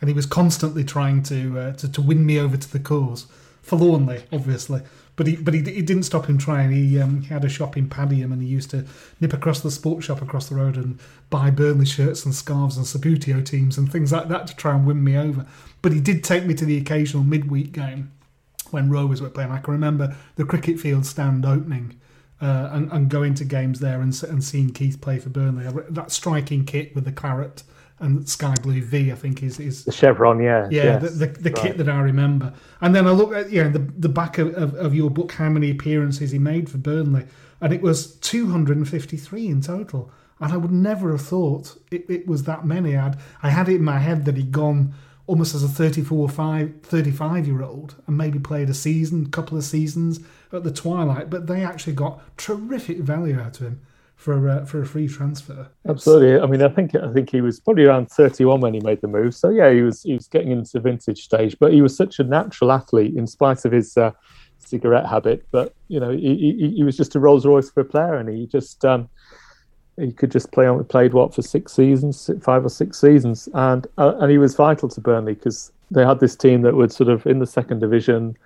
and 0.00 0.08
he 0.08 0.14
was 0.14 0.26
constantly 0.26 0.84
trying 0.84 1.22
to, 1.24 1.58
uh, 1.58 1.72
to 1.74 1.90
to 1.90 2.02
win 2.02 2.26
me 2.26 2.38
over 2.38 2.56
to 2.56 2.72
the 2.72 2.80
cause, 2.80 3.26
forlornly, 3.62 4.24
obviously. 4.32 4.82
But 5.14 5.26
he 5.26 5.36
but 5.36 5.54
he, 5.54 5.60
he 5.62 5.82
didn't 5.82 6.04
stop 6.04 6.26
him 6.26 6.38
trying. 6.38 6.70
He 6.70 7.00
um, 7.00 7.22
he 7.22 7.28
had 7.28 7.44
a 7.44 7.48
shop 7.48 7.76
in 7.76 7.88
Padiham, 7.88 8.32
and 8.32 8.42
he 8.42 8.48
used 8.48 8.70
to 8.70 8.86
nip 9.20 9.32
across 9.32 9.60
the 9.60 9.70
sports 9.70 10.06
shop 10.06 10.22
across 10.22 10.48
the 10.48 10.56
road 10.56 10.76
and 10.76 10.98
buy 11.30 11.50
Burnley 11.50 11.86
shirts 11.86 12.24
and 12.24 12.34
scarves 12.34 12.76
and 12.76 12.86
Subbuteo 12.86 13.44
teams 13.44 13.78
and 13.78 13.90
things 13.90 14.12
like 14.12 14.28
that 14.28 14.46
to 14.48 14.56
try 14.56 14.74
and 14.74 14.86
win 14.86 15.04
me 15.04 15.16
over. 15.16 15.46
But 15.82 15.92
he 15.92 16.00
did 16.00 16.24
take 16.24 16.44
me 16.44 16.54
to 16.54 16.64
the 16.64 16.76
occasional 16.78 17.22
midweek 17.22 17.72
game 17.72 18.12
when 18.72 18.90
Rovers 18.90 19.20
were 19.20 19.30
playing. 19.30 19.50
I 19.50 19.58
can 19.58 19.72
remember 19.72 20.16
the 20.36 20.44
cricket 20.44 20.78
field 20.78 21.06
stand 21.06 21.44
opening. 21.44 22.00
Uh, 22.40 22.70
and, 22.70 22.92
and 22.92 23.08
going 23.08 23.34
to 23.34 23.44
games 23.44 23.80
there 23.80 24.00
and, 24.00 24.22
and 24.22 24.44
seeing 24.44 24.70
Keith 24.72 25.00
play 25.00 25.18
for 25.18 25.28
Burnley. 25.28 25.66
That 25.90 26.12
striking 26.12 26.64
kit 26.64 26.94
with 26.94 27.04
the 27.04 27.10
claret 27.10 27.64
and 28.00 28.28
sky 28.28 28.54
blue 28.62 28.82
V, 28.82 29.10
I 29.12 29.14
think 29.14 29.42
is 29.42 29.58
is 29.58 29.84
The 29.84 29.92
chevron, 29.92 30.40
yeah. 30.40 30.68
yeah 30.70 30.84
yes, 30.84 31.02
the, 31.02 31.26
the, 31.26 31.26
the 31.26 31.50
right. 31.50 31.62
kit 31.62 31.78
that 31.78 31.88
I 31.88 32.00
remember. 32.00 32.52
And 32.80 32.94
then 32.94 33.06
I 33.06 33.10
look 33.10 33.34
at 33.34 33.50
you 33.50 33.64
know 33.64 33.70
the 33.70 33.80
the 33.80 34.08
back 34.08 34.38
of, 34.38 34.54
of, 34.54 34.74
of 34.74 34.94
your 34.94 35.10
book, 35.10 35.32
how 35.32 35.48
many 35.48 35.70
appearances 35.70 36.30
he 36.30 36.38
made 36.38 36.70
for 36.70 36.78
Burnley, 36.78 37.26
and 37.60 37.72
it 37.72 37.82
was 37.82 38.14
253 38.16 39.46
in 39.46 39.60
total. 39.60 40.10
And 40.40 40.52
I 40.52 40.56
would 40.56 40.70
never 40.70 41.10
have 41.10 41.22
thought 41.22 41.76
it, 41.90 42.08
it 42.08 42.26
was 42.28 42.44
that 42.44 42.64
many. 42.64 42.96
I'd, 42.96 43.16
I 43.42 43.50
had 43.50 43.68
it 43.68 43.76
in 43.76 43.84
my 43.84 43.98
head 43.98 44.24
that 44.26 44.36
he'd 44.36 44.52
gone 44.52 44.94
almost 45.28 45.54
as 45.54 45.62
a 45.62 45.68
34, 45.68 46.28
5, 46.28 46.74
35 46.82 47.46
year 47.46 47.62
old 47.62 47.94
and 48.06 48.16
maybe 48.16 48.38
played 48.38 48.68
a 48.70 48.74
season, 48.74 49.30
couple 49.30 49.56
of 49.56 49.62
seasons 49.62 50.20
at 50.52 50.64
the 50.64 50.72
twilight. 50.72 51.30
But 51.30 51.46
they 51.46 51.62
actually 51.62 51.92
got 51.92 52.36
terrific 52.36 52.98
value 52.98 53.38
out 53.38 53.60
of 53.60 53.66
him 53.66 53.80
for 54.16 54.48
a, 54.48 54.66
for 54.66 54.80
a 54.80 54.86
free 54.86 55.06
transfer. 55.06 55.68
Absolutely. 55.86 56.40
I 56.40 56.46
mean, 56.46 56.62
I 56.62 56.68
think 56.68 56.94
I 56.94 57.12
think 57.12 57.30
he 57.30 57.42
was 57.42 57.60
probably 57.60 57.84
around 57.84 58.10
31 58.10 58.60
when 58.60 58.74
he 58.74 58.80
made 58.80 59.02
the 59.02 59.06
move. 59.06 59.34
So 59.34 59.50
yeah, 59.50 59.70
he 59.70 59.82
was 59.82 60.02
he 60.02 60.14
was 60.14 60.26
getting 60.26 60.50
into 60.50 60.80
vintage 60.80 61.22
stage. 61.22 61.56
But 61.60 61.74
he 61.74 61.82
was 61.82 61.94
such 61.94 62.18
a 62.18 62.24
natural 62.24 62.72
athlete 62.72 63.14
in 63.14 63.26
spite 63.26 63.66
of 63.66 63.72
his 63.72 63.96
uh, 63.98 64.12
cigarette 64.56 65.06
habit. 65.06 65.46
But 65.50 65.74
you 65.88 66.00
know, 66.00 66.10
he, 66.10 66.56
he, 66.58 66.74
he 66.76 66.84
was 66.84 66.96
just 66.96 67.14
a 67.14 67.20
Rolls 67.20 67.44
Royce 67.44 67.70
for 67.70 67.80
a 67.80 67.84
player, 67.84 68.14
and 68.14 68.30
he 68.30 68.46
just 68.46 68.82
um, 68.82 69.10
he 69.98 70.12
could 70.12 70.30
just 70.30 70.52
play 70.52 70.66
on. 70.66 70.82
Played 70.84 71.14
what 71.14 71.34
for 71.34 71.42
six 71.42 71.72
seasons, 71.72 72.30
five 72.40 72.64
or 72.64 72.68
six 72.68 73.00
seasons, 73.00 73.48
and 73.54 73.86
uh, 73.98 74.14
and 74.18 74.30
he 74.30 74.38
was 74.38 74.54
vital 74.54 74.88
to 74.88 75.00
Burnley 75.00 75.34
because 75.34 75.72
they 75.90 76.04
had 76.04 76.20
this 76.20 76.36
team 76.36 76.62
that 76.62 76.74
would 76.74 76.92
sort 76.92 77.08
of 77.08 77.26
in 77.26 77.38
the 77.38 77.46
second 77.46 77.80
division. 77.80 78.36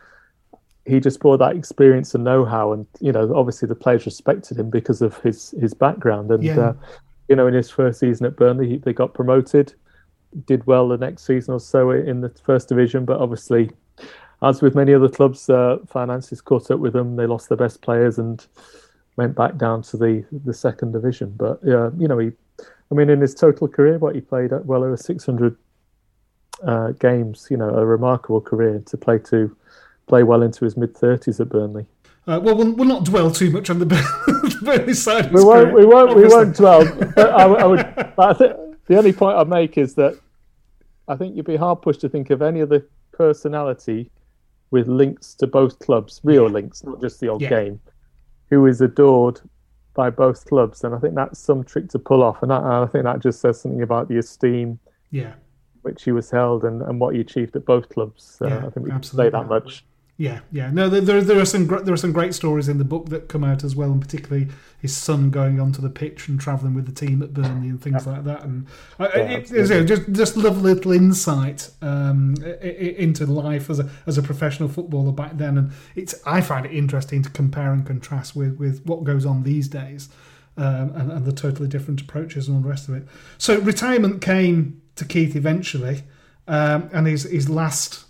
He 0.85 0.99
just 0.99 1.21
brought 1.21 1.39
that 1.39 1.55
experience 1.57 2.15
and 2.15 2.25
know-how, 2.25 2.73
and 2.73 2.87
you 3.01 3.13
know, 3.13 3.33
obviously 3.35 3.69
the 3.69 3.75
players 3.75 4.05
respected 4.07 4.59
him 4.59 4.71
because 4.71 5.03
of 5.03 5.17
his 5.19 5.53
his 5.61 5.75
background. 5.75 6.31
And 6.31 6.43
Yeah. 6.43 6.59
uh, 6.59 6.73
you 7.29 7.37
know, 7.37 7.47
in 7.47 7.55
his 7.55 7.71
first 7.71 8.01
season 8.01 8.27
at 8.27 8.37
Burnley, 8.37 8.69
he, 8.69 8.77
they 8.79 8.93
got 8.93 9.15
promoted. 9.15 9.75
Did 10.47 10.67
well 10.67 10.89
the 10.89 10.97
next 10.97 11.25
season 11.25 11.55
or 11.55 11.61
so 11.61 11.91
in 11.91 12.21
the 12.23 12.31
first 12.31 12.69
division, 12.69 13.05
but 13.05 13.21
obviously, 13.21 13.71
as 14.43 14.63
with 14.63 14.75
many 14.75 14.95
other 14.95 15.09
clubs, 15.09 15.49
uh, 15.49 15.77
finances 15.87 16.41
caught 16.41 16.71
up 16.71 16.81
with 16.81 16.95
them. 16.95 17.17
They 17.17 17.27
lost 17.27 17.49
their 17.49 17.59
best 17.59 17.83
players 17.83 18.19
and 18.19 18.45
went 19.17 19.35
back 19.35 19.57
down 19.57 19.83
to 19.83 19.97
the 19.97 20.25
the 20.45 20.55
second 20.55 20.93
division. 20.93 21.35
But 21.37 21.61
yeah, 21.65 21.91
you 21.99 22.09
know, 22.09 22.19
he, 22.19 22.33
I 22.91 22.95
mean, 22.95 23.11
in 23.11 23.21
his 23.21 23.35
total 23.35 23.69
career, 23.69 23.99
what 23.99 24.15
he 24.15 24.21
played 24.21 24.53
at 24.53 24.67
well 24.67 24.83
over 24.85 24.97
600 24.97 25.57
uh, 26.63 26.93
games. 26.93 27.49
You 27.51 27.57
know, 27.57 27.71
a 27.71 27.85
remarkable 27.85 28.41
career 28.41 28.83
to 28.87 28.97
play 28.97 29.19
to 29.31 29.55
play 30.07 30.23
well 30.23 30.43
into 30.43 30.65
his 30.65 30.77
mid 30.77 30.95
30s 30.95 31.41
at 31.41 31.49
Burnley. 31.49 31.87
Uh, 32.27 32.39
well, 32.43 32.55
we'll 32.57 32.73
we'll 32.73 32.89
not 32.89 33.05
dwell 33.05 33.31
too 33.31 33.51
much 33.51 33.69
on 33.71 33.79
the 33.79 33.87
Bur- 33.87 34.51
Burnley 34.63 34.95
side. 34.95 35.33
We 35.33 35.43
won't, 35.45 35.71
career, 35.71 35.87
we 35.87 35.87
won't, 35.87 36.17
we 36.17 36.27
won't 36.27 36.57
dwell. 36.57 36.85
But 37.17 37.31
I, 37.31 37.45
I 37.47 37.65
would. 37.67 37.81
I 38.19 38.33
think 38.35 38.53
the 38.87 38.97
only 38.99 39.13
point 39.13 39.37
I'd 39.39 39.49
make 39.49 39.77
is 39.79 39.95
that 39.95 40.19
I 41.09 41.17
think 41.17 41.35
you'd 41.37 41.47
be 41.47 41.57
hard 41.57 41.83
pushed 41.83 42.01
to 42.03 42.09
think 42.09 42.31
of 42.31 42.43
any 42.43 42.63
other 42.63 42.87
personality 43.13 44.11
with 44.71 44.87
links 44.89 45.35
to 45.35 45.47
both 45.47 45.79
clubs, 45.81 46.21
real 46.25 46.49
links, 46.49 46.83
not 46.85 47.01
just 47.01 47.21
the 47.21 47.29
old 47.29 47.43
Yeah. 47.43 47.51
game, 47.51 47.81
who 48.53 48.67
is 48.67 48.83
adored 48.83 49.41
by 49.95 50.11
both 50.11 50.45
clubs. 50.45 50.85
And 50.85 50.95
I 50.95 50.99
think 50.99 51.15
that's 51.15 51.39
some 51.39 51.65
trick 51.65 51.89
to 51.89 51.99
pull 51.99 52.23
off. 52.23 52.43
And 52.43 52.53
I, 52.53 52.83
I 52.83 52.87
think 52.87 53.05
that 53.05 53.21
just 53.21 53.41
says 53.41 53.59
something 53.59 53.81
about 53.81 54.09
the 54.09 54.19
esteem 54.19 54.79
Yeah. 55.11 55.33
which 55.81 56.05
he 56.05 56.13
was 56.13 56.31
held 56.31 56.63
and, 56.65 56.83
and 56.83 57.01
what 57.01 57.15
he 57.15 57.21
achieved 57.23 57.57
at 57.57 57.65
both 57.65 57.89
clubs. 57.89 58.37
Uh, 58.43 58.49
Yeah, 58.49 58.59
I 58.67 58.71
think 58.71 58.85
we 58.85 58.91
can 58.91 59.03
say 59.03 59.31
that 59.31 59.49
much. 59.49 59.87
Yeah, 60.19 60.41
yeah. 60.53 60.71
No, 60.71 60.89
there, 60.89 61.23
there, 61.23 61.41
are 61.41 61.45
some 61.45 61.67
there 61.67 61.95
are 61.95 61.97
some 61.97 62.13
great 62.13 62.35
stories 62.35 62.69
in 62.69 62.79
the 62.79 62.85
book 62.85 63.09
that 63.09 63.29
come 63.29 63.43
out 63.43 63.65
as 63.65 63.75
well, 63.75 63.91
and 63.91 64.01
particularly 64.01 64.49
his 64.79 64.95
son 64.95 65.31
going 65.31 65.59
onto 65.59 65.81
the 65.81 65.89
pitch 65.89 66.29
and 66.29 66.39
travelling 66.39 66.75
with 66.75 66.87
the 66.87 66.93
team 66.93 67.23
at 67.23 67.33
Burnley 67.33 67.71
and 67.71 67.81
things 67.81 68.07
like 68.07 68.25
that. 68.25 68.45
And 68.45 68.67
Yeah, 69.01 69.07
it, 69.15 69.51
know, 69.51 69.85
just 69.85 70.13
just 70.13 70.37
love 70.37 70.61
little 70.61 70.93
insight 70.93 71.71
um, 71.81 72.35
into 72.63 73.25
life 73.27 73.71
as 73.71 73.81
a 73.81 73.91
as 74.07 74.19
a 74.19 74.23
professional 74.23 74.69
footballer 74.69 75.13
back 75.13 75.39
then. 75.39 75.57
And 75.57 75.73
it's 75.97 76.15
I 76.27 76.43
find 76.43 76.67
it 76.67 76.73
interesting 76.73 77.23
to 77.23 77.31
compare 77.31 77.73
and 77.73 77.87
contrast 77.87 78.37
with 78.37 78.59
with 78.59 78.85
what 78.85 79.05
goes 79.05 79.25
on 79.25 79.45
these 79.45 79.67
days. 79.67 80.09
Um, 80.55 80.93
and, 80.95 81.11
and 81.11 81.25
the 81.25 81.33
totally 81.33 81.67
different 81.67 82.03
approaches 82.03 82.47
and 82.47 82.59
all 82.59 82.63
the 82.63 82.69
rest 82.69 82.87
of 82.87 82.95
it. 82.95 83.09
So 83.39 83.59
retirement 83.61 84.21
came 84.21 84.83
to 84.97 85.07
Keith 85.07 85.35
eventually, 85.35 86.03
um, 86.47 86.91
and 86.93 87.07
his 87.07 87.23
his 87.23 87.49
last 87.49 88.05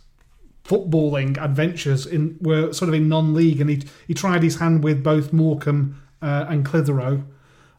footballing 0.65 1.43
adventures 1.43 2.07
in 2.07 2.37
were 2.41 2.73
sort 2.73 2.89
of 2.89 2.95
in 2.95 3.09
non-league, 3.09 3.61
and 3.61 3.71
he 3.71 3.83
he 4.07 4.15
tried 4.15 4.43
his 4.43 4.57
hand 4.57 4.85
with 4.85 5.03
both 5.03 5.33
Morecambe 5.33 6.01
uh, 6.21 6.47
and 6.49 6.65
Clitheroe, 6.65 7.25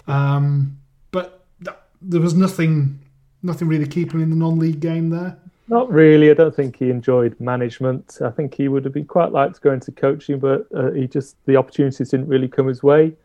um, 0.08 0.78
but 1.12 1.46
th- 1.64 1.78
there 2.02 2.22
was 2.22 2.34
nothing 2.34 3.00
nothing 3.42 3.68
really 3.68 3.88
keeping 3.88 4.22
in 4.22 4.30
the 4.30 4.36
non-league 4.36 4.80
game 4.80 5.10
there. 5.10 5.38
Not 5.70 5.90
really. 5.92 6.30
I 6.30 6.34
don't 6.34 6.54
think 6.54 6.78
he 6.78 6.90
enjoyed 6.90 7.40
management. 7.40 8.18
I 8.24 8.30
think 8.32 8.54
he 8.54 8.68
would 8.68 8.84
have 8.84 8.94
been 8.94 9.06
quite 9.06 9.32
like 9.32 9.54
to 9.54 9.62
go 9.62 9.72
into 9.72 9.92
coaching, 9.92 10.40
but 10.40 10.68
uh, 10.76 10.92
he 10.92 11.08
just 11.08 11.38
the 11.46 11.56
opportunities 11.56 12.10
didn't 12.10 12.28
really 12.28 12.50
come 12.50 12.68
his 12.68 12.84
way, 12.84 13.16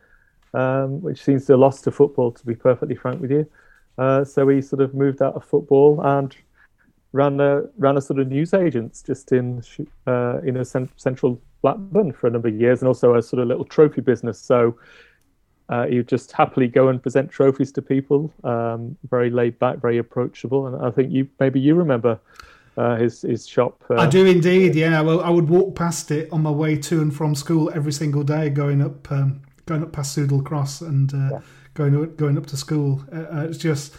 um, 0.53 1.01
which 1.01 1.21
seems 1.21 1.45
to 1.45 1.53
have 1.53 1.59
lost 1.59 1.83
to 1.83 1.91
football. 1.91 2.31
To 2.31 2.45
be 2.45 2.55
perfectly 2.55 2.95
frank 2.95 3.21
with 3.21 3.31
you, 3.31 3.45
uh, 3.97 4.23
so 4.23 4.47
he 4.47 4.61
sort 4.61 4.81
of 4.81 4.93
moved 4.93 5.21
out 5.21 5.35
of 5.35 5.43
football 5.43 5.99
and 6.01 6.33
ran 7.11 7.39
a 7.39 7.63
ran 7.77 7.97
a 7.97 8.01
sort 8.01 8.19
of 8.19 8.27
news 8.27 8.53
agents 8.53 9.01
just 9.01 9.31
in 9.31 9.63
uh, 10.07 10.39
in 10.43 10.57
a 10.57 10.65
cent- 10.65 10.91
central 10.97 11.41
Blackburn 11.61 12.13
for 12.13 12.27
a 12.27 12.31
number 12.31 12.47
of 12.47 12.55
years, 12.55 12.81
and 12.81 12.87
also 12.87 13.15
a 13.15 13.21
sort 13.21 13.41
of 13.41 13.47
little 13.47 13.65
trophy 13.65 14.01
business. 14.01 14.39
So. 14.39 14.77
Uh, 15.71 15.85
would 15.91 16.07
just 16.07 16.31
happily 16.31 16.67
go 16.67 16.87
and 16.87 16.99
present 16.99 17.29
trophies 17.29 17.71
to 17.71 17.79
people. 17.79 18.33
Um, 18.43 18.97
very 19.11 19.29
laid 19.29 19.59
back, 19.59 19.77
very 19.77 19.99
approachable, 19.99 20.65
and 20.65 20.83
I 20.83 20.89
think 20.89 21.11
you 21.11 21.29
maybe 21.39 21.59
you 21.59 21.75
remember 21.75 22.19
uh, 22.75 22.95
his 22.95 23.21
his 23.21 23.45
shop. 23.47 23.83
Uh, 23.89 23.95
I 23.95 24.07
do 24.07 24.25
indeed, 24.25 24.73
yeah. 24.73 25.01
Well, 25.01 25.21
I 25.21 25.29
would 25.29 25.47
walk 25.47 25.75
past 25.75 26.09
it 26.11 26.27
on 26.31 26.41
my 26.41 26.49
way 26.49 26.75
to 26.77 27.01
and 27.01 27.15
from 27.15 27.35
school 27.35 27.71
every 27.75 27.91
single 27.91 28.23
day, 28.23 28.49
going 28.49 28.81
up 28.81 29.11
um, 29.11 29.41
going 29.65 29.83
up 29.83 29.91
past 29.91 30.17
Sudell 30.17 30.43
Cross 30.43 30.81
and 30.81 31.13
uh, 31.13 31.39
going 31.73 32.01
up, 32.01 32.17
going 32.17 32.37
up 32.37 32.45
to 32.47 32.57
school. 32.57 33.03
Uh, 33.13 33.25
uh, 33.31 33.45
it's 33.47 33.57
just 33.57 33.95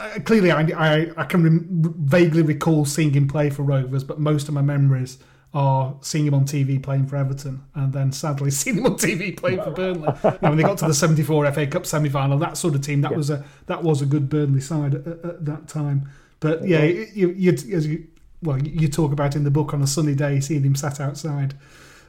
uh, 0.00 0.18
clearly 0.24 0.50
I, 0.50 0.60
I 0.62 1.10
I 1.16 1.24
can 1.24 1.42
rem- 1.44 1.94
vaguely 1.98 2.42
recall 2.42 2.84
seeing 2.84 3.12
him 3.12 3.28
play 3.28 3.50
for 3.50 3.62
Rovers, 3.62 4.04
but 4.04 4.18
most 4.18 4.48
of 4.48 4.54
my 4.54 4.62
memories 4.62 5.18
are 5.52 5.94
seeing 6.00 6.26
him 6.26 6.34
on 6.34 6.44
TV 6.44 6.82
playing 6.82 7.06
for 7.06 7.16
Everton, 7.16 7.62
and 7.74 7.92
then 7.92 8.10
sadly 8.12 8.50
seeing 8.60 8.78
him 8.78 8.86
on 8.86 8.94
TV 8.96 9.36
playing 9.36 9.62
for 9.62 9.70
Burnley. 9.70 10.08
now, 10.24 10.36
when 10.50 10.56
they 10.56 10.62
got 10.64 10.78
to 10.78 10.86
the 10.86 10.94
'74 10.94 11.52
FA 11.52 11.66
Cup 11.66 11.86
semi-final, 11.86 12.38
that 12.38 12.56
sort 12.56 12.74
of 12.74 12.80
team, 12.80 13.00
that 13.02 13.14
was 13.14 13.30
a 13.30 13.44
that 13.66 13.82
was 13.82 14.02
a 14.02 14.06
good 14.06 14.28
Burnley 14.28 14.60
side 14.60 14.94
at, 14.96 15.06
at, 15.06 15.24
at 15.24 15.44
that 15.44 15.68
time. 15.68 16.08
But 16.40 16.66
yeah, 16.66 16.82
you, 16.84 17.30
you, 17.30 17.52
as 17.52 17.86
you 17.86 18.06
well, 18.42 18.60
you 18.60 18.88
talk 18.88 19.12
about 19.12 19.36
in 19.36 19.44
the 19.44 19.50
book 19.50 19.72
on 19.72 19.80
a 19.80 19.86
sunny 19.86 20.14
day, 20.14 20.40
seeing 20.40 20.62
him 20.64 20.74
sat 20.74 21.00
outside, 21.00 21.54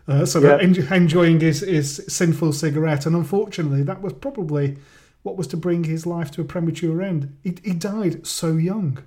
uh, 0.08 0.26
sort 0.26 0.44
Yeah. 0.44 0.58
en- 0.60 0.92
enjoying 0.92 1.40
his, 1.40 1.62
his 1.62 2.04
sinful 2.10 2.52
cigarette, 2.52 3.06
and 3.06 3.16
unfortunately, 3.16 3.84
that 3.84 4.02
was 4.02 4.12
probably 4.14 4.76
what 5.26 5.38
was 5.38 5.48
to 5.48 5.58
bring 5.58 5.86
his 5.86 6.06
life 6.06 6.30
to 6.30 6.42
a 6.42 6.46
premature 6.46 7.02
end. 7.02 7.36
He, 7.44 7.58
he 7.64 7.74
died 7.74 8.28
so 8.28 8.54
young. 8.54 9.00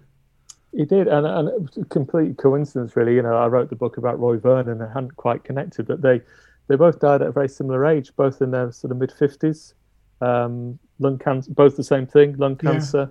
He 0.72 0.84
did, 0.84 1.06
and, 1.06 1.24
and 1.24 1.48
it 1.48 1.60
was 1.62 1.76
a 1.80 1.84
complete 1.84 2.36
coincidence, 2.36 2.96
really. 2.96 3.14
You 3.14 3.22
know, 3.22 3.36
I 3.36 3.46
wrote 3.46 3.70
the 3.70 3.76
book 3.76 3.98
about 3.98 4.18
Roy 4.18 4.36
Vernon 4.36 4.82
and 4.82 4.92
hadn't 4.92 5.14
quite 5.14 5.44
connected, 5.44 5.86
that 5.86 6.02
they 6.02 6.20
they 6.66 6.74
both 6.74 6.98
died 6.98 7.22
at 7.22 7.28
a 7.28 7.32
very 7.32 7.48
similar 7.48 7.86
age, 7.86 8.14
both 8.16 8.42
in 8.42 8.50
their 8.50 8.72
sort 8.72 8.90
of 8.90 8.98
mid 8.98 9.12
fifties. 9.12 9.74
Um, 10.20 10.80
lung 10.98 11.18
cancer, 11.18 11.52
both 11.52 11.76
the 11.76 11.84
same 11.84 12.06
thing, 12.06 12.36
lung 12.36 12.58
Yeah. 12.62 12.72
cancer. 12.72 13.10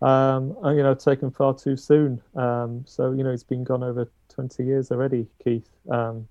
Um, 0.00 0.56
and 0.62 0.76
you 0.76 0.84
know, 0.84 0.94
taken 0.94 1.32
far 1.32 1.54
too 1.54 1.76
soon. 1.76 2.22
Um, 2.36 2.84
so 2.86 3.10
you 3.10 3.24
know, 3.24 3.32
he's 3.32 3.42
been 3.42 3.64
gone 3.64 3.82
over 3.82 4.08
twenty 4.28 4.64
years 4.64 4.92
already, 4.92 5.26
Keith. 5.42 5.68
Um, 5.90 6.28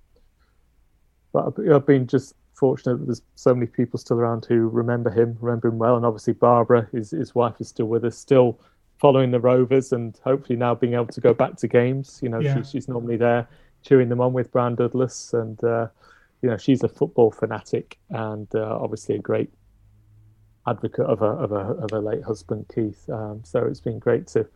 but 1.33 1.53
I've 1.69 1.85
been 1.85 2.07
just 2.07 2.33
fortunate 2.57 2.97
that 2.97 3.05
there's 3.05 3.21
so 3.35 3.53
many 3.53 3.67
people 3.67 3.99
still 3.99 4.17
around 4.17 4.45
who 4.45 4.67
remember 4.67 5.09
him, 5.09 5.37
remember 5.39 5.67
him 5.69 5.77
well, 5.77 5.95
and 5.95 6.05
obviously 6.05 6.33
Barbara, 6.33 6.87
his 6.91 7.11
his 7.11 7.33
wife, 7.35 7.61
is 7.61 7.69
still 7.69 7.85
with 7.87 8.03
us, 8.03 8.17
still 8.17 8.59
following 8.97 9.31
the 9.31 9.39
Rovers, 9.39 9.93
and 9.93 10.19
hopefully 10.23 10.57
now 10.57 10.73
being 10.73 10.95
able 10.95 11.07
to 11.07 11.21
go 11.21 11.33
back 11.33 11.55
to 11.57 11.67
games. 11.67 12.19
You 12.23 12.29
know, 12.29 12.39
Yeah. 12.39 12.55
she, 12.63 12.71
she's 12.71 12.87
normally 12.87 13.17
there 13.17 13.47
cheering 13.83 14.09
them 14.09 14.19
on 14.21 14.33
with 14.33 14.51
Bryan 14.51 14.75
Douglas, 14.75 15.33
and 15.33 15.63
uh, 15.63 15.87
you 16.41 16.49
know 16.49 16.57
she's 16.57 16.83
a 16.83 16.89
football 16.89 17.31
fanatic 17.31 17.97
and 18.09 18.47
uh, 18.55 18.77
obviously 18.81 19.15
a 19.15 19.19
great 19.19 19.51
advocate 20.65 21.05
of 21.05 21.21
a 21.21 21.25
of 21.25 21.51
a 21.51 21.63
of 21.83 21.91
a 21.93 21.99
late 21.99 22.23
husband, 22.23 22.65
Keith. 22.73 23.07
Um, 23.09 23.41
so 23.43 23.65
it's 23.65 23.79
been 23.81 23.99
great 23.99 24.27
to. 24.27 24.47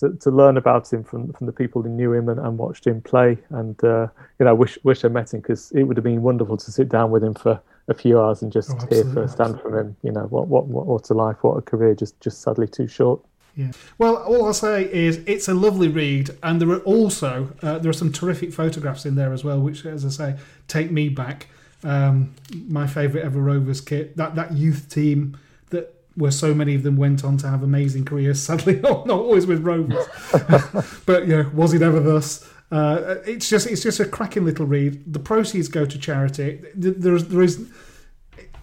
To, 0.00 0.10
to 0.20 0.30
learn 0.30 0.56
about 0.56 0.90
him 0.90 1.04
from 1.04 1.32
from 1.34 1.46
the 1.46 1.52
people 1.52 1.82
who 1.82 1.90
knew 1.90 2.12
him 2.12 2.28
and, 2.28 2.40
and 2.40 2.56
watched 2.56 2.86
him 2.86 3.02
play, 3.02 3.36
and 3.50 3.82
uh, 3.84 4.08
you 4.38 4.46
know, 4.46 4.54
wish 4.54 4.78
wish 4.82 5.04
I 5.04 5.08
met 5.08 5.34
him 5.34 5.40
because 5.40 5.70
it 5.72 5.82
would 5.84 5.96
have 5.96 6.04
been 6.04 6.22
wonderful 6.22 6.56
to 6.56 6.70
sit 6.72 6.88
down 6.88 7.10
with 7.10 7.22
him 7.22 7.34
for 7.34 7.60
a 7.88 7.94
few 7.94 8.18
hours 8.18 8.40
and 8.40 8.50
just 8.50 8.70
Oh, 8.70 8.86
hear 8.86 9.04
firsthand 9.04 9.60
from 9.60 9.76
him. 9.76 9.96
You 10.02 10.12
know, 10.12 10.24
what 10.24 10.48
what 10.48 10.66
what 10.66 10.86
what 10.86 11.10
a 11.10 11.14
life, 11.14 11.36
what 11.42 11.56
a 11.56 11.62
career, 11.62 11.94
just 11.94 12.18
just 12.20 12.40
sadly 12.40 12.66
too 12.66 12.88
short. 12.88 13.20
Yeah. 13.56 13.72
Well, 13.98 14.16
all 14.16 14.46
I'll 14.46 14.54
say 14.54 14.90
is 14.90 15.18
it's 15.26 15.48
a 15.48 15.54
lovely 15.54 15.88
read, 15.88 16.30
and 16.42 16.60
there 16.60 16.70
are 16.70 16.80
also 16.80 17.52
uh, 17.62 17.78
there 17.78 17.90
are 17.90 17.94
some 17.94 18.12
terrific 18.12 18.52
photographs 18.52 19.04
in 19.04 19.16
there 19.16 19.32
as 19.32 19.44
well, 19.44 19.60
which, 19.60 19.84
as 19.84 20.06
I 20.06 20.08
say, 20.08 20.40
take 20.68 20.90
me 20.90 21.08
back. 21.08 21.48
Um, 21.82 22.34
my 22.68 22.86
favourite 22.86 23.24
ever 23.24 23.40
Rovers 23.40 23.80
kit, 23.80 24.16
that 24.16 24.34
that 24.34 24.52
youth 24.52 24.88
team 24.88 25.36
where 26.16 26.30
so 26.30 26.54
many 26.54 26.74
of 26.74 26.82
them 26.82 26.96
went 26.96 27.24
on 27.24 27.36
to 27.38 27.48
have 27.48 27.62
amazing 27.62 28.04
careers. 28.04 28.40
Sadly, 28.46 28.80
not, 28.80 29.08
always 29.10 29.46
with 29.46 29.62
Rovers, 29.62 30.06
but 31.06 31.26
yeah, 31.26 31.48
was 31.50 31.72
it 31.74 31.82
ever 31.82 32.00
thus? 32.00 32.48
Uh, 32.70 33.16
it's 33.26 33.48
just 33.48 33.66
it's 33.66 33.82
just 33.82 33.98
a 34.00 34.04
cracking 34.04 34.44
little 34.44 34.66
read. 34.66 35.12
The 35.12 35.18
proceeds 35.18 35.68
go 35.68 35.84
to 35.86 35.98
charity. 35.98 36.60
Th- 36.80 36.94
There 36.96 37.14
is 37.14 37.28
there 37.28 37.42
is 37.42 37.68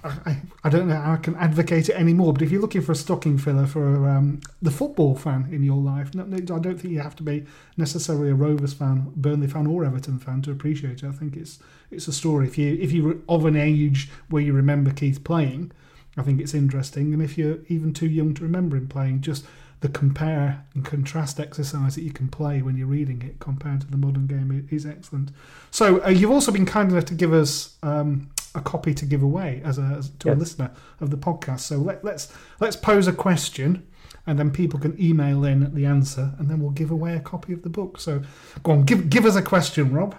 I, 0.04 0.38
I 0.64 0.70
don't 0.70 0.88
know 0.88 0.96
how 0.96 1.14
I 1.14 1.18
can 1.18 1.36
advocate 1.36 1.90
it 1.90 1.96
anymore, 1.96 2.32
but 2.32 2.42
if 2.42 2.52
you're 2.52 2.62
looking 2.62 2.82
for 2.82 2.92
a 2.92 2.96
stocking 2.96 3.38
filler 3.38 3.66
for 3.66 4.08
um, 4.08 4.40
the 4.62 4.72
football 4.72 5.16
fan 5.16 5.50
in 5.52 5.64
your 5.64 5.78
life, 5.78 6.14
no, 6.14 6.24
no, 6.24 6.38
I 6.38 6.60
don't 6.60 6.80
think 6.80 6.94
you 6.94 7.00
have 7.00 7.16
to 7.18 7.24
be 7.24 7.46
necessarily 7.78 8.30
a 8.30 8.36
Rovers 8.36 8.74
fan, 8.74 9.12
Burnley 9.16 9.48
fan, 9.48 9.68
or 9.68 9.84
Everton 9.84 10.20
fan 10.20 10.42
to 10.44 10.52
appreciate 10.52 11.04
it. 11.04 11.08
I 11.08 11.12
think 11.12 11.36
it's 11.36 11.60
it's 11.92 12.08
a 12.08 12.14
story. 12.14 12.48
If 12.48 12.58
you 12.58 12.78
if 12.80 12.92
you're 12.92 13.18
of 13.28 13.46
an 13.46 13.56
age 13.56 14.10
where 14.30 14.42
you 14.42 14.54
remember 14.54 14.92
Keith 14.92 15.24
playing, 15.24 15.72
I 16.18 16.24
think 16.24 16.42
it's 16.42 16.54
interesting, 16.54 17.14
and 17.14 17.22
if 17.22 17.38
you're 17.38 17.60
even 17.68 17.94
too 17.94 18.08
young 18.08 18.34
to 18.36 18.44
remember 18.44 18.76
him 18.76 18.88
playing, 18.88 19.22
just 19.22 19.46
the 19.82 19.90
compare 19.90 20.66
and 20.74 20.84
contrast 20.84 21.40
exercise 21.40 21.96
that 21.96 22.02
you 22.02 22.12
can 22.12 22.28
play 22.28 22.62
when 22.62 22.76
you're 22.76 22.88
reading 22.88 23.22
it 23.22 23.40
compared 23.40 23.82
to 23.82 23.88
the 23.88 23.98
modern 23.98 24.26
game 24.26 24.68
is 24.72 24.86
excellent. 24.86 25.30
So 25.70 26.04
uh, 26.04 26.10
you've 26.10 26.32
also 26.32 26.52
been 26.52 26.66
kind 26.66 26.92
enough 26.92 27.06
to 27.06 27.14
give 27.14 27.32
us 27.32 27.78
um, 27.84 28.32
a 28.56 28.62
copy 28.62 28.94
to 28.96 29.06
give 29.06 29.22
away 29.22 29.62
as 29.64 29.78
a 29.78 29.84
as, 29.98 30.10
to 30.20 30.34
a 30.34 30.36
listener 30.36 30.72
of 31.00 31.12
the 31.12 31.18
podcast. 31.18 31.60
So 31.62 31.78
let, 31.78 32.04
let's 32.04 32.34
let's 32.60 32.76
pose 32.76 33.08
a 33.08 33.14
question, 33.14 33.86
and 34.26 34.40
then 34.40 34.50
people 34.50 34.80
can 34.80 35.00
email 35.02 35.46
in 35.46 35.74
the 35.76 35.86
answer, 35.86 36.34
and 36.40 36.50
then 36.50 36.60
we'll 36.60 36.72
give 36.72 36.90
away 36.90 37.16
a 37.16 37.20
copy 37.20 37.54
of 37.54 37.62
the 37.62 37.70
book. 37.70 38.00
So 38.00 38.24
go 38.64 38.72
on, 38.72 38.84
give 38.84 39.10
give 39.12 39.26
us 39.26 39.36
a 39.36 39.44
question, 39.44 39.94
Rob. 39.94 40.16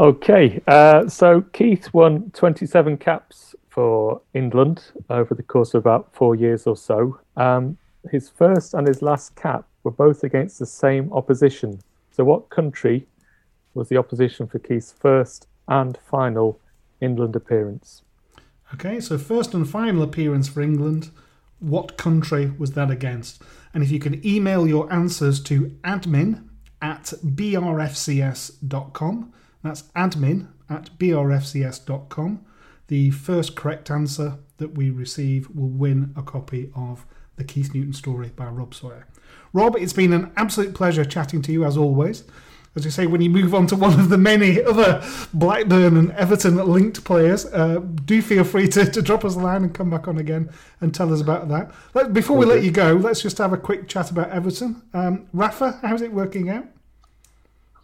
Okay, 0.00 0.60
uh, 0.66 1.08
so 1.08 1.42
Keith 1.52 1.92
won 1.94 2.30
27 2.32 2.98
caps 2.98 3.54
for 3.72 4.20
England 4.34 4.84
over 5.08 5.34
the 5.34 5.42
course 5.42 5.72
of 5.72 5.78
about 5.78 6.14
four 6.14 6.34
years 6.34 6.66
or 6.66 6.76
so. 6.76 7.18
Um, 7.38 7.78
his 8.10 8.28
first 8.28 8.74
and 8.74 8.86
his 8.86 9.00
last 9.00 9.34
cap 9.34 9.64
were 9.82 9.90
both 9.90 10.22
against 10.22 10.58
the 10.58 10.66
same 10.66 11.10
opposition. 11.10 11.80
So, 12.10 12.22
what 12.24 12.50
country 12.50 13.06
was 13.72 13.88
the 13.88 13.96
opposition 13.96 14.46
for 14.46 14.58
Keith's 14.58 14.92
first 14.92 15.46
and 15.68 15.96
final 15.96 16.60
England 17.00 17.34
appearance? 17.34 18.02
Okay, 18.74 19.00
so 19.00 19.16
first 19.16 19.54
and 19.54 19.66
final 19.68 20.02
appearance 20.02 20.48
for 20.48 20.60
England. 20.60 21.10
What 21.58 21.96
country 21.96 22.52
was 22.58 22.72
that 22.72 22.90
against? 22.90 23.42
And 23.72 23.82
if 23.82 23.90
you 23.90 24.00
can 24.00 24.20
email 24.26 24.68
your 24.68 24.92
answers 24.92 25.42
to 25.44 25.74
admin 25.82 26.44
at 26.82 27.14
brfcs.com, 27.24 28.52
that's 29.62 29.82
admin 29.96 30.48
at 30.68 30.90
brfcs.com, 30.98 32.44
the 32.92 33.10
first 33.10 33.56
correct 33.56 33.90
answer 33.90 34.36
that 34.58 34.74
we 34.74 34.90
receive 34.90 35.48
will 35.48 35.70
win 35.70 36.12
a 36.14 36.20
copy 36.20 36.70
of 36.76 37.06
The 37.36 37.42
Keith 37.42 37.74
Newton 37.74 37.94
Story 37.94 38.28
by 38.36 38.44
Rob 38.44 38.74
Sawyer. 38.74 39.06
Rob, 39.54 39.76
it's 39.76 39.94
been 39.94 40.12
an 40.12 40.30
absolute 40.36 40.74
pleasure 40.74 41.02
chatting 41.02 41.40
to 41.40 41.52
you 41.52 41.64
as 41.64 41.78
always. 41.78 42.24
As 42.76 42.84
you 42.84 42.90
say, 42.90 43.06
when 43.06 43.22
you 43.22 43.30
move 43.30 43.54
on 43.54 43.66
to 43.68 43.76
one 43.76 43.98
of 43.98 44.10
the 44.10 44.18
many 44.18 44.62
other 44.62 45.02
Blackburn 45.32 45.96
and 45.96 46.12
Everton 46.12 46.56
linked 46.56 47.02
players, 47.02 47.46
uh, 47.46 47.78
do 47.78 48.20
feel 48.20 48.44
free 48.44 48.68
to, 48.68 48.84
to 48.84 49.00
drop 49.00 49.24
us 49.24 49.36
a 49.36 49.38
line 49.38 49.62
and 49.62 49.72
come 49.72 49.88
back 49.88 50.06
on 50.06 50.18
again 50.18 50.50
and 50.82 50.94
tell 50.94 51.14
us 51.14 51.22
about 51.22 51.48
that. 51.48 51.72
Let, 51.94 52.12
before 52.12 52.36
we 52.36 52.44
let 52.44 52.62
you 52.62 52.72
go, 52.72 52.92
let's 52.92 53.22
just 53.22 53.38
have 53.38 53.54
a 53.54 53.56
quick 53.56 53.88
chat 53.88 54.10
about 54.10 54.28
Everton. 54.28 54.82
Um, 54.92 55.28
Rafa, 55.32 55.78
how's 55.80 56.02
it 56.02 56.12
working 56.12 56.50
out? 56.50 56.66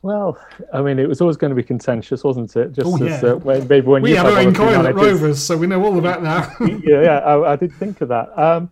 Well, 0.03 0.39
I 0.73 0.81
mean, 0.81 0.99
it 0.99 1.09
was 1.09 1.21
always 1.21 1.37
going 1.37 1.51
to 1.51 1.57
be 1.57 1.63
contentious, 1.63 2.23
wasn't 2.23 2.55
it? 2.57 2.73
Just 2.73 2.87
Oh, 2.87 3.05
as, 3.05 3.23
yeah. 3.23 3.31
uh, 3.31 3.37
when, 3.37 3.67
maybe 3.67 3.87
when 3.87 4.03
we 4.03 4.11
you 4.11 4.17
had 4.17 4.27
our 4.27 4.39
own 4.39 4.55
Coyle 4.55 4.87
at 4.87 4.95
Rovers, 4.95 5.43
so 5.43 5.57
we 5.57 5.67
know 5.67 5.85
all 5.85 5.99
about 5.99 6.23
that. 6.23 6.55
yeah, 6.85 7.03
yeah, 7.03 7.19
I, 7.19 7.53
I 7.53 7.57
did 7.57 7.73
think 7.75 8.01
of 8.01 8.09
that. 8.09 8.37
Um, 8.39 8.71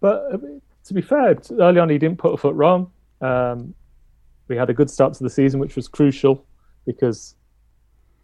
but 0.00 0.24
uh, 0.32 0.38
to 0.84 0.94
be 0.94 1.02
fair, 1.02 1.36
early 1.58 1.78
on 1.78 1.88
he 1.88 1.98
didn't 1.98 2.18
put 2.18 2.34
a 2.34 2.36
foot 2.36 2.54
wrong. 2.54 2.90
Um, 3.20 3.74
we 4.48 4.56
had 4.56 4.68
a 4.68 4.74
good 4.74 4.90
start 4.90 5.14
to 5.14 5.22
the 5.24 5.30
season, 5.30 5.60
which 5.60 5.76
was 5.76 5.86
crucial 5.88 6.44
because 6.84 7.34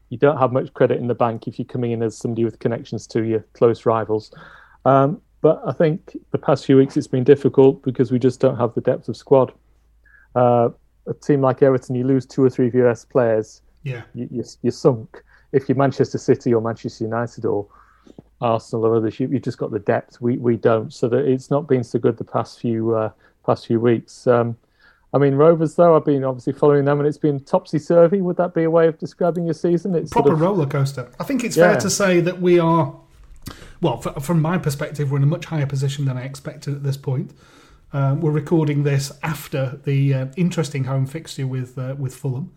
you 0.08 0.18
don't 0.18 0.36
have 0.38 0.52
much 0.52 0.72
credit 0.74 0.98
in 0.98 1.06
the 1.06 1.14
bank 1.14 1.46
if 1.46 1.58
you're 1.58 1.66
coming 1.66 1.92
in 1.92 2.02
as 2.02 2.16
somebody 2.16 2.44
with 2.44 2.58
connections 2.58 3.06
to 3.08 3.22
your 3.22 3.40
close 3.54 3.86
rivals. 3.86 4.32
Um, 4.84 5.20
but 5.40 5.62
I 5.66 5.72
think 5.72 6.16
the 6.32 6.38
past 6.38 6.66
few 6.66 6.76
weeks 6.76 6.96
it's 6.96 7.06
been 7.06 7.24
difficult 7.24 7.82
because 7.82 8.12
we 8.12 8.18
just 8.18 8.38
don't 8.40 8.56
have 8.56 8.74
the 8.74 8.80
depth 8.80 9.08
of 9.08 9.16
squad. 9.16 9.52
Uh, 10.34 10.70
a 11.06 11.14
team 11.14 11.40
like 11.40 11.62
Everton, 11.62 11.94
you 11.94 12.04
lose 12.04 12.26
two 12.26 12.42
or 12.44 12.50
three 12.50 12.66
of 12.68 12.74
your 12.74 12.88
best 12.88 13.10
players, 13.10 13.62
Yeah. 13.82 14.02
you, 14.14 14.28
you're, 14.30 14.44
you're 14.62 14.70
sunk. 14.72 15.22
If 15.52 15.68
you're 15.68 15.76
Manchester 15.76 16.18
City 16.18 16.54
or 16.54 16.60
Manchester 16.62 17.04
United 17.04 17.44
or 17.44 17.66
Arsenal 18.40 18.86
or 18.86 18.96
others, 18.96 19.20
you, 19.20 19.28
you've 19.28 19.42
just 19.42 19.58
got 19.58 19.70
the 19.70 19.78
depth. 19.78 20.20
We 20.20 20.36
we 20.38 20.56
don't. 20.56 20.92
So 20.92 21.08
that 21.08 21.26
it's 21.26 21.50
not 21.50 21.68
been 21.68 21.84
so 21.84 21.98
good 21.98 22.16
the 22.16 22.24
past 22.24 22.58
few 22.60 22.94
uh, 22.94 23.10
past 23.44 23.66
few 23.66 23.78
weeks. 23.78 24.26
Um, 24.26 24.56
I 25.14 25.18
mean, 25.18 25.34
Rovers 25.34 25.74
though, 25.74 25.94
I've 25.94 26.04
been 26.06 26.24
obviously 26.24 26.54
following 26.54 26.86
them, 26.86 26.98
and 26.98 27.06
it's 27.06 27.18
been 27.18 27.38
topsy 27.40 27.78
turvy. 27.78 28.20
Would 28.22 28.38
that 28.38 28.54
be 28.54 28.62
a 28.62 28.70
way 28.70 28.88
of 28.88 28.98
describing 28.98 29.44
your 29.44 29.54
season? 29.54 29.94
It's 29.94 30.10
proper 30.10 30.28
sort 30.30 30.34
of, 30.36 30.40
roller 30.40 30.66
coaster. 30.66 31.10
I 31.20 31.24
think 31.24 31.44
it's 31.44 31.56
Yeah. 31.56 31.72
fair 31.72 31.80
to 31.82 31.90
say 31.90 32.20
that 32.22 32.40
we 32.40 32.58
are, 32.58 32.96
well, 33.82 34.02
f- 34.04 34.24
from 34.24 34.40
my 34.40 34.56
perspective, 34.56 35.10
we're 35.10 35.18
in 35.18 35.22
a 35.22 35.26
much 35.26 35.44
higher 35.44 35.66
position 35.66 36.06
than 36.06 36.16
I 36.16 36.22
expected 36.22 36.74
at 36.74 36.82
this 36.82 36.96
point. 36.96 37.32
Um, 37.94 38.22
we're 38.22 38.30
recording 38.30 38.84
this 38.84 39.12
after 39.22 39.78
the 39.84 40.14
uh, 40.14 40.26
interesting 40.36 40.84
home 40.84 41.04
fixture 41.04 41.46
with 41.46 41.76
uh, 41.76 41.94
with 41.98 42.14
Fulham. 42.14 42.52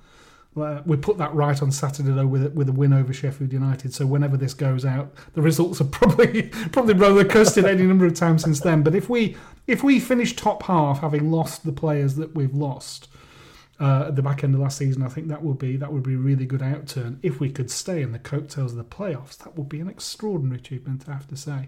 Uh, 0.56 0.82
we 0.86 0.96
put 0.96 1.18
that 1.18 1.34
right 1.34 1.62
on 1.62 1.70
Saturday 1.70 2.12
though 2.12 2.26
with 2.26 2.46
a, 2.46 2.50
with 2.52 2.70
a 2.70 2.72
win 2.72 2.94
over 2.94 3.12
Sheffield 3.12 3.52
United. 3.52 3.94
So 3.94 4.06
whenever 4.06 4.38
this 4.38 4.54
goes 4.54 4.86
out, 4.86 5.14
the 5.34 5.42
results 5.42 5.82
are 5.82 5.86
probably 5.92 6.44
probably 6.72 6.94
roller 6.94 7.26
coasted 7.26 7.66
any 7.66 7.84
number 7.84 8.06
of 8.06 8.14
times 8.14 8.44
since 8.44 8.62
then. 8.62 8.82
But 8.82 8.96
if 8.96 9.10
we 9.10 9.36
if 9.68 9.84
we 9.84 10.00
finish 10.00 10.36
top 10.36 10.64
half, 10.64 11.02
having 11.02 11.30
lost 11.32 11.66
the 11.66 11.74
players 11.74 12.16
that 12.16 12.34
we've 12.34 12.56
lost, 12.56 13.10
uh, 13.78 14.06
at 14.08 14.16
the 14.16 14.22
back 14.22 14.42
end 14.42 14.56
of 14.56 14.62
last 14.62 14.78
season, 14.78 15.04
I 15.04 15.10
think 15.10 15.28
that 15.28 15.44
would 15.44 15.60
be 15.60 15.76
that 15.76 15.92
would 15.92 16.04
be 16.04 16.14
a 16.14 16.18
really 16.18 16.46
good 16.46 16.62
outturn. 16.62 17.18
If 17.22 17.42
we 17.42 17.50
could 17.50 17.70
stay 17.70 18.02
in 18.02 18.14
the 18.14 18.20
coattails 18.20 18.72
of 18.72 18.78
the 18.78 18.86
playoffs, 18.86 19.38
that 19.40 19.58
would 19.58 19.68
be 19.68 19.82
an 19.82 19.90
extraordinary 19.90 20.62
achievement, 20.62 21.04
I 21.10 21.12
have 21.12 21.28
to 21.28 21.36
say. 21.36 21.68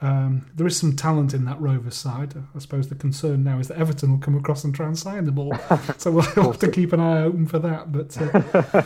Um, 0.00 0.50
there 0.54 0.66
is 0.66 0.76
some 0.76 0.96
talent 0.96 1.32
in 1.32 1.44
that 1.46 1.60
Rovers 1.60 1.94
side. 1.94 2.34
I 2.54 2.58
suppose 2.58 2.88
the 2.88 2.94
concern 2.94 3.42
now 3.44 3.58
is 3.58 3.68
that 3.68 3.78
Everton 3.78 4.10
will 4.10 4.18
come 4.18 4.36
across 4.36 4.64
and 4.64 4.74
try 4.74 4.86
and 4.86 4.98
sign 4.98 5.24
them 5.24 5.38
all. 5.38 5.54
so 5.98 6.10
we'll 6.10 6.22
have 6.22 6.58
to 6.58 6.70
keep 6.70 6.92
an 6.92 7.00
eye 7.00 7.22
open 7.22 7.46
for 7.46 7.58
that. 7.60 7.90
But 7.92 8.20
uh, 8.20 8.82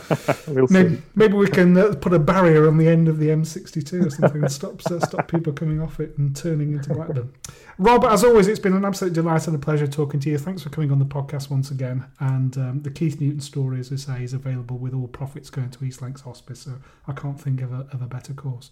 We'll 0.47 0.67
maybe, 0.69 0.95
see. 0.95 1.01
maybe 1.15 1.33
we 1.33 1.47
can 1.49 1.75
uh, 1.77 1.95
put 1.99 2.13
a 2.13 2.19
barrier 2.19 2.67
on 2.67 2.77
the 2.77 2.87
end 2.87 3.07
of 3.09 3.17
the 3.17 3.27
M62 3.27 4.05
or 4.05 4.09
something 4.09 4.43
and 4.43 4.51
stop 4.51 4.79
uh, 4.89 4.99
stop 4.99 5.27
people 5.27 5.51
coming 5.51 5.81
off 5.81 5.99
it 5.99 6.17
and 6.17 6.35
turning 6.35 6.73
into 6.73 6.93
Blackburn. 6.93 7.33
Rob, 7.79 8.05
as 8.05 8.23
always, 8.23 8.47
it's 8.47 8.59
been 8.59 8.73
an 8.73 8.85
absolute 8.85 9.13
delight 9.13 9.47
and 9.47 9.55
a 9.55 9.59
pleasure 9.59 9.87
talking 9.87 10.19
to 10.21 10.29
you. 10.29 10.37
Thanks 10.37 10.61
for 10.63 10.69
coming 10.69 10.91
on 10.91 10.99
the 10.99 11.05
podcast 11.05 11.49
once 11.49 11.71
again. 11.71 12.05
And 12.19 12.55
um, 12.57 12.81
the 12.81 12.91
Keith 12.91 13.19
Newton 13.19 13.39
story, 13.41 13.79
as 13.79 13.89
we 13.91 13.97
say, 13.97 14.23
is 14.23 14.33
available 14.33 14.77
with 14.77 14.93
all 14.93 15.07
profits 15.07 15.49
going 15.49 15.69
to 15.71 15.83
East 15.85 16.01
Lancs 16.01 16.21
Hospice. 16.21 16.61
So 16.61 16.73
I 17.07 17.13
can't 17.13 17.39
think 17.39 17.61
of 17.61 17.73
a, 17.73 17.87
of 17.91 18.01
a 18.01 18.07
better 18.07 18.33
cause. 18.33 18.71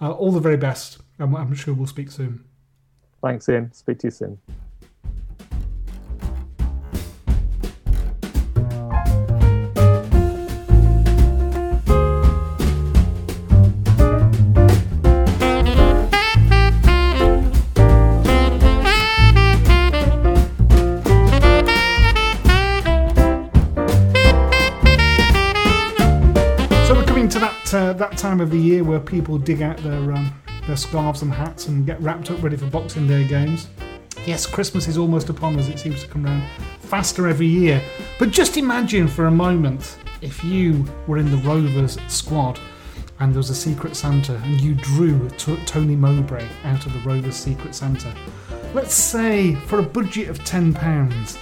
Uh, 0.00 0.12
all 0.12 0.32
the 0.32 0.40
very 0.40 0.56
best. 0.56 0.98
and 1.18 1.36
I'm 1.36 1.54
sure 1.54 1.74
we'll 1.74 1.86
speak 1.86 2.10
soon. 2.10 2.44
Thanks, 3.22 3.48
Ian. 3.48 3.72
Speak 3.72 3.98
to 4.00 4.06
you 4.06 4.10
soon. 4.10 4.38
That 28.00 28.16
time 28.16 28.40
of 28.40 28.50
the 28.50 28.58
year 28.58 28.82
where 28.82 28.98
people 28.98 29.36
dig 29.36 29.60
out 29.60 29.76
their 29.78 30.12
um, 30.12 30.32
their 30.66 30.76
scarves 30.76 31.20
and 31.20 31.30
hats 31.30 31.68
and 31.68 31.84
get 31.84 32.00
wrapped 32.00 32.30
up 32.30 32.42
ready 32.42 32.56
for 32.56 32.64
Boxing 32.66 33.06
Day 33.06 33.26
games. 33.26 33.68
Yes, 34.24 34.46
Christmas 34.46 34.88
is 34.88 34.96
almost 34.96 35.28
upon 35.28 35.58
us. 35.58 35.68
It 35.68 35.78
seems 35.78 36.02
to 36.02 36.08
come 36.08 36.24
round 36.24 36.42
faster 36.80 37.28
every 37.28 37.46
year. 37.46 37.82
But 38.18 38.30
just 38.30 38.56
imagine 38.56 39.06
for 39.06 39.26
a 39.26 39.30
moment 39.30 39.98
if 40.22 40.42
you 40.42 40.84
were 41.06 41.18
in 41.18 41.30
the 41.30 41.36
Rovers 41.38 41.98
squad 42.08 42.58
and 43.18 43.32
there 43.34 43.38
was 43.38 43.50
a 43.50 43.54
Secret 43.54 43.94
Santa 43.94 44.36
and 44.44 44.58
you 44.60 44.74
drew 44.76 45.28
t- 45.36 45.58
Tony 45.66 45.94
Mowbray 45.94 46.46
out 46.64 46.86
of 46.86 46.94
the 46.94 47.00
Rovers 47.00 47.36
Secret 47.36 47.74
Santa. 47.74 48.14
Let's 48.72 48.94
say 48.94 49.56
for 49.66 49.78
a 49.78 49.82
budget 49.82 50.30
of 50.30 50.38
£10, 50.40 51.36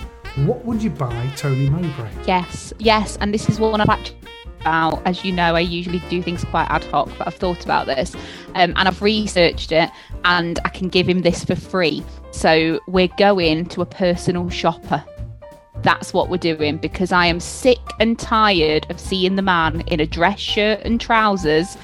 what 0.46 0.64
would 0.64 0.82
you 0.82 0.90
buy 0.90 1.30
Tony 1.36 1.70
Mowbray? 1.70 2.10
Yes, 2.26 2.72
yes, 2.78 3.16
and 3.20 3.32
this 3.32 3.48
is 3.48 3.60
one 3.60 3.80
I've 3.80 3.88
actually 3.88 4.18
about. 4.60 5.00
As 5.06 5.24
you 5.24 5.32
know, 5.32 5.54
I 5.54 5.60
usually 5.60 6.00
do 6.08 6.22
things 6.22 6.44
quite 6.44 6.66
ad 6.70 6.84
hoc, 6.84 7.10
but 7.18 7.26
I've 7.26 7.34
thought 7.34 7.64
about 7.64 7.86
this 7.86 8.14
um, 8.54 8.72
and 8.76 8.88
I've 8.88 9.02
researched 9.02 9.72
it, 9.72 9.90
and 10.24 10.58
I 10.64 10.68
can 10.68 10.88
give 10.88 11.08
him 11.08 11.22
this 11.22 11.44
for 11.44 11.54
free. 11.54 12.02
So 12.30 12.80
we're 12.86 13.10
going 13.18 13.66
to 13.66 13.82
a 13.82 13.86
personal 13.86 14.50
shopper. 14.50 15.04
That's 15.82 16.12
what 16.12 16.28
we're 16.28 16.38
doing 16.38 16.78
because 16.78 17.12
I 17.12 17.26
am 17.26 17.38
sick 17.38 17.78
and 18.00 18.18
tired 18.18 18.90
of 18.90 18.98
seeing 18.98 19.36
the 19.36 19.42
man 19.42 19.82
in 19.82 20.00
a 20.00 20.06
dress 20.06 20.40
shirt 20.40 20.80
and 20.82 21.00
trousers 21.00 21.76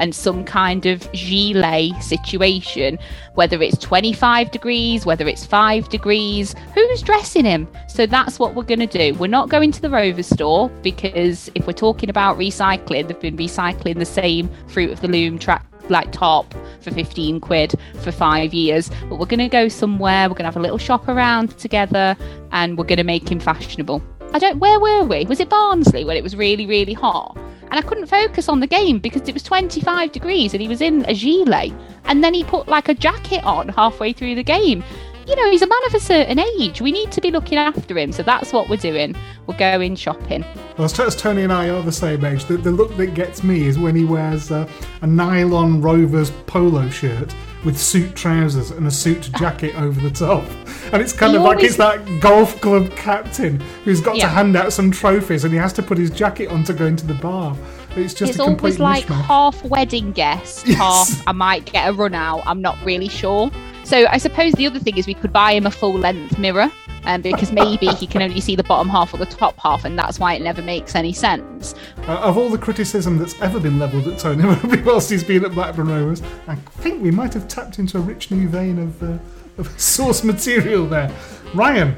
and 0.00 0.14
some 0.14 0.44
kind 0.44 0.86
of 0.86 1.10
gilet 1.12 2.02
situation, 2.02 2.98
whether 3.34 3.62
it's 3.62 3.78
25 3.78 4.50
degrees, 4.50 5.06
whether 5.06 5.28
it's 5.28 5.46
5 5.46 5.88
degrees, 5.88 6.54
who's 6.74 7.02
dressing 7.02 7.44
him? 7.44 7.68
So 7.86 8.06
that's 8.06 8.38
what 8.38 8.54
we're 8.54 8.64
going 8.64 8.80
to 8.80 8.86
do. 8.86 9.14
We're 9.18 9.28
not 9.28 9.48
going 9.48 9.70
to 9.72 9.80
the 9.80 9.90
Rover 9.90 10.22
store 10.22 10.68
because 10.82 11.50
if 11.54 11.66
we're 11.66 11.72
talking 11.74 12.10
about 12.10 12.38
recycling, 12.38 13.06
they've 13.06 13.20
been 13.20 13.36
recycling 13.36 13.98
the 13.98 14.04
same 14.04 14.50
Fruit 14.66 14.90
of 14.90 15.00
the 15.00 15.08
Loom 15.08 15.38
track 15.38 15.64
like 15.88 16.12
top 16.12 16.54
for 16.80 16.90
15 16.90 17.40
quid 17.40 17.74
for 18.00 18.12
five 18.12 18.54
years. 18.54 18.90
But 19.08 19.18
we're 19.18 19.26
going 19.26 19.40
to 19.40 19.48
go 19.48 19.68
somewhere, 19.68 20.28
we're 20.28 20.34
going 20.34 20.44
to 20.44 20.44
have 20.44 20.56
a 20.56 20.60
little 20.60 20.78
shop 20.78 21.08
around 21.08 21.58
together, 21.58 22.16
and 22.52 22.78
we're 22.78 22.84
going 22.84 22.98
to 22.98 23.04
make 23.04 23.30
him 23.30 23.40
fashionable. 23.40 24.02
I 24.32 24.38
don't, 24.38 24.60
where 24.60 24.78
were 24.78 25.04
we? 25.04 25.24
Was 25.24 25.40
it 25.40 25.48
Barnsley 25.48 26.04
when 26.04 26.16
it 26.16 26.22
was 26.22 26.36
really, 26.36 26.64
really 26.66 26.94
hot? 26.94 27.36
And 27.70 27.78
I 27.78 27.82
couldn't 27.82 28.06
focus 28.06 28.48
on 28.48 28.60
the 28.60 28.66
game 28.66 28.98
because 28.98 29.28
it 29.28 29.32
was 29.34 29.42
25 29.42 30.12
degrees 30.12 30.54
and 30.54 30.60
he 30.60 30.68
was 30.68 30.80
in 30.80 31.04
a 31.08 31.14
gilet. 31.14 31.72
And 32.04 32.24
then 32.24 32.34
he 32.34 32.42
put 32.44 32.68
like 32.68 32.88
a 32.88 32.94
jacket 32.94 33.44
on 33.44 33.68
halfway 33.68 34.12
through 34.12 34.34
the 34.34 34.42
game. 34.42 34.82
You 35.26 35.36
know, 35.36 35.50
he's 35.50 35.62
a 35.62 35.66
man 35.66 35.78
of 35.86 35.94
a 35.94 36.00
certain 36.00 36.40
age. 36.40 36.80
We 36.80 36.90
need 36.90 37.12
to 37.12 37.20
be 37.20 37.30
looking 37.30 37.58
after 37.58 37.96
him. 37.96 38.10
So 38.10 38.24
that's 38.24 38.52
what 38.52 38.68
we're 38.68 38.76
doing. 38.76 39.14
We're 39.46 39.56
going 39.56 39.94
shopping. 39.94 40.44
Well, 40.76 40.86
as, 40.86 41.16
Tony 41.16 41.42
and 41.42 41.52
I 41.52 41.68
are 41.68 41.82
the 41.82 41.92
same 41.92 42.24
age, 42.24 42.46
the, 42.46 42.56
the 42.56 42.72
look 42.72 42.96
that 42.96 43.14
gets 43.14 43.44
me 43.44 43.66
is 43.66 43.78
when 43.78 43.94
he 43.94 44.04
wears 44.04 44.50
uh, 44.50 44.68
a 45.02 45.06
nylon 45.06 45.80
Rovers 45.80 46.32
polo 46.46 46.88
shirt 46.88 47.32
with 47.64 47.78
suit 47.78 48.14
trousers 48.14 48.70
and 48.70 48.86
a 48.86 48.90
suit 48.90 49.30
jacket 49.38 49.74
over 49.76 50.00
the 50.00 50.10
top. 50.10 50.44
And 50.92 51.02
it's 51.02 51.12
kind 51.12 51.36
of 51.36 51.42
like 51.42 51.62
it's 51.62 51.76
that 51.76 52.20
golf 52.20 52.60
club 52.60 52.90
captain 52.92 53.60
who's 53.84 54.00
got 54.00 54.16
to 54.16 54.28
hand 54.28 54.56
out 54.56 54.72
some 54.72 54.90
trophies 54.90 55.44
and 55.44 55.52
he 55.52 55.58
has 55.58 55.72
to 55.74 55.82
put 55.82 55.98
his 55.98 56.10
jacket 56.10 56.48
on 56.48 56.64
to 56.64 56.72
go 56.72 56.86
into 56.86 57.06
the 57.06 57.14
bar. 57.14 57.56
It's 57.96 58.14
just 58.14 58.30
it's 58.30 58.38
a 58.38 58.44
complete 58.44 58.78
always 58.78 58.78
like 58.78 59.06
mishmash. 59.06 59.22
half 59.22 59.64
wedding 59.64 60.12
guest, 60.12 60.66
half 60.68 61.26
I 61.26 61.32
might 61.32 61.64
get 61.66 61.88
a 61.88 61.92
run 61.92 62.14
out. 62.14 62.42
I'm 62.46 62.62
not 62.62 62.78
really 62.84 63.08
sure. 63.08 63.50
So 63.84 64.06
I 64.06 64.18
suppose 64.18 64.52
the 64.52 64.66
other 64.66 64.78
thing 64.78 64.96
is 64.96 65.06
we 65.06 65.14
could 65.14 65.32
buy 65.32 65.52
him 65.52 65.66
a 65.66 65.70
full 65.70 65.94
length 65.94 66.38
mirror. 66.38 66.70
Um, 67.04 67.22
because 67.22 67.50
maybe 67.50 67.86
he 67.86 68.06
can 68.06 68.22
only 68.22 68.40
see 68.40 68.56
the 68.56 68.64
bottom 68.64 68.88
half 68.88 69.14
or 69.14 69.16
the 69.16 69.26
top 69.26 69.58
half, 69.58 69.84
and 69.84 69.98
that's 69.98 70.18
why 70.18 70.34
it 70.34 70.42
never 70.42 70.62
makes 70.62 70.94
any 70.94 71.12
sense. 71.12 71.74
Uh, 72.06 72.18
of 72.18 72.36
all 72.36 72.50
the 72.50 72.58
criticism 72.58 73.18
that's 73.18 73.40
ever 73.40 73.58
been 73.58 73.78
levelled 73.78 74.06
at 74.08 74.18
Tony 74.18 74.42
Mowbray 74.42 74.82
whilst 74.82 75.10
he's 75.10 75.24
been 75.24 75.44
at 75.44 75.52
Blackburn 75.52 75.88
Rovers, 75.88 76.22
I 76.46 76.54
think 76.54 77.02
we 77.02 77.10
might 77.10 77.32
have 77.34 77.48
tapped 77.48 77.78
into 77.78 77.98
a 77.98 78.00
rich 78.00 78.30
new 78.30 78.48
vein 78.48 78.78
of, 78.78 79.02
uh, 79.02 79.18
of 79.58 79.68
source 79.80 80.22
material 80.24 80.86
there. 80.86 81.10
Ryan, 81.54 81.96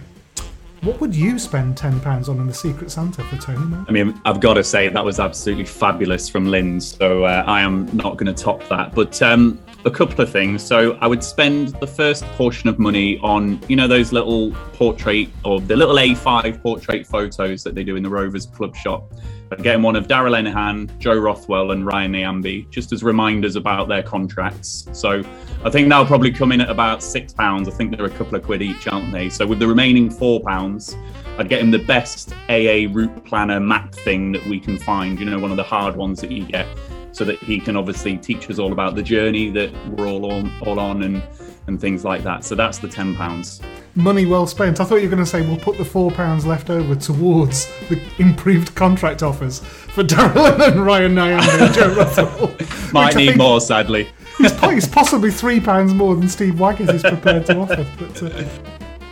what 0.83 1.01
would 1.01 1.15
you 1.15 1.39
spend 1.39 1.77
£10 1.77 2.29
on 2.29 2.41
in 2.41 2.47
the 2.47 2.53
Secret 2.53 2.91
Santa 2.91 3.23
for 3.25 3.37
Tony 3.37 3.65
Mowbray? 3.67 3.85
I 3.89 3.93
mean, 3.93 4.21
I've 4.25 4.41
got 4.41 4.55
to 4.55 4.65
say 4.65 4.89
that 4.89 5.05
was 5.05 5.21
absolutely 5.21 5.65
fabulous 5.65 6.29
from 6.29 6.47
Lynn. 6.47 6.81
So 6.81 7.25
uh, 7.25 7.45
I 7.47 7.61
am 7.61 7.89
not 7.97 8.17
going 8.17 8.35
to 8.35 8.43
top 8.43 8.69
that. 8.69 8.93
But 8.93 9.23
um, 9.23 9.61
a 9.85 9.91
couple 9.91 10.21
of 10.21 10.31
things. 10.31 10.61
So 10.61 10.99
I 11.01 11.07
would 11.07 11.23
spend 11.23 11.69
the 11.81 11.87
first 11.87 12.25
portion 12.33 12.69
of 12.69 12.81
money 12.81 13.19
on, 13.19 13.61
you 13.69 13.77
know, 13.77 13.87
those 13.87 14.13
little 14.13 14.51
portrait 14.73 15.29
or 15.45 15.61
the 15.61 15.77
little 15.77 15.95
A5 15.95 16.61
portrait 16.61 17.07
photos 17.07 17.63
that 17.63 17.77
they 17.77 17.85
do 17.85 17.95
in 17.95 18.03
the 18.03 18.11
Rovers 18.11 18.47
Club 18.47 18.75
shop. 18.75 19.13
I'd 19.53 19.83
one 19.83 19.97
of 19.97 20.09
Darragh 20.09 20.33
Lenihan, 20.33 20.99
Joe 20.99 21.19
Rothwell, 21.19 21.73
and 21.73 21.85
Ryan 21.85 22.13
Nyambe, 22.13 22.69
just 22.71 22.93
as 22.93 23.03
reminders 23.03 23.55
about 23.55 23.87
their 23.87 24.03
contracts. 24.03 24.87
So 24.93 25.23
I 25.65 25.71
think 25.71 25.89
that'll 25.89 26.07
probably 26.07 26.33
come 26.33 26.53
in 26.53 26.63
at 26.63 26.71
about 26.71 27.03
six 27.03 27.35
pounds. 27.35 27.69
I 27.69 27.73
think 27.73 27.95
they're 27.95 28.07
a 28.07 28.11
couple 28.11 28.35
of 28.37 28.45
quid 28.45 28.63
each, 28.63 28.89
aren't 28.89 29.13
they? 29.13 29.29
So 29.29 29.47
with 29.47 29.59
the 29.59 29.67
remaining 29.67 30.11
four 30.11 30.41
pounds, 30.41 30.97
I'd 31.37 31.49
get 31.51 31.61
him 31.61 31.71
the 31.71 31.79
best 31.79 32.33
AA 32.49 32.89
route 32.91 33.25
planner 33.25 33.61
map 33.61 33.95
thing 33.95 34.33
that 34.33 34.45
we 34.47 34.59
can 34.59 34.79
find. 34.79 35.19
You 35.19 35.27
know, 35.27 35.39
one 35.39 35.51
of 35.51 35.59
the 35.59 35.63
hard 35.63 35.97
ones 35.97 36.21
that 36.23 36.31
you 36.31 36.47
get, 36.47 36.67
so 37.13 37.25
that 37.25 37.39
he 37.39 37.61
can 37.61 37.77
obviously 37.77 38.17
teach 38.17 38.49
us 38.49 38.59
all 38.59 38.73
about 38.73 38.95
the 38.95 39.03
journey 39.03 39.51
that 39.51 39.71
we're 39.91 40.09
all 40.09 40.33
on, 40.33 40.51
all 40.63 40.81
on, 40.81 41.03
and 41.03 41.23
and 41.67 41.81
things 41.81 42.05
like 42.05 42.23
that. 42.25 42.45
So 42.45 42.55
that's 42.55 42.79
the 42.79 42.89
ten 42.89 43.15
pounds. 43.15 43.61
Money 43.95 44.25
well 44.25 44.47
spent. 44.47 44.81
I 44.81 44.85
thought 44.85 44.97
you 44.97 45.09
were 45.09 45.15
going 45.15 45.25
to 45.25 45.31
say 45.31 45.43
we'll 45.43 45.59
put 45.59 45.77
the 45.77 45.85
£4 45.85 46.47
left 46.47 46.71
over 46.71 46.95
towards 46.95 47.67
the 47.89 48.01
improved 48.19 48.75
contract 48.75 49.23
offers 49.23 49.59
for 49.59 50.03
Darragh 50.05 50.61
and 50.73 50.85
Ryan 50.85 51.15
Nyambe 51.15 51.61
and 51.61 51.75
Joe 51.75 51.95
Rothwell. 51.95 52.57
Might 52.93 53.15
need 53.17 53.27
think 53.27 53.39
more, 53.39 53.61
sadly. 53.61 54.09
It's, 54.41 54.59
po- 54.59 54.71
it's 54.71 54.89
possibly 54.89 55.29
£3 55.29 55.95
more 55.95 56.17
than 56.17 56.27
Steve 56.29 56.59
Waggott 56.59 56.89
is 56.89 57.03
prepared 57.03 57.45
to 57.47 57.59
offer. 57.59 57.87
But, 57.99 58.23
uh, 58.23 58.45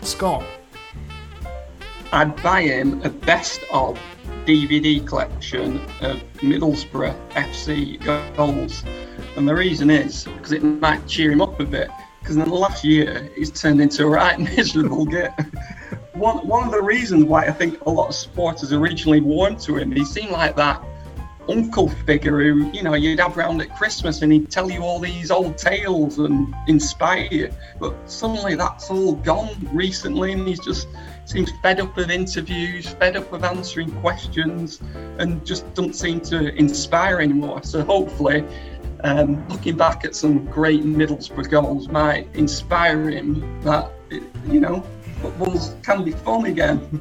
Scott. 0.00 0.44
I'd 2.12 2.42
buy 2.42 2.62
him 2.62 3.02
a 3.02 3.10
best 3.10 3.60
of 3.72 3.98
DVD 4.46 5.06
collection 5.06 5.76
of 6.00 6.22
Middlesbrough 6.38 7.14
FC 7.32 8.02
goals. 8.36 8.82
And 9.36 9.46
the 9.46 9.54
reason 9.54 9.90
is 9.90 10.24
because 10.24 10.52
it 10.52 10.62
might 10.62 11.06
cheer 11.06 11.30
him 11.30 11.42
up 11.42 11.60
a 11.60 11.64
bit. 11.64 11.90
Because 12.20 12.36
in 12.36 12.48
the 12.48 12.54
last 12.54 12.84
year, 12.84 13.30
he's 13.34 13.50
turned 13.50 13.80
into 13.80 14.04
a 14.04 14.08
right 14.08 14.38
miserable 14.56 15.04
git. 15.06 15.32
One, 16.14 16.46
one 16.46 16.66
of 16.66 16.72
the 16.72 16.82
reasons 16.82 17.24
why 17.24 17.46
I 17.46 17.50
think 17.50 17.80
a 17.86 17.90
lot 17.90 18.08
of 18.08 18.14
supporters 18.14 18.72
originally 18.72 19.20
warmed 19.20 19.60
to 19.60 19.76
him, 19.76 19.90
he 19.90 20.04
seemed 20.04 20.30
like 20.30 20.54
that 20.56 20.82
uncle 21.48 21.88
figure 21.88 22.40
who, 22.40 22.70
you 22.72 22.82
know, 22.82 22.94
you'd 22.94 23.18
have 23.18 23.36
round 23.36 23.60
at 23.60 23.74
Christmas 23.76 24.22
and 24.22 24.32
he'd 24.32 24.50
tell 24.50 24.70
you 24.70 24.82
all 24.82 24.98
these 24.98 25.30
old 25.30 25.58
tales 25.58 26.18
and 26.18 26.54
inspire 26.68 27.26
you. 27.30 27.50
But 27.78 27.94
suddenly 28.08 28.54
that's 28.54 28.90
all 28.90 29.14
gone 29.14 29.68
recently 29.72 30.32
and 30.32 30.46
he's 30.46 30.60
just 30.60 30.88
seems 31.24 31.50
fed 31.62 31.80
up 31.80 31.96
with 31.96 32.10
interviews, 32.10 32.88
fed 32.88 33.16
up 33.16 33.30
with 33.30 33.44
answering 33.44 33.90
questions, 34.00 34.80
and 35.18 35.44
just 35.46 35.72
doesn't 35.74 35.94
seem 35.94 36.20
to 36.22 36.52
inspire 36.56 37.20
anymore. 37.20 37.62
So 37.62 37.84
hopefully, 37.84 38.44
um, 39.04 39.46
looking 39.48 39.76
back 39.76 40.04
at 40.04 40.14
some 40.14 40.44
great 40.46 40.82
Middlesbrough 40.82 41.50
goals 41.50 41.88
might 41.88 42.34
inspire 42.34 43.10
him 43.10 43.60
that, 43.62 43.90
you 44.46 44.60
know, 44.60 44.84
football 45.20 45.58
can 45.82 46.04
be 46.04 46.12
fun 46.12 46.46
again. 46.46 47.00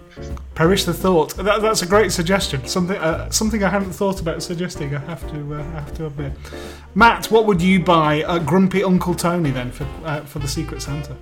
Perish 0.56 0.84
the 0.84 0.93
thought. 0.93 1.36
That, 1.38 1.62
that's 1.62 1.82
a 1.82 1.86
great 1.86 2.12
suggestion. 2.12 2.66
Something 2.66 2.97
uh, 2.97 3.30
something 3.30 3.64
I 3.64 3.70
hadn't 3.70 3.93
thought 3.93 4.22
about 4.22 4.43
suggesting. 4.43 4.95
I 4.95 5.00
have 5.00 5.30
to 5.32 5.56
uh, 5.56 5.64
have 5.72 5.93
to 5.95 6.08
admit. 6.08 6.34
Matt, 6.95 7.28
what 7.28 7.45
would 7.45 7.62
you 7.62 7.84
buy 7.84 8.24
uh, 8.24 8.39
Grumpy 8.39 8.84
Uncle 8.84 9.16
Tony 9.16 9.52
then 9.52 9.72
for 9.72 9.88
uh, 10.04 10.22
for 10.22 10.39
the 10.39 10.47
Secret 10.47 10.82
Santa? 10.82 11.16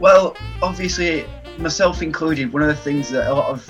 Well, 0.00 0.36
obviously, 0.62 1.24
myself 1.58 2.02
included, 2.02 2.52
one 2.52 2.62
of 2.62 2.68
the 2.68 2.76
things 2.76 3.10
that 3.10 3.30
a 3.30 3.34
lot 3.34 3.48
of 3.48 3.68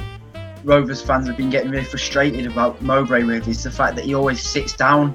Rovers 0.64 1.02
fans 1.02 1.26
have 1.28 1.36
been 1.36 1.50
getting 1.50 1.70
really 1.70 1.84
frustrated 1.84 2.46
about 2.46 2.80
Mowbray 2.80 3.24
with 3.24 3.46
is 3.48 3.62
the 3.62 3.70
fact 3.70 3.96
that 3.96 4.06
he 4.06 4.14
always 4.14 4.42
sits 4.42 4.72
down 4.72 5.14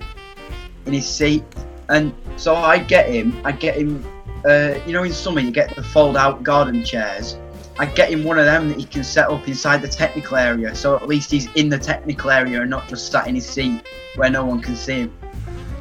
in 0.89 0.95
his 0.95 1.07
seat. 1.07 1.43
And 1.87 2.13
so 2.35 2.55
I 2.55 2.79
get 2.79 3.09
him, 3.09 3.39
I 3.45 3.51
get 3.51 3.77
him, 3.77 4.03
uh, 4.45 4.75
you 4.85 4.93
know, 4.93 5.03
in 5.03 5.13
summer 5.13 5.39
you 5.39 5.51
get 5.51 5.75
the 5.75 5.83
fold 5.83 6.17
out 6.17 6.43
garden 6.43 6.83
chairs. 6.83 7.37
I 7.77 7.85
get 7.85 8.11
him 8.11 8.25
one 8.25 8.37
of 8.37 8.45
them 8.45 8.67
that 8.69 8.77
he 8.77 8.83
can 8.83 9.05
set 9.05 9.29
up 9.29 9.47
inside 9.47 9.81
the 9.81 9.87
technical 9.87 10.35
area, 10.35 10.75
so 10.75 10.97
at 10.97 11.07
least 11.07 11.31
he's 11.31 11.47
in 11.53 11.69
the 11.69 11.79
technical 11.79 12.29
area 12.29 12.59
and 12.61 12.69
not 12.69 12.89
just 12.89 13.09
sat 13.09 13.27
in 13.27 13.35
his 13.35 13.47
seat 13.47 13.81
where 14.15 14.29
no 14.29 14.43
one 14.43 14.61
can 14.61 14.75
see 14.75 15.01
him. 15.01 15.13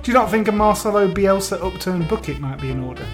Do 0.03 0.13
you 0.13 0.15
not 0.15 0.31
think 0.31 0.47
a 0.47 0.53
Marcelo 0.53 1.13
Bielsa 1.13 1.61
upturned 1.61 2.07
bucket 2.09 2.39
might 2.39 2.61
be 2.61 2.71
in 2.71 2.85
order? 2.85 3.05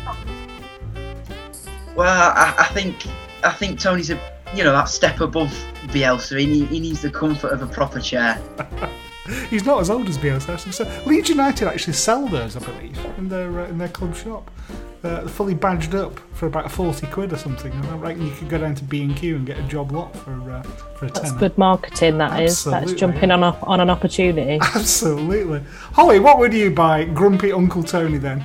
Well, 1.96 2.32
I, 2.36 2.54
I 2.58 2.64
think 2.74 3.06
I 3.42 3.52
think 3.52 3.80
Tony's 3.80 4.10
a 4.10 4.20
you 4.54 4.64
know 4.64 4.72
that 4.72 4.88
step 4.88 5.20
above 5.20 5.50
Bielsa. 5.86 6.38
He, 6.38 6.66
he 6.66 6.80
needs 6.80 7.00
the 7.00 7.10
comfort 7.10 7.52
of 7.52 7.62
a 7.62 7.66
proper 7.66 8.00
chair. 8.00 8.40
He's 9.48 9.64
not 9.64 9.80
as 9.80 9.88
old 9.90 10.08
as 10.08 10.18
Bielsa. 10.18 10.58
So 10.72 10.84
Leeds 11.06 11.28
United 11.30 11.66
actually 11.68 11.94
sell 11.94 12.26
those, 12.28 12.56
I 12.56 12.60
believe, 12.60 12.98
in 13.18 13.28
their 13.28 13.60
uh, 13.60 13.68
in 13.68 13.78
their 13.78 13.88
club 13.88 14.14
shop. 14.14 14.50
uh, 15.02 15.26
fully 15.28 15.54
badged 15.54 15.94
up 15.94 16.18
for 16.34 16.46
about 16.46 16.70
forty 16.70 17.06
quid 17.06 17.32
or 17.32 17.36
something. 17.38 17.72
I 17.72 17.96
reckon 17.96 18.26
you 18.26 18.32
could 18.32 18.48
go 18.50 18.58
down 18.58 18.74
to 18.74 18.84
B 18.84 19.02
and 19.02 19.16
Q 19.16 19.36
and 19.36 19.46
get 19.46 19.58
a 19.58 19.62
job 19.62 19.92
lot 19.92 20.14
for 20.16 20.32
uh, 20.50 20.62
for 20.62 21.06
a 21.06 21.08
That's 21.10 21.28
tenner. 21.30 21.38
good 21.40 21.56
marketing. 21.56 22.18
That 22.18 22.42
is. 22.42 22.64
That's 22.64 22.92
jumping 22.92 23.30
on 23.30 23.42
a, 23.42 23.56
on 23.62 23.80
an 23.80 23.88
opportunity. 23.90 24.58
Absolutely, 24.74 25.62
Holly. 25.92 26.18
What 26.18 26.38
would 26.38 26.52
you 26.52 26.70
buy, 26.70 27.04
Grumpy 27.04 27.50
Uncle 27.52 27.82
Tony? 27.82 28.18
Then 28.18 28.44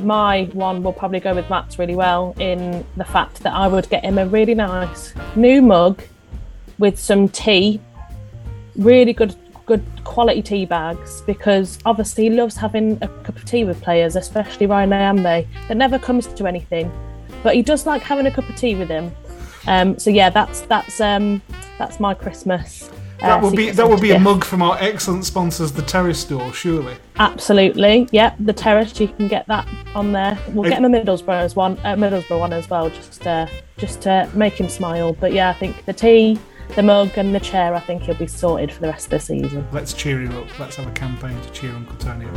My 0.00 0.44
one 0.52 0.82
will 0.82 0.92
probably 0.92 1.20
go 1.20 1.34
with 1.34 1.48
Matt's 1.50 1.78
really 1.78 1.94
well 1.94 2.34
in 2.40 2.84
the 2.96 3.04
fact 3.04 3.42
that 3.44 3.52
I 3.54 3.68
would 3.68 3.88
get 3.90 4.04
him 4.04 4.18
a 4.18 4.26
really 4.26 4.54
nice 4.54 5.14
new 5.36 5.62
mug 5.62 6.02
with 6.78 6.98
some 6.98 7.28
tea, 7.28 7.80
really 8.76 9.12
good 9.12 9.36
good 9.66 9.84
quality 10.04 10.42
tea 10.42 10.64
bags 10.66 11.22
because 11.22 11.78
obviously 11.84 12.24
he 12.24 12.30
loves 12.30 12.56
having 12.56 12.98
a 13.02 13.08
cup 13.08 13.36
of 13.36 13.44
tea 13.44 13.64
with 13.64 13.80
players, 13.82 14.16
especially 14.16 14.66
Ryan 14.66 14.90
Nyambe. 14.90 15.46
That 15.68 15.76
never 15.76 15.98
comes 15.98 16.26
to 16.26 16.46
anything, 16.46 16.90
but 17.42 17.54
he 17.54 17.62
does 17.62 17.86
like 17.86 18.02
having 18.02 18.26
a 18.26 18.30
cup 18.30 18.48
of 18.48 18.56
tea 18.56 18.74
with 18.74 18.88
him. 18.88 19.12
Um, 19.66 19.98
so 19.98 20.10
yeah, 20.10 20.30
that's 20.30 20.62
that's 20.62 21.00
um, 21.00 21.40
that's 21.78 22.00
my 22.00 22.14
Christmas. 22.14 22.90
uh, 23.22 23.28
that 23.28 23.42
will 23.42 23.52
be 23.52 23.70
that 23.70 23.88
will 23.88 24.00
be 24.00 24.10
a 24.10 24.18
mug 24.18 24.44
from 24.44 24.62
our 24.62 24.76
excellent 24.80 25.24
sponsors, 25.24 25.70
the 25.72 25.82
Terrace 25.82 26.18
Store, 26.18 26.52
surely. 26.52 26.96
Absolutely, 27.16 28.08
yep. 28.10 28.34
The 28.40 28.52
terrace, 28.52 28.98
you 28.98 29.08
can 29.08 29.28
get 29.28 29.46
that 29.46 29.66
on 29.94 30.12
there. 30.12 30.36
We'll 30.48 30.68
get 30.68 30.78
him 30.78 30.92
a 30.92 30.98
Middlesbrough 30.98 31.54
one, 31.54 31.78
uh, 31.84 31.94
Middlesbrough 31.94 32.40
one 32.40 32.52
as 32.52 32.68
well, 32.68 32.90
just 32.90 33.26
uh, 33.26 33.46
just 33.76 34.02
to 34.02 34.28
make 34.34 34.54
him 34.54 34.68
smile. 34.68 35.12
But 35.12 35.32
yeah, 35.32 35.50
I 35.50 35.52
think 35.52 35.84
the 35.84 35.92
tea, 35.92 36.38
the 36.74 36.82
mug, 36.82 37.10
and 37.16 37.34
the 37.34 37.40
chair, 37.40 37.74
I 37.74 37.80
think 37.80 38.02
he'll 38.02 38.14
be 38.14 38.26
sorted 38.26 38.72
for 38.72 38.80
the 38.80 38.88
rest 38.88 39.06
of 39.06 39.10
the 39.10 39.20
season. 39.20 39.66
Let's 39.72 39.92
cheer 39.92 40.20
him 40.20 40.36
up. 40.36 40.58
Let's 40.58 40.76
have 40.76 40.86
a 40.86 40.92
campaign 40.92 41.40
to 41.40 41.50
cheer 41.50 41.72
Uncle 41.72 41.96
Tony 41.96 42.26
up. 42.26 42.32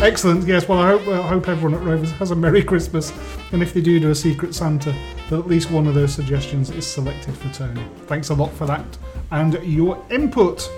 Excellent. 0.00 0.46
Yes. 0.46 0.68
Well, 0.68 0.78
I 0.78 0.88
hope 0.90 1.08
I 1.08 1.26
hope 1.26 1.48
everyone 1.48 1.74
at 1.74 1.84
Rovers 1.84 2.12
has 2.12 2.30
a 2.30 2.36
Merry 2.36 2.62
Christmas, 2.62 3.12
and 3.52 3.62
if 3.62 3.74
they 3.74 3.80
do 3.80 3.98
do 3.98 4.10
a 4.10 4.14
Secret 4.14 4.54
Santa, 4.54 4.94
that 5.28 5.38
at 5.38 5.46
least 5.48 5.70
one 5.70 5.86
of 5.86 5.94
those 5.94 6.14
suggestions 6.14 6.70
is 6.70 6.86
selected 6.86 7.36
for 7.36 7.52
Tony. 7.52 7.82
Thanks 8.06 8.30
a 8.30 8.34
lot 8.34 8.52
for 8.52 8.66
that 8.66 8.86
and 9.30 9.54
your 9.64 10.02
input. 10.10 10.68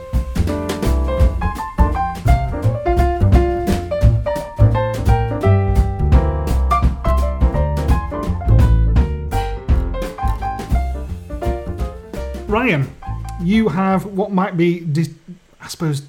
You 13.42 13.68
have 13.68 14.04
what 14.04 14.30
might 14.30 14.56
be, 14.56 14.80
de- 14.80 15.12
I 15.60 15.66
suppose, 15.66 16.02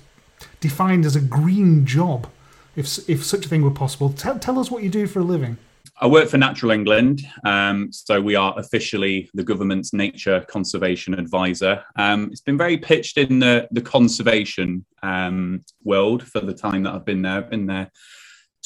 defined 0.59 1.07
as 1.07 1.15
a 1.15 1.19
green 1.19 1.87
job, 1.87 2.29
if 2.75 3.09
if 3.09 3.25
such 3.25 3.47
a 3.47 3.49
thing 3.49 3.63
were 3.63 3.71
possible. 3.71 4.13
Tell, 4.13 4.37
tell 4.37 4.59
us 4.59 4.69
what 4.69 4.83
you 4.83 4.89
do 4.89 5.07
for 5.07 5.21
a 5.21 5.23
living. 5.23 5.57
I 5.99 6.05
work 6.05 6.29
for 6.29 6.37
Natural 6.37 6.71
England, 6.71 7.23
um, 7.45 7.91
so 7.91 8.21
we 8.21 8.35
are 8.35 8.53
officially 8.59 9.27
the 9.33 9.43
government's 9.43 9.91
nature 9.91 10.45
conservation 10.47 11.15
advisor. 11.15 11.83
Um, 11.95 12.29
it's 12.31 12.41
been 12.41 12.59
very 12.59 12.77
pitched 12.77 13.17
in 13.17 13.39
the, 13.39 13.67
the 13.71 13.81
conservation 13.81 14.85
um, 15.01 15.63
world 15.83 16.21
for 16.21 16.41
the 16.41 16.53
time 16.53 16.83
that 16.83 16.93
I've 16.93 17.05
been 17.05 17.23
there. 17.23 17.37
I've 17.37 17.49
been 17.49 17.65
there 17.65 17.89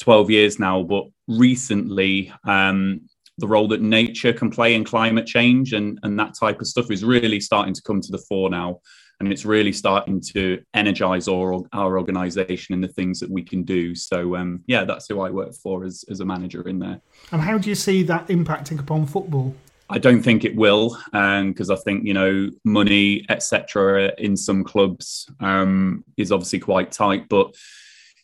12 0.00 0.30
years 0.30 0.58
now, 0.58 0.82
but 0.82 1.04
recently, 1.28 2.30
um, 2.44 3.08
the 3.38 3.46
role 3.46 3.68
that 3.68 3.82
nature 3.82 4.32
can 4.32 4.50
play 4.50 4.74
in 4.74 4.84
climate 4.84 5.26
change 5.26 5.72
and, 5.72 5.98
and 6.02 6.18
that 6.18 6.34
type 6.34 6.60
of 6.60 6.66
stuff 6.66 6.90
is 6.90 7.04
really 7.04 7.40
starting 7.40 7.74
to 7.74 7.82
come 7.82 8.00
to 8.00 8.12
the 8.12 8.18
fore 8.18 8.50
now. 8.50 8.80
And 9.18 9.32
it's 9.32 9.46
really 9.46 9.72
starting 9.72 10.20
to 10.32 10.62
energize 10.74 11.26
our, 11.26 11.62
our 11.72 11.98
organization 11.98 12.74
and 12.74 12.84
the 12.84 12.88
things 12.88 13.18
that 13.20 13.30
we 13.30 13.42
can 13.42 13.62
do. 13.62 13.94
So, 13.94 14.36
um, 14.36 14.62
yeah, 14.66 14.84
that's 14.84 15.08
who 15.08 15.20
I 15.20 15.30
work 15.30 15.54
for 15.54 15.84
as, 15.84 16.04
as 16.10 16.20
a 16.20 16.24
manager 16.26 16.68
in 16.68 16.78
there. 16.78 17.00
And 17.32 17.40
how 17.40 17.56
do 17.56 17.70
you 17.70 17.74
see 17.74 18.02
that 18.02 18.28
impacting 18.28 18.78
upon 18.78 19.06
football? 19.06 19.54
I 19.88 19.98
don't 19.98 20.22
think 20.22 20.44
it 20.44 20.56
will, 20.56 20.98
because 21.12 21.70
I 21.70 21.76
think 21.76 22.04
you 22.04 22.12
know 22.12 22.50
money, 22.64 23.24
etc., 23.28 24.12
in 24.18 24.36
some 24.36 24.64
clubs 24.64 25.30
um, 25.40 26.04
is 26.16 26.32
obviously 26.32 26.58
quite 26.58 26.90
tight. 26.90 27.28
But 27.28 27.54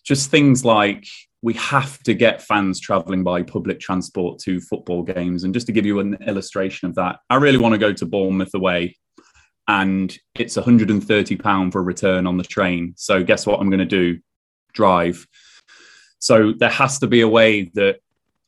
just 0.03 0.31
things 0.31 0.65
like 0.65 1.07
we 1.43 1.55
have 1.55 2.01
to 2.05 2.15
get 2.15 2.41
fans 2.41 2.81
travelling 2.81 3.25
by 3.25 3.43
public 3.43 3.81
transport 3.81 4.39
to 4.41 4.61
football 4.61 5.03
games, 5.03 5.45
and 5.45 5.53
just 5.53 5.67
to 5.67 5.73
give 5.73 5.85
you 5.85 5.99
an 5.99 6.17
illustration 6.27 6.89
of 6.89 6.95
that, 6.95 7.19
I 7.29 7.37
really 7.37 7.59
want 7.59 7.73
to 7.73 7.79
go 7.79 7.93
to 7.93 8.07
Bournemouth 8.07 8.55
away, 8.55 8.97
and 9.69 10.17
it's 10.37 10.57
130 10.57 11.37
pound 11.37 11.73
for 11.73 11.81
a 11.81 11.83
return 11.83 12.27
on 12.27 12.37
the 12.37 12.45
train. 12.45 12.95
So 12.97 13.23
guess 13.23 13.47
what 13.47 13.61
I'm 13.61 13.71
going 13.71 13.81
to 13.81 13.85
do? 13.85 14.21
Drive. 14.73 15.27
So 16.21 16.53
there 16.53 16.71
has 16.71 17.01
to 17.01 17.09
be 17.09 17.21
a 17.21 17.29
way 17.29 17.71
that 17.75 17.99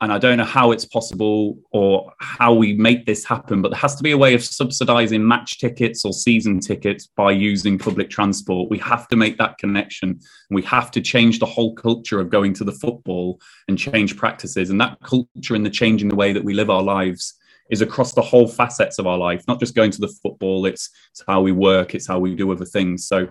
and 0.00 0.12
I 0.12 0.18
don't 0.18 0.38
know 0.38 0.44
how 0.44 0.72
it's 0.72 0.84
possible 0.84 1.56
or 1.70 2.12
how 2.18 2.52
we 2.52 2.74
make 2.74 3.06
this 3.06 3.24
happen, 3.24 3.62
but 3.62 3.70
there 3.70 3.78
has 3.78 3.94
to 3.96 4.02
be 4.02 4.10
a 4.10 4.18
way 4.18 4.34
of 4.34 4.44
subsidizing 4.44 5.26
match 5.26 5.58
tickets 5.58 6.04
or 6.04 6.12
season 6.12 6.60
tickets 6.60 7.06
by 7.06 7.30
using 7.30 7.78
public 7.78 8.10
transport. 8.10 8.70
We 8.70 8.78
have 8.78 9.06
to 9.08 9.16
make 9.16 9.38
that 9.38 9.56
connection. 9.58 10.20
We 10.50 10.62
have 10.62 10.90
to 10.92 11.00
change 11.00 11.38
the 11.38 11.46
whole 11.46 11.74
culture 11.74 12.20
of 12.20 12.28
going 12.28 12.54
to 12.54 12.64
the 12.64 12.72
football 12.72 13.40
and 13.68 13.78
change 13.78 14.16
practices. 14.16 14.70
And 14.70 14.80
that 14.80 14.98
culture 15.02 15.54
and 15.54 15.64
the 15.64 15.70
change 15.70 16.02
in 16.02 16.08
the 16.08 16.16
way 16.16 16.32
that 16.32 16.44
we 16.44 16.54
live 16.54 16.70
our 16.70 16.82
lives 16.82 17.34
is 17.70 17.80
across 17.80 18.12
the 18.12 18.22
whole 18.22 18.48
facets 18.48 18.98
of 18.98 19.06
our 19.06 19.16
life, 19.16 19.44
not 19.48 19.60
just 19.60 19.74
going 19.74 19.92
to 19.92 20.00
the 20.00 20.14
football. 20.22 20.66
It's, 20.66 20.90
it's 21.12 21.22
how 21.26 21.40
we 21.40 21.52
work, 21.52 21.94
it's 21.94 22.06
how 22.06 22.18
we 22.18 22.34
do 22.34 22.50
other 22.52 22.66
things. 22.66 23.06
So 23.06 23.28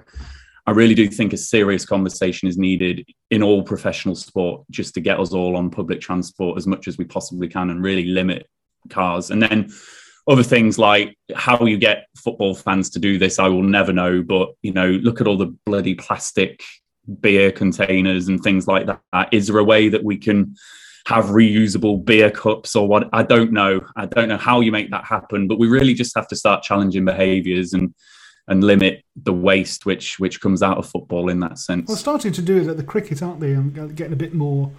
I 0.65 0.71
really 0.71 0.95
do 0.95 1.07
think 1.07 1.33
a 1.33 1.37
serious 1.37 1.85
conversation 1.85 2.47
is 2.47 2.57
needed 2.57 3.05
in 3.31 3.43
all 3.43 3.63
professional 3.63 4.15
sport 4.15 4.63
just 4.71 4.93
to 4.93 5.01
get 5.01 5.19
us 5.19 5.33
all 5.33 5.57
on 5.57 5.69
public 5.69 5.99
transport 5.99 6.57
as 6.57 6.65
much 6.65 6.87
as 6.87 6.97
we 6.97 7.05
possibly 7.05 7.49
can 7.49 7.69
and 7.69 7.83
really 7.83 8.05
limit 8.05 8.47
cars. 8.89 9.29
And 9.29 9.41
then 9.41 9.71
other 10.27 10.43
things 10.43 10.79
like 10.79 11.17
how 11.35 11.65
you 11.65 11.77
get 11.77 12.07
football 12.17 12.55
fans 12.55 12.89
to 12.91 12.99
do 12.99 13.17
this, 13.17 13.39
I 13.39 13.49
will 13.49 13.63
never 13.63 13.91
know. 13.91 14.23
But, 14.23 14.49
you 14.61 14.71
know, 14.71 14.87
look 14.87 15.19
at 15.19 15.27
all 15.27 15.37
the 15.37 15.53
bloody 15.65 15.95
plastic 15.95 16.63
beer 17.19 17.51
containers 17.51 18.29
and 18.29 18.41
things 18.41 18.65
like 18.65 18.85
that. 18.85 19.29
Is 19.33 19.47
there 19.47 19.57
a 19.57 19.63
way 19.65 19.89
that 19.89 20.05
we 20.05 20.17
can 20.17 20.55
have 21.07 21.25
reusable 21.25 22.05
beer 22.05 22.31
cups 22.31 22.77
or 22.77 22.87
what? 22.87 23.09
I 23.11 23.23
don't 23.23 23.51
know. 23.51 23.81
I 23.97 24.05
don't 24.05 24.29
know 24.29 24.37
how 24.37 24.61
you 24.61 24.71
make 24.71 24.91
that 24.91 25.03
happen, 25.03 25.49
but 25.49 25.59
we 25.59 25.67
really 25.67 25.93
just 25.93 26.15
have 26.15 26.29
to 26.29 26.37
start 26.37 26.63
challenging 26.63 27.03
behaviors 27.03 27.73
and 27.73 27.93
and 28.47 28.63
limit 28.63 29.03
the 29.15 29.33
waste 29.33 29.85
which 29.85 30.19
which 30.19 30.41
comes 30.41 30.61
out 30.61 30.77
of 30.77 30.85
football 30.85 31.29
in 31.29 31.39
that 31.39 31.57
sense. 31.57 31.87
Well, 31.87 31.97
starting 31.97 32.33
to 32.33 32.41
do 32.41 32.61
it 32.61 32.67
at 32.67 32.77
the 32.77 32.83
cricket, 32.83 33.21
aren't 33.21 33.39
they? 33.39 33.51
And 33.51 33.95
getting 33.95 34.13
a 34.13 34.17
bit 34.17 34.33
more 34.33 34.71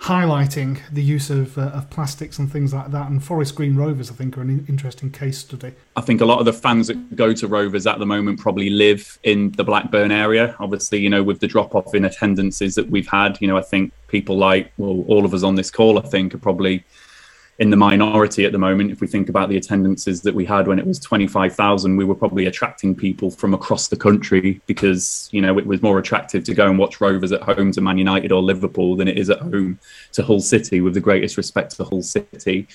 highlighting 0.00 0.78
the 0.92 1.02
use 1.02 1.30
of, 1.30 1.56
uh, 1.56 1.62
of 1.68 1.88
plastics 1.88 2.38
and 2.38 2.50
things 2.50 2.74
like 2.74 2.90
that. 2.90 3.08
And 3.08 3.24
Forest 3.24 3.54
Green 3.54 3.76
Rovers, 3.76 4.10
I 4.10 4.14
think, 4.14 4.36
are 4.36 4.42
an 4.42 4.66
interesting 4.68 5.10
case 5.10 5.38
study. 5.38 5.72
I 5.96 6.00
think 6.02 6.20
a 6.20 6.26
lot 6.26 6.40
of 6.40 6.44
the 6.44 6.52
fans 6.52 6.88
that 6.88 7.16
go 7.16 7.32
to 7.32 7.46
Rovers 7.46 7.86
at 7.86 7.98
the 7.98 8.06
moment 8.06 8.38
probably 8.38 8.70
live 8.70 9.18
in 9.22 9.52
the 9.52 9.64
Blackburn 9.64 10.10
area. 10.10 10.56
Obviously, 10.60 10.98
you 10.98 11.08
know, 11.08 11.22
with 11.22 11.40
the 11.40 11.46
drop 11.46 11.74
off 11.74 11.94
in 11.94 12.04
attendances 12.04 12.74
that 12.74 12.90
we've 12.90 13.08
had, 13.08 13.38
you 13.40 13.48
know, 13.48 13.56
I 13.56 13.62
think 13.62 13.92
people 14.08 14.36
like, 14.36 14.72
well, 14.76 15.04
all 15.08 15.24
of 15.24 15.32
us 15.32 15.42
on 15.42 15.54
this 15.54 15.70
call, 15.70 15.98
I 15.98 16.02
think, 16.02 16.34
are 16.34 16.38
probably 16.38 16.84
in 17.58 17.70
the 17.70 17.76
minority 17.76 18.44
at 18.44 18.52
the 18.52 18.58
moment. 18.58 18.90
If 18.90 19.00
we 19.00 19.06
think 19.06 19.28
about 19.28 19.48
the 19.48 19.56
attendances 19.56 20.22
that 20.22 20.34
we 20.34 20.44
had 20.44 20.66
when 20.66 20.78
it 20.78 20.86
was 20.86 20.98
25,000, 20.98 21.96
we 21.96 22.04
were 22.04 22.14
probably 22.14 22.46
attracting 22.46 22.94
people 22.94 23.30
from 23.30 23.54
across 23.54 23.88
the 23.88 23.96
country 23.96 24.60
because, 24.66 25.28
you 25.30 25.40
know, 25.40 25.56
it 25.58 25.66
was 25.66 25.82
more 25.82 25.98
attractive 25.98 26.44
to 26.44 26.54
go 26.54 26.68
and 26.68 26.78
watch 26.78 27.00
Rovers 27.00 27.32
at 27.32 27.42
home 27.42 27.70
to 27.72 27.80
Man 27.80 27.98
United 27.98 28.32
or 28.32 28.42
Liverpool 28.42 28.96
than 28.96 29.08
it 29.08 29.18
is 29.18 29.30
at 29.30 29.38
home 29.38 29.78
to 30.12 30.22
Hull 30.22 30.40
City, 30.40 30.80
with 30.80 30.94
the 30.94 31.00
greatest 31.00 31.36
respect 31.36 31.76
to 31.76 31.84
Hull 31.84 32.02
City. 32.02 32.66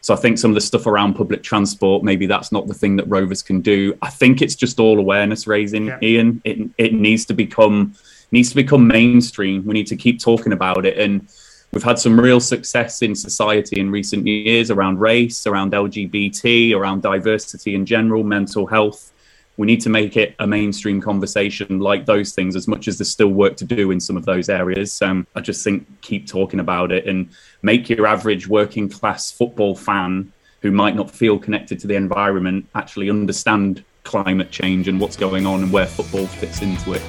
So 0.00 0.14
I 0.14 0.16
think 0.16 0.38
some 0.38 0.52
of 0.52 0.54
the 0.54 0.60
stuff 0.60 0.86
around 0.86 1.14
public 1.14 1.42
transport, 1.42 2.04
maybe 2.04 2.26
that's 2.26 2.52
not 2.52 2.68
the 2.68 2.74
thing 2.74 2.96
that 2.96 3.08
Rovers 3.08 3.42
can 3.42 3.60
do. 3.60 3.98
I 4.02 4.10
think 4.10 4.40
it's 4.40 4.54
just 4.54 4.78
all 4.78 4.98
awareness 4.98 5.48
raising, 5.48 5.92
Ian. 6.00 6.40
It, 6.44 6.70
it 6.78 6.94
needs 6.94 7.24
to 7.26 7.34
become 7.34 7.94
needs 8.30 8.50
to 8.50 8.56
become 8.56 8.86
mainstream. 8.86 9.64
We 9.64 9.72
need 9.72 9.86
to 9.88 9.96
keep 9.96 10.20
talking 10.20 10.52
about 10.52 10.84
it 10.84 10.98
and 10.98 11.28
We've 11.72 11.82
had 11.82 11.98
some 11.98 12.18
real 12.18 12.40
success 12.40 13.02
in 13.02 13.14
society 13.14 13.78
in 13.78 13.90
recent 13.90 14.26
years 14.26 14.70
around 14.70 15.00
race, 15.00 15.46
around 15.46 15.72
LGBT, 15.72 16.74
around 16.74 17.02
diversity 17.02 17.74
in 17.74 17.84
general, 17.84 18.24
mental 18.24 18.66
health. 18.66 19.12
We 19.58 19.66
need 19.66 19.82
to 19.82 19.90
make 19.90 20.16
it 20.16 20.34
a 20.38 20.46
mainstream 20.46 21.00
conversation 21.00 21.80
like 21.80 22.06
those 22.06 22.32
things, 22.32 22.56
as 22.56 22.68
much 22.68 22.88
as 22.88 22.96
there's 22.96 23.10
still 23.10 23.28
work 23.28 23.56
to 23.56 23.64
do 23.64 23.90
in 23.90 24.00
some 24.00 24.16
of 24.16 24.24
those 24.24 24.48
areas. 24.48 25.02
Um, 25.02 25.26
I 25.34 25.40
just 25.40 25.62
think 25.62 25.86
keep 26.00 26.26
talking 26.26 26.60
about 26.60 26.90
it 26.90 27.06
and 27.06 27.28
make 27.60 27.90
your 27.90 28.06
average 28.06 28.48
working 28.48 28.88
class 28.88 29.30
football 29.30 29.74
fan 29.74 30.32
who 30.62 30.70
might 30.70 30.96
not 30.96 31.10
feel 31.10 31.38
connected 31.38 31.78
to 31.80 31.86
the 31.86 31.96
environment 31.96 32.66
actually 32.74 33.10
understand 33.10 33.84
climate 34.04 34.50
change 34.50 34.88
and 34.88 34.98
what's 34.98 35.16
going 35.16 35.44
on 35.44 35.64
and 35.64 35.72
where 35.72 35.86
football 35.86 36.26
fits 36.26 36.62
into 36.62 36.94
it. 36.94 37.02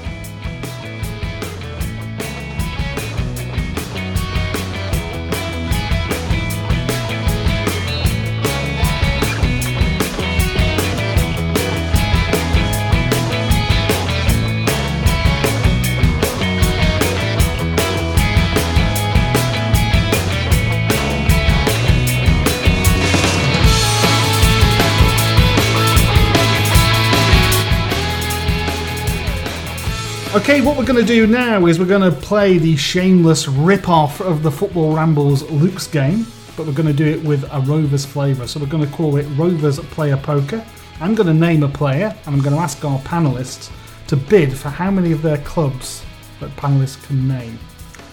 Okay, 30.35 30.61
what 30.61 30.77
we're 30.77 30.85
going 30.85 30.99
to 30.99 31.03
do 31.03 31.25
now 31.25 31.65
is 31.65 31.79
we're 31.79 31.87
going 31.87 32.03
to 32.03 32.15
play 32.15 32.59
the 32.59 32.75
shameless 32.75 33.47
rip-off 33.47 34.21
of 34.21 34.43
the 34.43 34.51
Football 34.51 34.93
Rambles 34.93 35.49
Luke's 35.49 35.87
game, 35.87 36.27
but 36.55 36.67
we're 36.67 36.73
going 36.73 36.85
to 36.85 36.93
do 36.93 37.07
it 37.07 37.23
with 37.23 37.43
a 37.51 37.59
Rovers 37.61 38.05
flavour. 38.05 38.45
So 38.45 38.59
we're 38.59 38.67
going 38.67 38.85
to 38.85 38.91
call 38.91 39.15
it 39.15 39.23
Rovers 39.29 39.79
Player 39.79 40.17
Poker. 40.17 40.63
I'm 41.01 41.15
going 41.15 41.25
to 41.25 41.33
name 41.33 41.63
a 41.63 41.67
player, 41.67 42.15
and 42.27 42.35
I'm 42.35 42.43
going 42.43 42.55
to 42.55 42.61
ask 42.61 42.85
our 42.85 42.99
panelists 42.99 43.71
to 44.05 44.15
bid 44.15 44.55
for 44.55 44.69
how 44.69 44.91
many 44.91 45.13
of 45.13 45.23
their 45.23 45.39
clubs 45.39 46.05
that 46.41 46.55
panelists 46.57 47.03
can 47.07 47.27
name. 47.27 47.57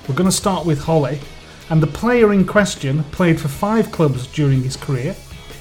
We're 0.08 0.14
going 0.14 0.30
to 0.30 0.34
start 0.34 0.64
with 0.64 0.80
Holly, 0.80 1.20
and 1.68 1.82
the 1.82 1.86
player 1.86 2.32
in 2.32 2.46
question 2.46 3.04
played 3.12 3.38
for 3.38 3.48
five 3.48 3.92
clubs 3.92 4.26
during 4.28 4.62
his 4.62 4.78
career. 4.78 5.14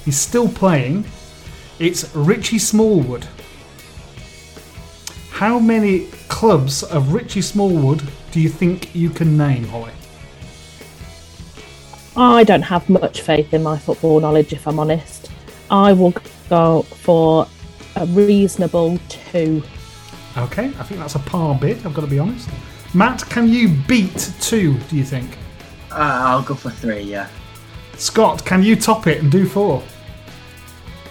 He's 0.06 0.18
still 0.18 0.48
playing. 0.48 1.04
It's 1.80 2.16
Richie 2.16 2.60
Smallwood. 2.60 3.28
How 5.36 5.60
many 5.60 6.08
clubs 6.30 6.82
of 6.82 7.12
Richie 7.12 7.42
Smallwood 7.42 8.02
do 8.32 8.40
you 8.40 8.48
think 8.48 8.96
you 8.96 9.10
can 9.10 9.38
name, 9.38 9.66
Holly? 9.66 9.92
I 12.16 12.46
don't 12.46 12.62
have 12.62 12.90
much 12.90 13.20
faith 13.20 13.54
in 13.54 13.62
my 13.62 13.78
football 13.78 14.22
knowledge, 14.22 14.54
if 14.54 14.66
I'm 14.66 14.80
honest. 14.80 15.30
I 15.70 15.92
will 15.92 16.14
go 16.50 16.84
for 16.84 17.50
a 17.98 18.06
reasonable 18.06 18.98
two. 19.10 19.62
Okay, 20.38 20.68
I 20.68 20.84
think 20.84 21.02
that's 21.02 21.16
a 21.16 21.20
par 21.20 21.54
bid, 21.60 21.86
I've 21.86 21.94
got 21.94 22.06
to 22.06 22.08
be 22.08 22.18
honest. 22.18 22.48
Matt, 22.94 23.30
can 23.30 23.50
you 23.50 23.68
beat 23.90 24.32
two, 24.40 24.78
do 24.90 24.96
you 24.96 25.04
think? 25.04 25.38
Uh, 25.92 25.96
I'll 26.00 26.44
go 26.44 26.56
for 26.56 26.70
three, 26.70 27.02
yeah. 27.02 27.28
Scott, 27.98 28.46
can 28.46 28.64
you 28.64 28.78
top 28.78 29.06
it 29.08 29.22
and 29.22 29.30
do 29.30 29.46
four? 29.46 29.84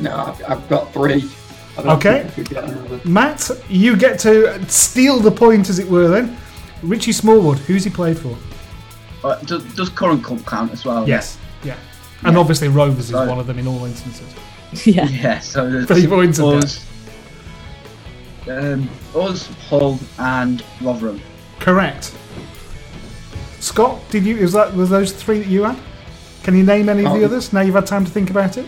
No, 0.01 0.17
I've, 0.17 0.51
I've 0.51 0.69
got 0.71 0.95
three. 0.95 1.29
I 1.77 1.83
don't 1.83 1.97
Okay. 1.97 2.21
think 2.23 2.31
I 2.31 2.35
could 2.35 2.49
get 2.49 2.65
another. 2.65 3.01
Matt, 3.09 3.51
you 3.69 3.97
get 3.97 4.19
to 4.21 4.65
steal 4.71 5.19
the 5.21 5.31
point, 5.31 5.69
as 5.69 5.79
it 5.79 5.89
were, 5.89 6.09
then. 6.09 6.37
Richie 6.83 7.13
Smallwood, 7.13 7.59
who's 7.59 7.85
he 7.85 7.91
played 7.91 8.19
for? 8.19 8.37
Uh, 9.25 9.37
does, 9.41 9.65
does 9.75 9.89
current 9.89 10.23
club 10.23 10.45
count 10.47 10.71
as 10.73 10.85
well? 10.85 11.09
Yes, 11.09 11.39
yeah. 11.63 11.77
And 12.23 12.37
obviously, 12.39 12.69
Rovers 12.69 13.07
is 13.11 13.13
one 13.15 13.39
of 13.39 13.47
them 13.47 13.59
in 13.59 13.67
all 13.67 13.85
instances. 13.85 14.27
Yeah. 14.85 15.05
Yeah, 15.09 15.39
so 15.39 15.71
there's 15.71 15.87
Three 15.87 16.07
points 16.09 16.41
of 16.41 16.55
us, 16.55 16.85
um, 18.49 18.89
us, 19.15 19.47
Hull, 19.69 20.01
and 20.19 20.65
Rotherham. 20.83 21.21
Correct. 21.61 22.13
Scott, 23.61 24.01
did 24.11 24.25
you? 24.25 24.37
Is 24.37 24.53
that 24.53 24.75
was 24.75 24.91
those 24.91 25.13
three 25.13 25.39
that 25.39 25.47
you 25.47 25.63
had? 25.63 25.79
Can 26.43 26.57
you 26.57 26.65
name 26.65 26.89
any 26.89 27.05
of 27.07 27.13
the 27.15 27.23
Oh. 27.23 27.25
others? 27.27 27.53
Now 27.53 27.61
you've 27.61 27.77
had 27.77 27.87
time 27.87 28.05
to 28.05 28.11
think 28.11 28.31
about 28.31 28.57
it. 28.59 28.67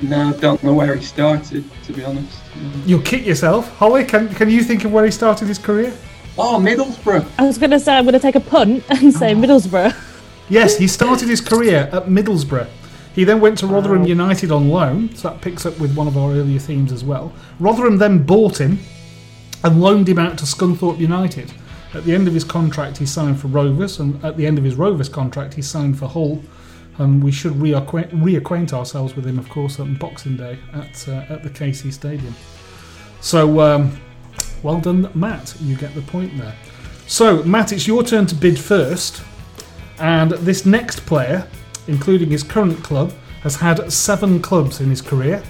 No, 0.00 0.28
I 0.28 0.32
don't 0.34 0.62
know 0.62 0.72
where 0.74 0.94
he 0.94 1.04
started, 1.04 1.64
to 1.86 1.92
be 1.92 2.04
honest. 2.04 2.37
You'll 2.84 3.02
kick 3.02 3.26
yourself, 3.26 3.76
Holly. 3.76 4.04
Can 4.04 4.28
can 4.30 4.50
you 4.50 4.62
think 4.62 4.84
of 4.84 4.92
where 4.92 5.04
he 5.04 5.10
started 5.10 5.48
his 5.48 5.58
career? 5.58 5.92
Oh, 6.36 6.58
Middlesbrough. 6.60 7.26
I 7.38 7.46
was 7.46 7.58
going 7.58 7.70
to 7.70 7.80
say 7.80 7.96
I'm 7.96 8.04
going 8.04 8.14
to 8.14 8.20
take 8.20 8.36
a 8.36 8.40
punt 8.40 8.84
and 8.88 9.12
say 9.12 9.32
oh. 9.32 9.36
Middlesbrough. 9.36 9.94
Yes, 10.48 10.78
he 10.78 10.86
started 10.86 11.28
his 11.28 11.40
career 11.40 11.90
at 11.92 12.04
Middlesbrough. 12.06 12.68
He 13.14 13.24
then 13.24 13.40
went 13.40 13.58
to 13.58 13.66
Rotherham 13.66 14.04
United 14.04 14.52
on 14.52 14.68
loan, 14.68 15.14
so 15.14 15.28
that 15.28 15.40
picks 15.40 15.66
up 15.66 15.78
with 15.80 15.96
one 15.96 16.06
of 16.06 16.16
our 16.16 16.30
earlier 16.30 16.60
themes 16.60 16.92
as 16.92 17.02
well. 17.02 17.32
Rotherham 17.58 17.98
then 17.98 18.22
bought 18.22 18.60
him 18.60 18.78
and 19.64 19.80
loaned 19.80 20.08
him 20.08 20.18
out 20.18 20.38
to 20.38 20.44
Scunthorpe 20.44 20.98
United. 20.98 21.52
At 21.94 22.04
the 22.04 22.14
end 22.14 22.28
of 22.28 22.34
his 22.34 22.44
contract, 22.44 22.98
he 22.98 23.06
signed 23.06 23.40
for 23.40 23.48
Rovers, 23.48 23.98
and 23.98 24.24
at 24.24 24.36
the 24.36 24.46
end 24.46 24.56
of 24.56 24.64
his 24.64 24.76
Rovers 24.76 25.08
contract, 25.08 25.54
he 25.54 25.62
signed 25.62 25.98
for 25.98 26.06
Hull. 26.06 26.42
And 26.98 27.22
we 27.22 27.30
should 27.30 27.52
reacquaint, 27.52 28.10
reacquaint 28.10 28.72
ourselves 28.72 29.14
with 29.14 29.24
him, 29.24 29.38
of 29.38 29.48
course, 29.48 29.78
on 29.78 29.94
Boxing 29.94 30.36
Day 30.36 30.58
at 30.72 31.08
uh, 31.08 31.24
at 31.28 31.42
the 31.42 31.50
KC 31.50 31.92
Stadium. 31.92 32.34
So, 33.20 33.60
um, 33.60 34.00
well 34.62 34.80
done, 34.80 35.10
Matt. 35.14 35.54
You 35.60 35.76
get 35.76 35.94
the 35.94 36.02
point 36.02 36.36
there. 36.36 36.54
So, 37.06 37.42
Matt, 37.44 37.72
it's 37.72 37.86
your 37.86 38.02
turn 38.02 38.26
to 38.26 38.34
bid 38.34 38.58
first. 38.58 39.22
And 39.98 40.32
this 40.32 40.66
next 40.66 41.06
player, 41.06 41.48
including 41.86 42.30
his 42.30 42.42
current 42.42 42.82
club, 42.84 43.12
has 43.42 43.56
had 43.56 43.92
seven 43.92 44.40
clubs 44.40 44.80
in 44.80 44.90
his 44.90 45.00
career. 45.00 45.42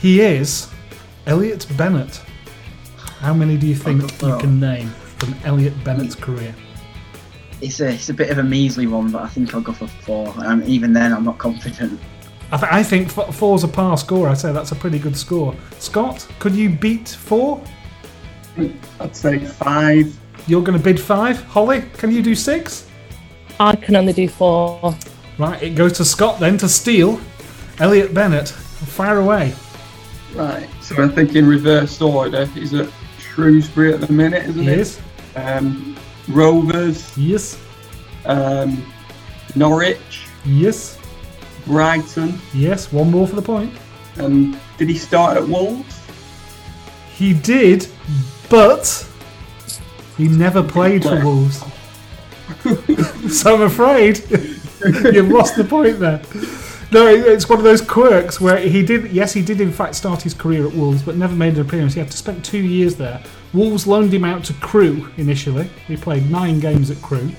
He 0.00 0.20
is 0.20 0.68
Elliot 1.26 1.66
Bennett. 1.76 2.20
How 3.20 3.34
many 3.34 3.56
do 3.56 3.66
you 3.66 3.74
think 3.74 4.02
you 4.22 4.38
can 4.38 4.60
name 4.60 4.88
from 5.18 5.34
Elliot 5.44 5.74
Bennett's 5.84 6.14
career? 6.14 6.54
It's 7.60 7.80
a, 7.80 7.88
it's 7.88 8.08
a 8.08 8.14
bit 8.14 8.30
of 8.30 8.38
a 8.38 8.42
measly 8.42 8.86
one, 8.86 9.10
but 9.10 9.22
I 9.22 9.28
think 9.28 9.54
I'll 9.54 9.60
go 9.60 9.72
for 9.72 9.86
four. 9.86 10.32
Um, 10.38 10.62
even 10.64 10.92
then, 10.92 11.12
I'm 11.12 11.24
not 11.24 11.38
confident. 11.38 12.00
I, 12.52 12.56
th- 12.56 12.72
I 12.72 12.82
think 12.82 13.16
f- 13.16 13.34
four's 13.34 13.64
a 13.64 13.68
par 13.68 13.96
score. 13.98 14.28
I'd 14.28 14.38
say 14.38 14.52
that's 14.52 14.72
a 14.72 14.76
pretty 14.76 14.98
good 14.98 15.16
score. 15.16 15.54
Scott, 15.78 16.26
could 16.38 16.54
you 16.54 16.70
beat 16.70 17.08
four? 17.10 17.62
I'd 18.98 19.14
say 19.14 19.38
five. 19.38 20.16
You're 20.46 20.62
going 20.62 20.76
to 20.78 20.82
bid 20.82 20.98
five. 20.98 21.42
Holly, 21.44 21.82
can 21.98 22.10
you 22.10 22.22
do 22.22 22.34
six? 22.34 22.86
I 23.60 23.76
can 23.76 23.94
only 23.94 24.12
do 24.14 24.26
four. 24.26 24.94
Right, 25.38 25.62
it 25.62 25.74
goes 25.74 25.92
to 25.94 26.04
Scott 26.04 26.40
then 26.40 26.56
to 26.58 26.68
steal. 26.68 27.20
Elliot 27.78 28.12
Bennett, 28.14 28.48
fire 28.48 29.18
away. 29.18 29.54
Right, 30.34 30.68
so 30.80 31.02
I 31.02 31.08
think 31.08 31.34
in 31.34 31.46
reverse 31.46 32.00
order, 32.00 32.46
he's 32.46 32.72
at 32.74 32.88
Shrewsbury 33.18 33.92
at 33.94 34.00
the 34.00 34.12
minute, 34.12 34.44
isn't 34.46 34.62
He 34.62 34.68
he? 34.70 34.74
is. 34.80 35.00
Um, 35.36 35.96
Rovers. 36.30 37.16
Yes. 37.16 37.58
Um, 38.24 38.84
Norwich. 39.56 40.26
Yes. 40.44 40.98
Brighton. 41.66 42.38
Yes, 42.54 42.92
one 42.92 43.10
more 43.10 43.26
for 43.26 43.36
the 43.36 43.42
point. 43.42 43.72
And 44.16 44.58
did 44.78 44.88
he 44.88 44.96
start 44.96 45.36
at 45.36 45.46
Wolves? 45.46 46.00
He 47.14 47.34
did, 47.34 47.86
but 48.48 49.06
he 50.16 50.28
never 50.28 50.62
played 50.62 51.02
for 51.02 51.22
Wolves. 51.22 51.62
so 53.30 53.54
I'm 53.54 53.62
afraid 53.62 54.18
you've 55.14 55.28
lost 55.28 55.56
the 55.56 55.64
point 55.64 55.98
there. 55.98 56.22
No, 56.92 57.06
it's 57.06 57.48
one 57.48 57.58
of 57.58 57.64
those 57.64 57.80
quirks 57.80 58.40
where 58.40 58.58
he 58.58 58.84
did. 58.84 59.12
Yes, 59.12 59.32
he 59.32 59.42
did 59.42 59.60
in 59.60 59.70
fact 59.70 59.94
start 59.94 60.22
his 60.22 60.34
career 60.34 60.66
at 60.66 60.74
Wolves, 60.74 61.02
but 61.02 61.16
never 61.16 61.36
made 61.36 61.54
an 61.54 61.60
appearance. 61.60 61.94
He 61.94 62.00
had 62.00 62.10
to 62.10 62.16
spend 62.16 62.44
two 62.44 62.58
years 62.58 62.96
there. 62.96 63.22
Wolves 63.52 63.86
loaned 63.86 64.12
him 64.14 64.24
out 64.24 64.44
to 64.44 64.54
Crewe 64.54 65.08
initially. 65.16 65.68
He 65.88 65.96
played 65.96 66.30
nine 66.30 66.60
games 66.60 66.90
at 66.90 67.02
Crewe. 67.02 67.32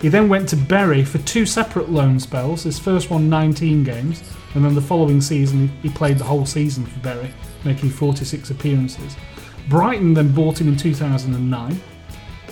He 0.00 0.08
then 0.08 0.30
went 0.30 0.48
to 0.48 0.56
Bury 0.56 1.04
for 1.04 1.18
two 1.18 1.44
separate 1.44 1.90
loan 1.90 2.18
spells. 2.18 2.62
His 2.62 2.78
first 2.78 3.10
one, 3.10 3.28
19 3.28 3.84
games, 3.84 4.22
and 4.54 4.64
then 4.64 4.74
the 4.74 4.80
following 4.80 5.20
season, 5.20 5.68
he 5.82 5.90
played 5.90 6.16
the 6.16 6.24
whole 6.24 6.46
season 6.46 6.86
for 6.86 6.98
Bury, 7.00 7.30
making 7.64 7.90
46 7.90 8.50
appearances. 8.50 9.16
Brighton 9.68 10.14
then 10.14 10.32
bought 10.32 10.60
him 10.60 10.68
in 10.68 10.76
2009. 10.76 11.80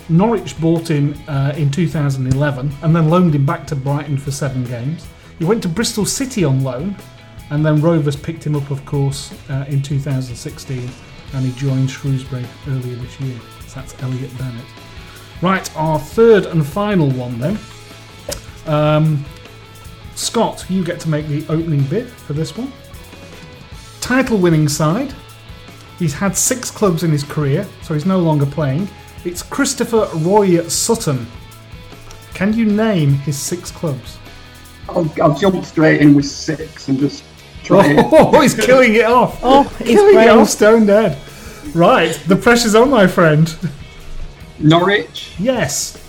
Norwich 0.09 0.59
bought 0.59 0.89
him 0.89 1.15
uh, 1.27 1.53
in 1.55 1.71
2011 1.71 2.71
and 2.81 2.95
then 2.95 3.09
loaned 3.09 3.33
him 3.33 3.45
back 3.45 3.65
to 3.67 3.75
Brighton 3.75 4.17
for 4.17 4.31
seven 4.31 4.63
games. 4.65 5.07
He 5.39 5.45
went 5.45 5.63
to 5.63 5.69
Bristol 5.69 6.05
City 6.05 6.43
on 6.43 6.63
loan, 6.63 6.95
and 7.49 7.65
then 7.65 7.81
Rovers 7.81 8.15
picked 8.15 8.45
him 8.45 8.55
up, 8.55 8.69
of 8.69 8.85
course, 8.85 9.33
uh, 9.49 9.65
in 9.67 9.81
2016, 9.81 10.89
and 11.33 11.45
he 11.45 11.51
joined 11.53 11.89
Shrewsbury 11.89 12.45
earlier 12.67 12.95
this 12.95 13.19
year. 13.19 13.39
So 13.67 13.79
that's 13.79 14.01
Elliot 14.01 14.35
Bennett. 14.37 14.65
Right, 15.41 15.75
our 15.77 15.99
third 15.99 16.45
and 16.47 16.65
final 16.65 17.09
one 17.11 17.39
then. 17.39 17.57
Um, 18.65 19.25
Scott, 20.15 20.65
you 20.69 20.83
get 20.83 20.99
to 21.01 21.09
make 21.09 21.27
the 21.27 21.45
opening 21.47 21.83
bid 21.83 22.07
for 22.07 22.33
this 22.33 22.57
one. 22.57 22.71
Title 24.01 24.37
winning 24.37 24.67
side. 24.67 25.13
He's 25.97 26.13
had 26.13 26.35
six 26.35 26.71
clubs 26.71 27.03
in 27.03 27.11
his 27.11 27.23
career, 27.23 27.67
so 27.81 27.93
he's 27.93 28.05
no 28.05 28.19
longer 28.19 28.45
playing. 28.45 28.87
It's 29.25 29.43
Christopher 29.43 30.09
Roy 30.15 30.65
Sutton. 30.67 31.27
Can 32.33 32.53
you 32.53 32.65
name 32.65 33.13
his 33.13 33.37
six 33.37 33.69
clubs? 33.69 34.17
I'll, 34.87 35.13
I'll 35.21 35.37
jump 35.37 35.63
straight 35.65 36.01
in 36.01 36.15
with 36.15 36.25
six 36.25 36.87
and 36.87 36.97
just. 36.99 37.23
Oh, 37.71 38.41
he's 38.41 38.55
killing 38.55 38.95
it 38.95 39.05
off. 39.05 39.39
Oh, 39.43 39.63
he's 39.77 39.89
killing 39.89 40.19
it 40.19 40.29
off 40.29 40.49
stone 40.49 40.85
dead. 40.85 41.17
Right, 41.75 42.13
the 42.27 42.35
pressure's 42.35 42.73
on, 42.73 42.89
my 42.89 43.05
friend. 43.05 43.55
Norwich. 44.59 45.35
Yes. 45.39 46.03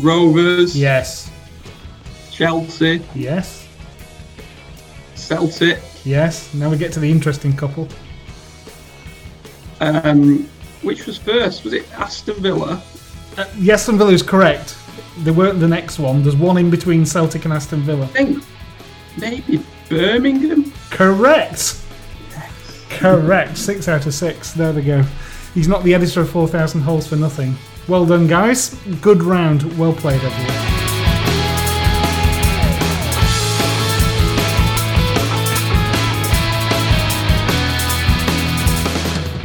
Rovers. 0.00 0.76
Yes. 0.76 1.30
Chelsea. 2.30 3.02
Yes. 3.14 3.66
Celtic. 5.14 5.78
Yes. 6.04 6.52
Now 6.54 6.70
we 6.70 6.76
get 6.76 6.92
to 6.92 7.00
the 7.00 7.10
interesting 7.10 7.56
couple. 7.56 7.88
Um, 9.80 10.48
which 10.82 11.06
was 11.06 11.18
first? 11.18 11.64
Was 11.64 11.72
it 11.72 11.90
Aston 11.94 12.42
Villa? 12.42 12.82
Uh, 13.36 13.44
yes, 13.58 13.80
Aston 13.82 13.98
Villa 13.98 14.12
is 14.12 14.22
correct. 14.22 14.76
They 15.18 15.30
weren't 15.30 15.60
the 15.60 15.68
next 15.68 15.98
one. 15.98 16.22
There's 16.22 16.36
one 16.36 16.58
in 16.58 16.70
between 16.70 17.06
Celtic 17.06 17.44
and 17.44 17.54
Aston 17.54 17.80
Villa. 17.80 18.04
I 18.04 18.08
think 18.08 18.44
maybe 19.18 19.62
Birmingham. 19.88 20.72
Correct. 20.96 21.78
Correct. 22.88 23.58
Six 23.58 23.86
out 23.86 24.06
of 24.06 24.14
six. 24.14 24.54
There 24.54 24.72
we 24.72 24.80
go. 24.80 25.02
He's 25.52 25.68
not 25.68 25.84
the 25.84 25.94
editor 25.94 26.22
of 26.22 26.30
4,000 26.30 26.80
Holes 26.80 27.06
for 27.06 27.16
nothing. 27.16 27.54
Well 27.86 28.06
done, 28.06 28.26
guys. 28.26 28.74
Good 29.02 29.22
round. 29.22 29.78
Well 29.78 29.92
played, 29.92 30.22
everyone. 30.24 30.76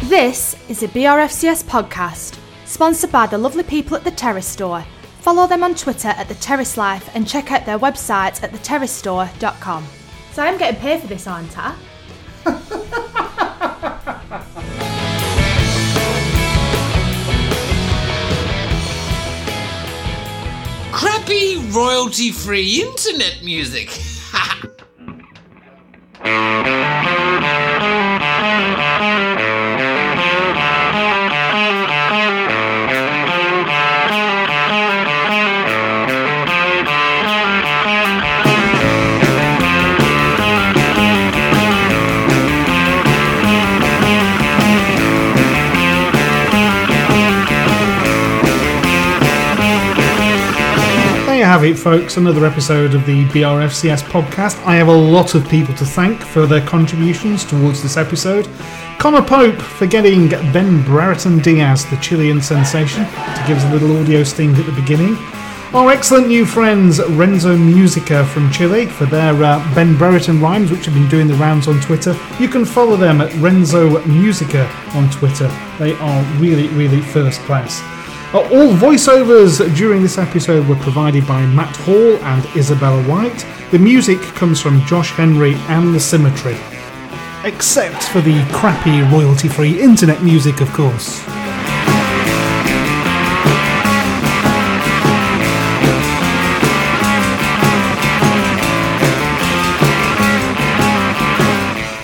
This 0.10 0.56
is 0.70 0.84
a 0.84 0.88
BRFCS 0.88 1.66
podcast, 1.66 2.40
sponsored 2.64 3.12
by 3.12 3.28
the 3.28 3.38
lovely 3.38 3.64
people 3.64 3.98
at 3.98 4.06
the 4.06 4.12
Terrace 4.12 4.48
Store. 4.48 4.86
Follow 5.20 5.48
them 5.48 5.64
on 5.66 5.76
Twitter 5.76 6.08
at 6.08 6.30
the 6.30 6.36
Terrace 6.36 6.78
Life 6.78 7.14
and 7.14 7.28
check 7.28 7.52
out 7.52 7.66
their 7.66 7.78
website 7.78 8.42
at 8.42 8.54
theterracestore.com. 8.54 9.86
So 10.34 10.42
I'm 10.42 10.58
getting 10.58 10.80
paid 10.80 11.02
for 11.02 11.08
this, 11.08 11.28
aren't 11.28 11.58
I? 11.58 11.76
Crappy 20.94 21.58
royalty 21.72 22.32
free 22.32 22.82
internet 22.82 23.42
music. 23.44 23.90
have 51.62 51.70
it, 51.70 51.78
folks. 51.78 52.18
Another 52.18 52.44
episode 52.44 52.96
of 52.96 53.06
the 53.06 53.26
BRFCS 53.26 54.02
podcast. 54.06 54.58
I 54.66 54.78
have 54.78 54.88
a 54.88 54.92
lot 54.92 55.36
of 55.36 55.48
people 55.48 55.76
to 55.76 55.86
thank 55.86 56.20
for 56.20 56.48
their 56.48 56.66
contributions 56.66 57.46
towards 57.46 57.84
this 57.84 57.98
episode. 57.98 58.50
Connor 58.98 59.22
Pope 59.22 59.62
for 59.62 59.86
getting 59.86 60.30
Ben 60.30 60.84
Brereton 60.84 61.38
Diaz, 61.38 61.86
the 61.86 61.98
Chilean 61.98 62.42
sensation, 62.42 63.06
to 63.06 63.44
give 63.46 63.58
us 63.58 63.64
a 63.66 63.72
little 63.72 63.96
audio 63.98 64.24
sting 64.24 64.56
at 64.56 64.66
the 64.66 64.72
beginning. 64.72 65.16
Our 65.72 65.92
excellent 65.92 66.30
new 66.30 66.48
friends 66.48 67.00
Renzo 67.10 67.56
Musica 67.56 68.26
from 68.26 68.52
Chile 68.52 68.88
for 68.88 69.06
their 69.06 69.36
uh, 69.44 69.76
Ben 69.76 69.96
Brereton 69.96 70.42
rhymes, 70.42 70.72
which 70.72 70.86
have 70.86 70.96
been 70.96 71.10
doing 71.10 71.28
the 71.28 71.36
rounds 71.36 71.68
on 71.68 71.80
Twitter. 71.80 72.18
You 72.40 72.48
can 72.48 72.66
follow 72.66 72.98
them 72.98 73.22
at 73.22 73.32
Renzo 73.36 74.04
Musica 74.08 74.68
on 74.96 75.12
Twitter. 75.12 75.48
They 75.78 75.94
are 75.94 76.24
really, 76.40 76.70
really 76.70 77.02
first 77.02 77.40
class. 77.42 77.84
All 78.34 78.74
voiceovers 78.74 79.60
during 79.76 80.02
this 80.02 80.18
episode 80.18 80.66
were 80.66 80.78
provided 80.78 81.28
by 81.28 81.46
Matt 81.48 81.76
Hall 81.76 82.16
and 82.24 82.46
Isabella 82.56 83.04
White. 83.04 83.46
The 83.72 83.80
music 83.80 84.22
comes 84.22 84.62
from 84.62 84.86
Josh 84.86 85.12
Henry 85.12 85.56
and 85.68 85.94
The 85.94 86.00
Symmetry. 86.00 86.56
Except 87.44 88.04
for 88.04 88.22
the 88.22 88.42
crappy 88.54 89.02
royalty 89.14 89.50
free 89.50 89.82
internet 89.82 90.24
music, 90.24 90.62
of 90.62 90.72
course. 90.72 91.20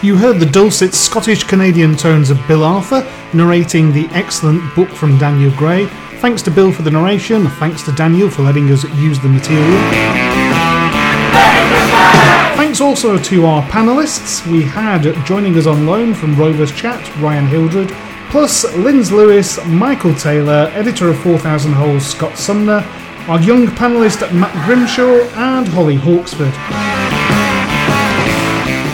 You 0.03 0.17
heard 0.17 0.39
the 0.39 0.49
dulcet 0.49 0.93
Scottish 0.93 1.43
Canadian 1.45 1.95
tones 1.95 2.29
of 2.29 2.47
Bill 2.47 2.65
Arthur 2.65 3.09
narrating 3.33 3.93
the 3.93 4.07
excellent 4.11 4.75
book 4.75 4.89
from 4.89 5.17
Daniel 5.17 5.51
Gray. 5.57 5.89
Thanks 6.19 6.41
to 6.41 6.51
Bill 6.51 6.71
for 6.71 6.81
the 6.81 6.89
narration, 6.89 7.47
thanks 7.47 7.83
to 7.83 7.91
Daniel 7.91 8.27
for 8.27 8.41
letting 8.41 8.71
us 8.71 8.83
use 8.95 9.19
the 9.19 9.29
material. 9.29 9.79
Thanks 12.57 12.81
also 12.81 13.19
to 13.19 13.45
our 13.45 13.61
panelists. 13.69 14.45
We 14.51 14.63
had 14.63 15.03
joining 15.27 15.55
us 15.57 15.67
on 15.67 15.85
loan 15.85 16.15
from 16.15 16.35
Rovers 16.35 16.71
Chat, 16.71 17.15
Ryan 17.17 17.45
Hildred, 17.45 17.91
plus 18.31 18.63
Linz 18.75 19.11
Lewis, 19.11 19.63
Michael 19.67 20.15
Taylor, 20.15 20.71
editor 20.73 21.09
of 21.09 21.19
4000 21.19 21.73
Holes, 21.73 22.05
Scott 22.05 22.35
Sumner, 22.35 22.83
our 23.27 23.39
young 23.39 23.67
panelist 23.67 24.21
Matt 24.33 24.53
Grimshaw, 24.65 25.19
and 25.35 25.67
Holly 25.67 25.97
Hawksford. 25.97 26.51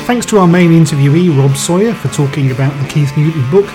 Thanks 0.05 0.25
to 0.25 0.39
our 0.39 0.47
main 0.47 0.71
interviewee, 0.71 1.35
Rob 1.35 1.55
Sawyer, 1.55 1.93
for 1.93 2.09
talking 2.09 2.51
about 2.51 2.77
the 2.81 2.89
Keith 2.89 3.15
Newton 3.15 3.49
book. 3.49 3.69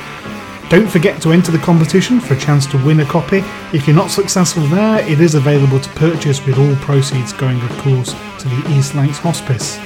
Don't 0.71 0.87
forget 0.87 1.23
to 1.23 1.33
enter 1.33 1.51
the 1.51 1.59
competition 1.59 2.21
for 2.21 2.35
a 2.35 2.39
chance 2.39 2.67
to 2.67 2.85
win 2.85 3.01
a 3.01 3.05
copy. 3.07 3.43
If 3.73 3.87
you're 3.87 3.97
not 3.97 4.11
successful 4.11 4.63
there, 4.65 5.01
it 5.09 5.19
is 5.19 5.35
available 5.35 5.81
to 5.81 5.89
purchase 5.91 6.45
with 6.45 6.59
all 6.59 6.77
proceeds 6.77 7.33
going, 7.33 7.59
of 7.63 7.71
course, 7.79 8.13
to 8.41 8.49
the 8.49 8.77
East 8.77 8.95
Lancs 8.95 9.17
Hospice. 9.17 9.79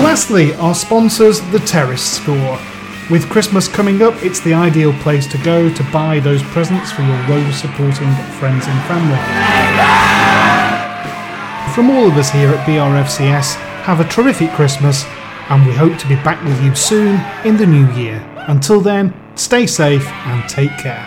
Lastly, 0.00 0.52
our 0.56 0.74
sponsors, 0.74 1.40
The 1.50 1.60
Terrace 1.60 2.02
Store. 2.02 2.58
With 3.10 3.30
Christmas 3.30 3.68
coming 3.68 4.02
up, 4.02 4.22
it's 4.22 4.40
the 4.40 4.52
ideal 4.52 4.92
place 4.98 5.26
to 5.28 5.38
go 5.38 5.72
to 5.72 5.82
buy 5.84 6.20
those 6.20 6.42
presents 6.42 6.92
for 6.92 7.00
your 7.00 7.16
Rover 7.26 7.52
supporting 7.52 8.12
friends 8.38 8.66
and 8.66 8.82
family. 8.84 9.16
From 11.74 11.88
all 11.88 12.06
of 12.06 12.18
us 12.18 12.30
here 12.30 12.50
at 12.50 12.66
BRFCS, 12.66 13.54
have 13.84 14.00
a 14.00 14.04
terrific 14.04 14.50
Christmas 14.50 15.04
and 15.50 15.66
we 15.66 15.72
hope 15.72 15.98
to 15.98 16.06
be 16.06 16.14
back 16.22 16.42
with 16.44 16.62
you 16.62 16.74
soon 16.74 17.20
in 17.44 17.56
the 17.56 17.66
new 17.66 17.86
year. 17.92 18.24
Until 18.46 18.80
then, 18.80 19.12
stay 19.34 19.66
safe 19.66 20.06
and 20.06 20.48
take 20.48 20.70
care. 20.78 21.04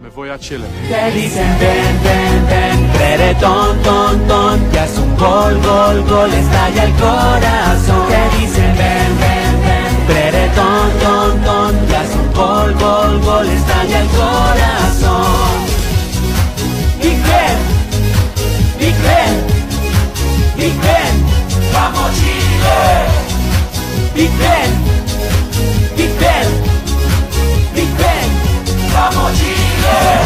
Me 0.00 0.08
voy 0.10 0.30
a 0.30 0.38
Chile. 0.38 0.68
Te 0.88 1.10
dicen 1.10 1.58
ven, 1.58 1.94
ven, 2.04 2.46
ven, 2.46 2.78
reggaetón, 2.94 3.82
ton, 3.82 4.28
ton, 4.28 4.72
ya 4.72 4.84
es 4.84 4.96
un 4.98 5.16
gol, 5.16 5.54
gol, 5.60 6.02
gol, 6.08 6.32
estalla 6.32 6.84
el 6.84 6.92
corazón. 6.92 8.08
Te 8.08 8.38
dicen 8.38 8.72
ven, 8.78 9.10
ven, 9.22 9.54
ven, 9.66 9.92
reggaetón, 10.08 10.90
ton, 11.02 11.40
ton, 11.44 11.88
ya 11.88 12.02
es 12.04 12.14
un 12.14 12.32
gol, 12.32 12.72
gol, 12.74 13.20
gol, 13.20 13.48
estalla 13.48 14.00
el 14.00 14.08
corazón. 14.08 15.56
Big 17.02 17.18
Ben, 17.28 17.58
Big 18.78 18.94
Ben, 19.02 19.34
Big 20.56 20.80
Ben. 20.82 21.25
Ben! 22.76 23.08
Big 24.14 24.30
Ben! 24.38 24.70
Big 25.96 26.18
Ben! 26.20 26.46
Big 27.74 27.90
Ben! 27.98 28.28
Vamos, 28.92 30.25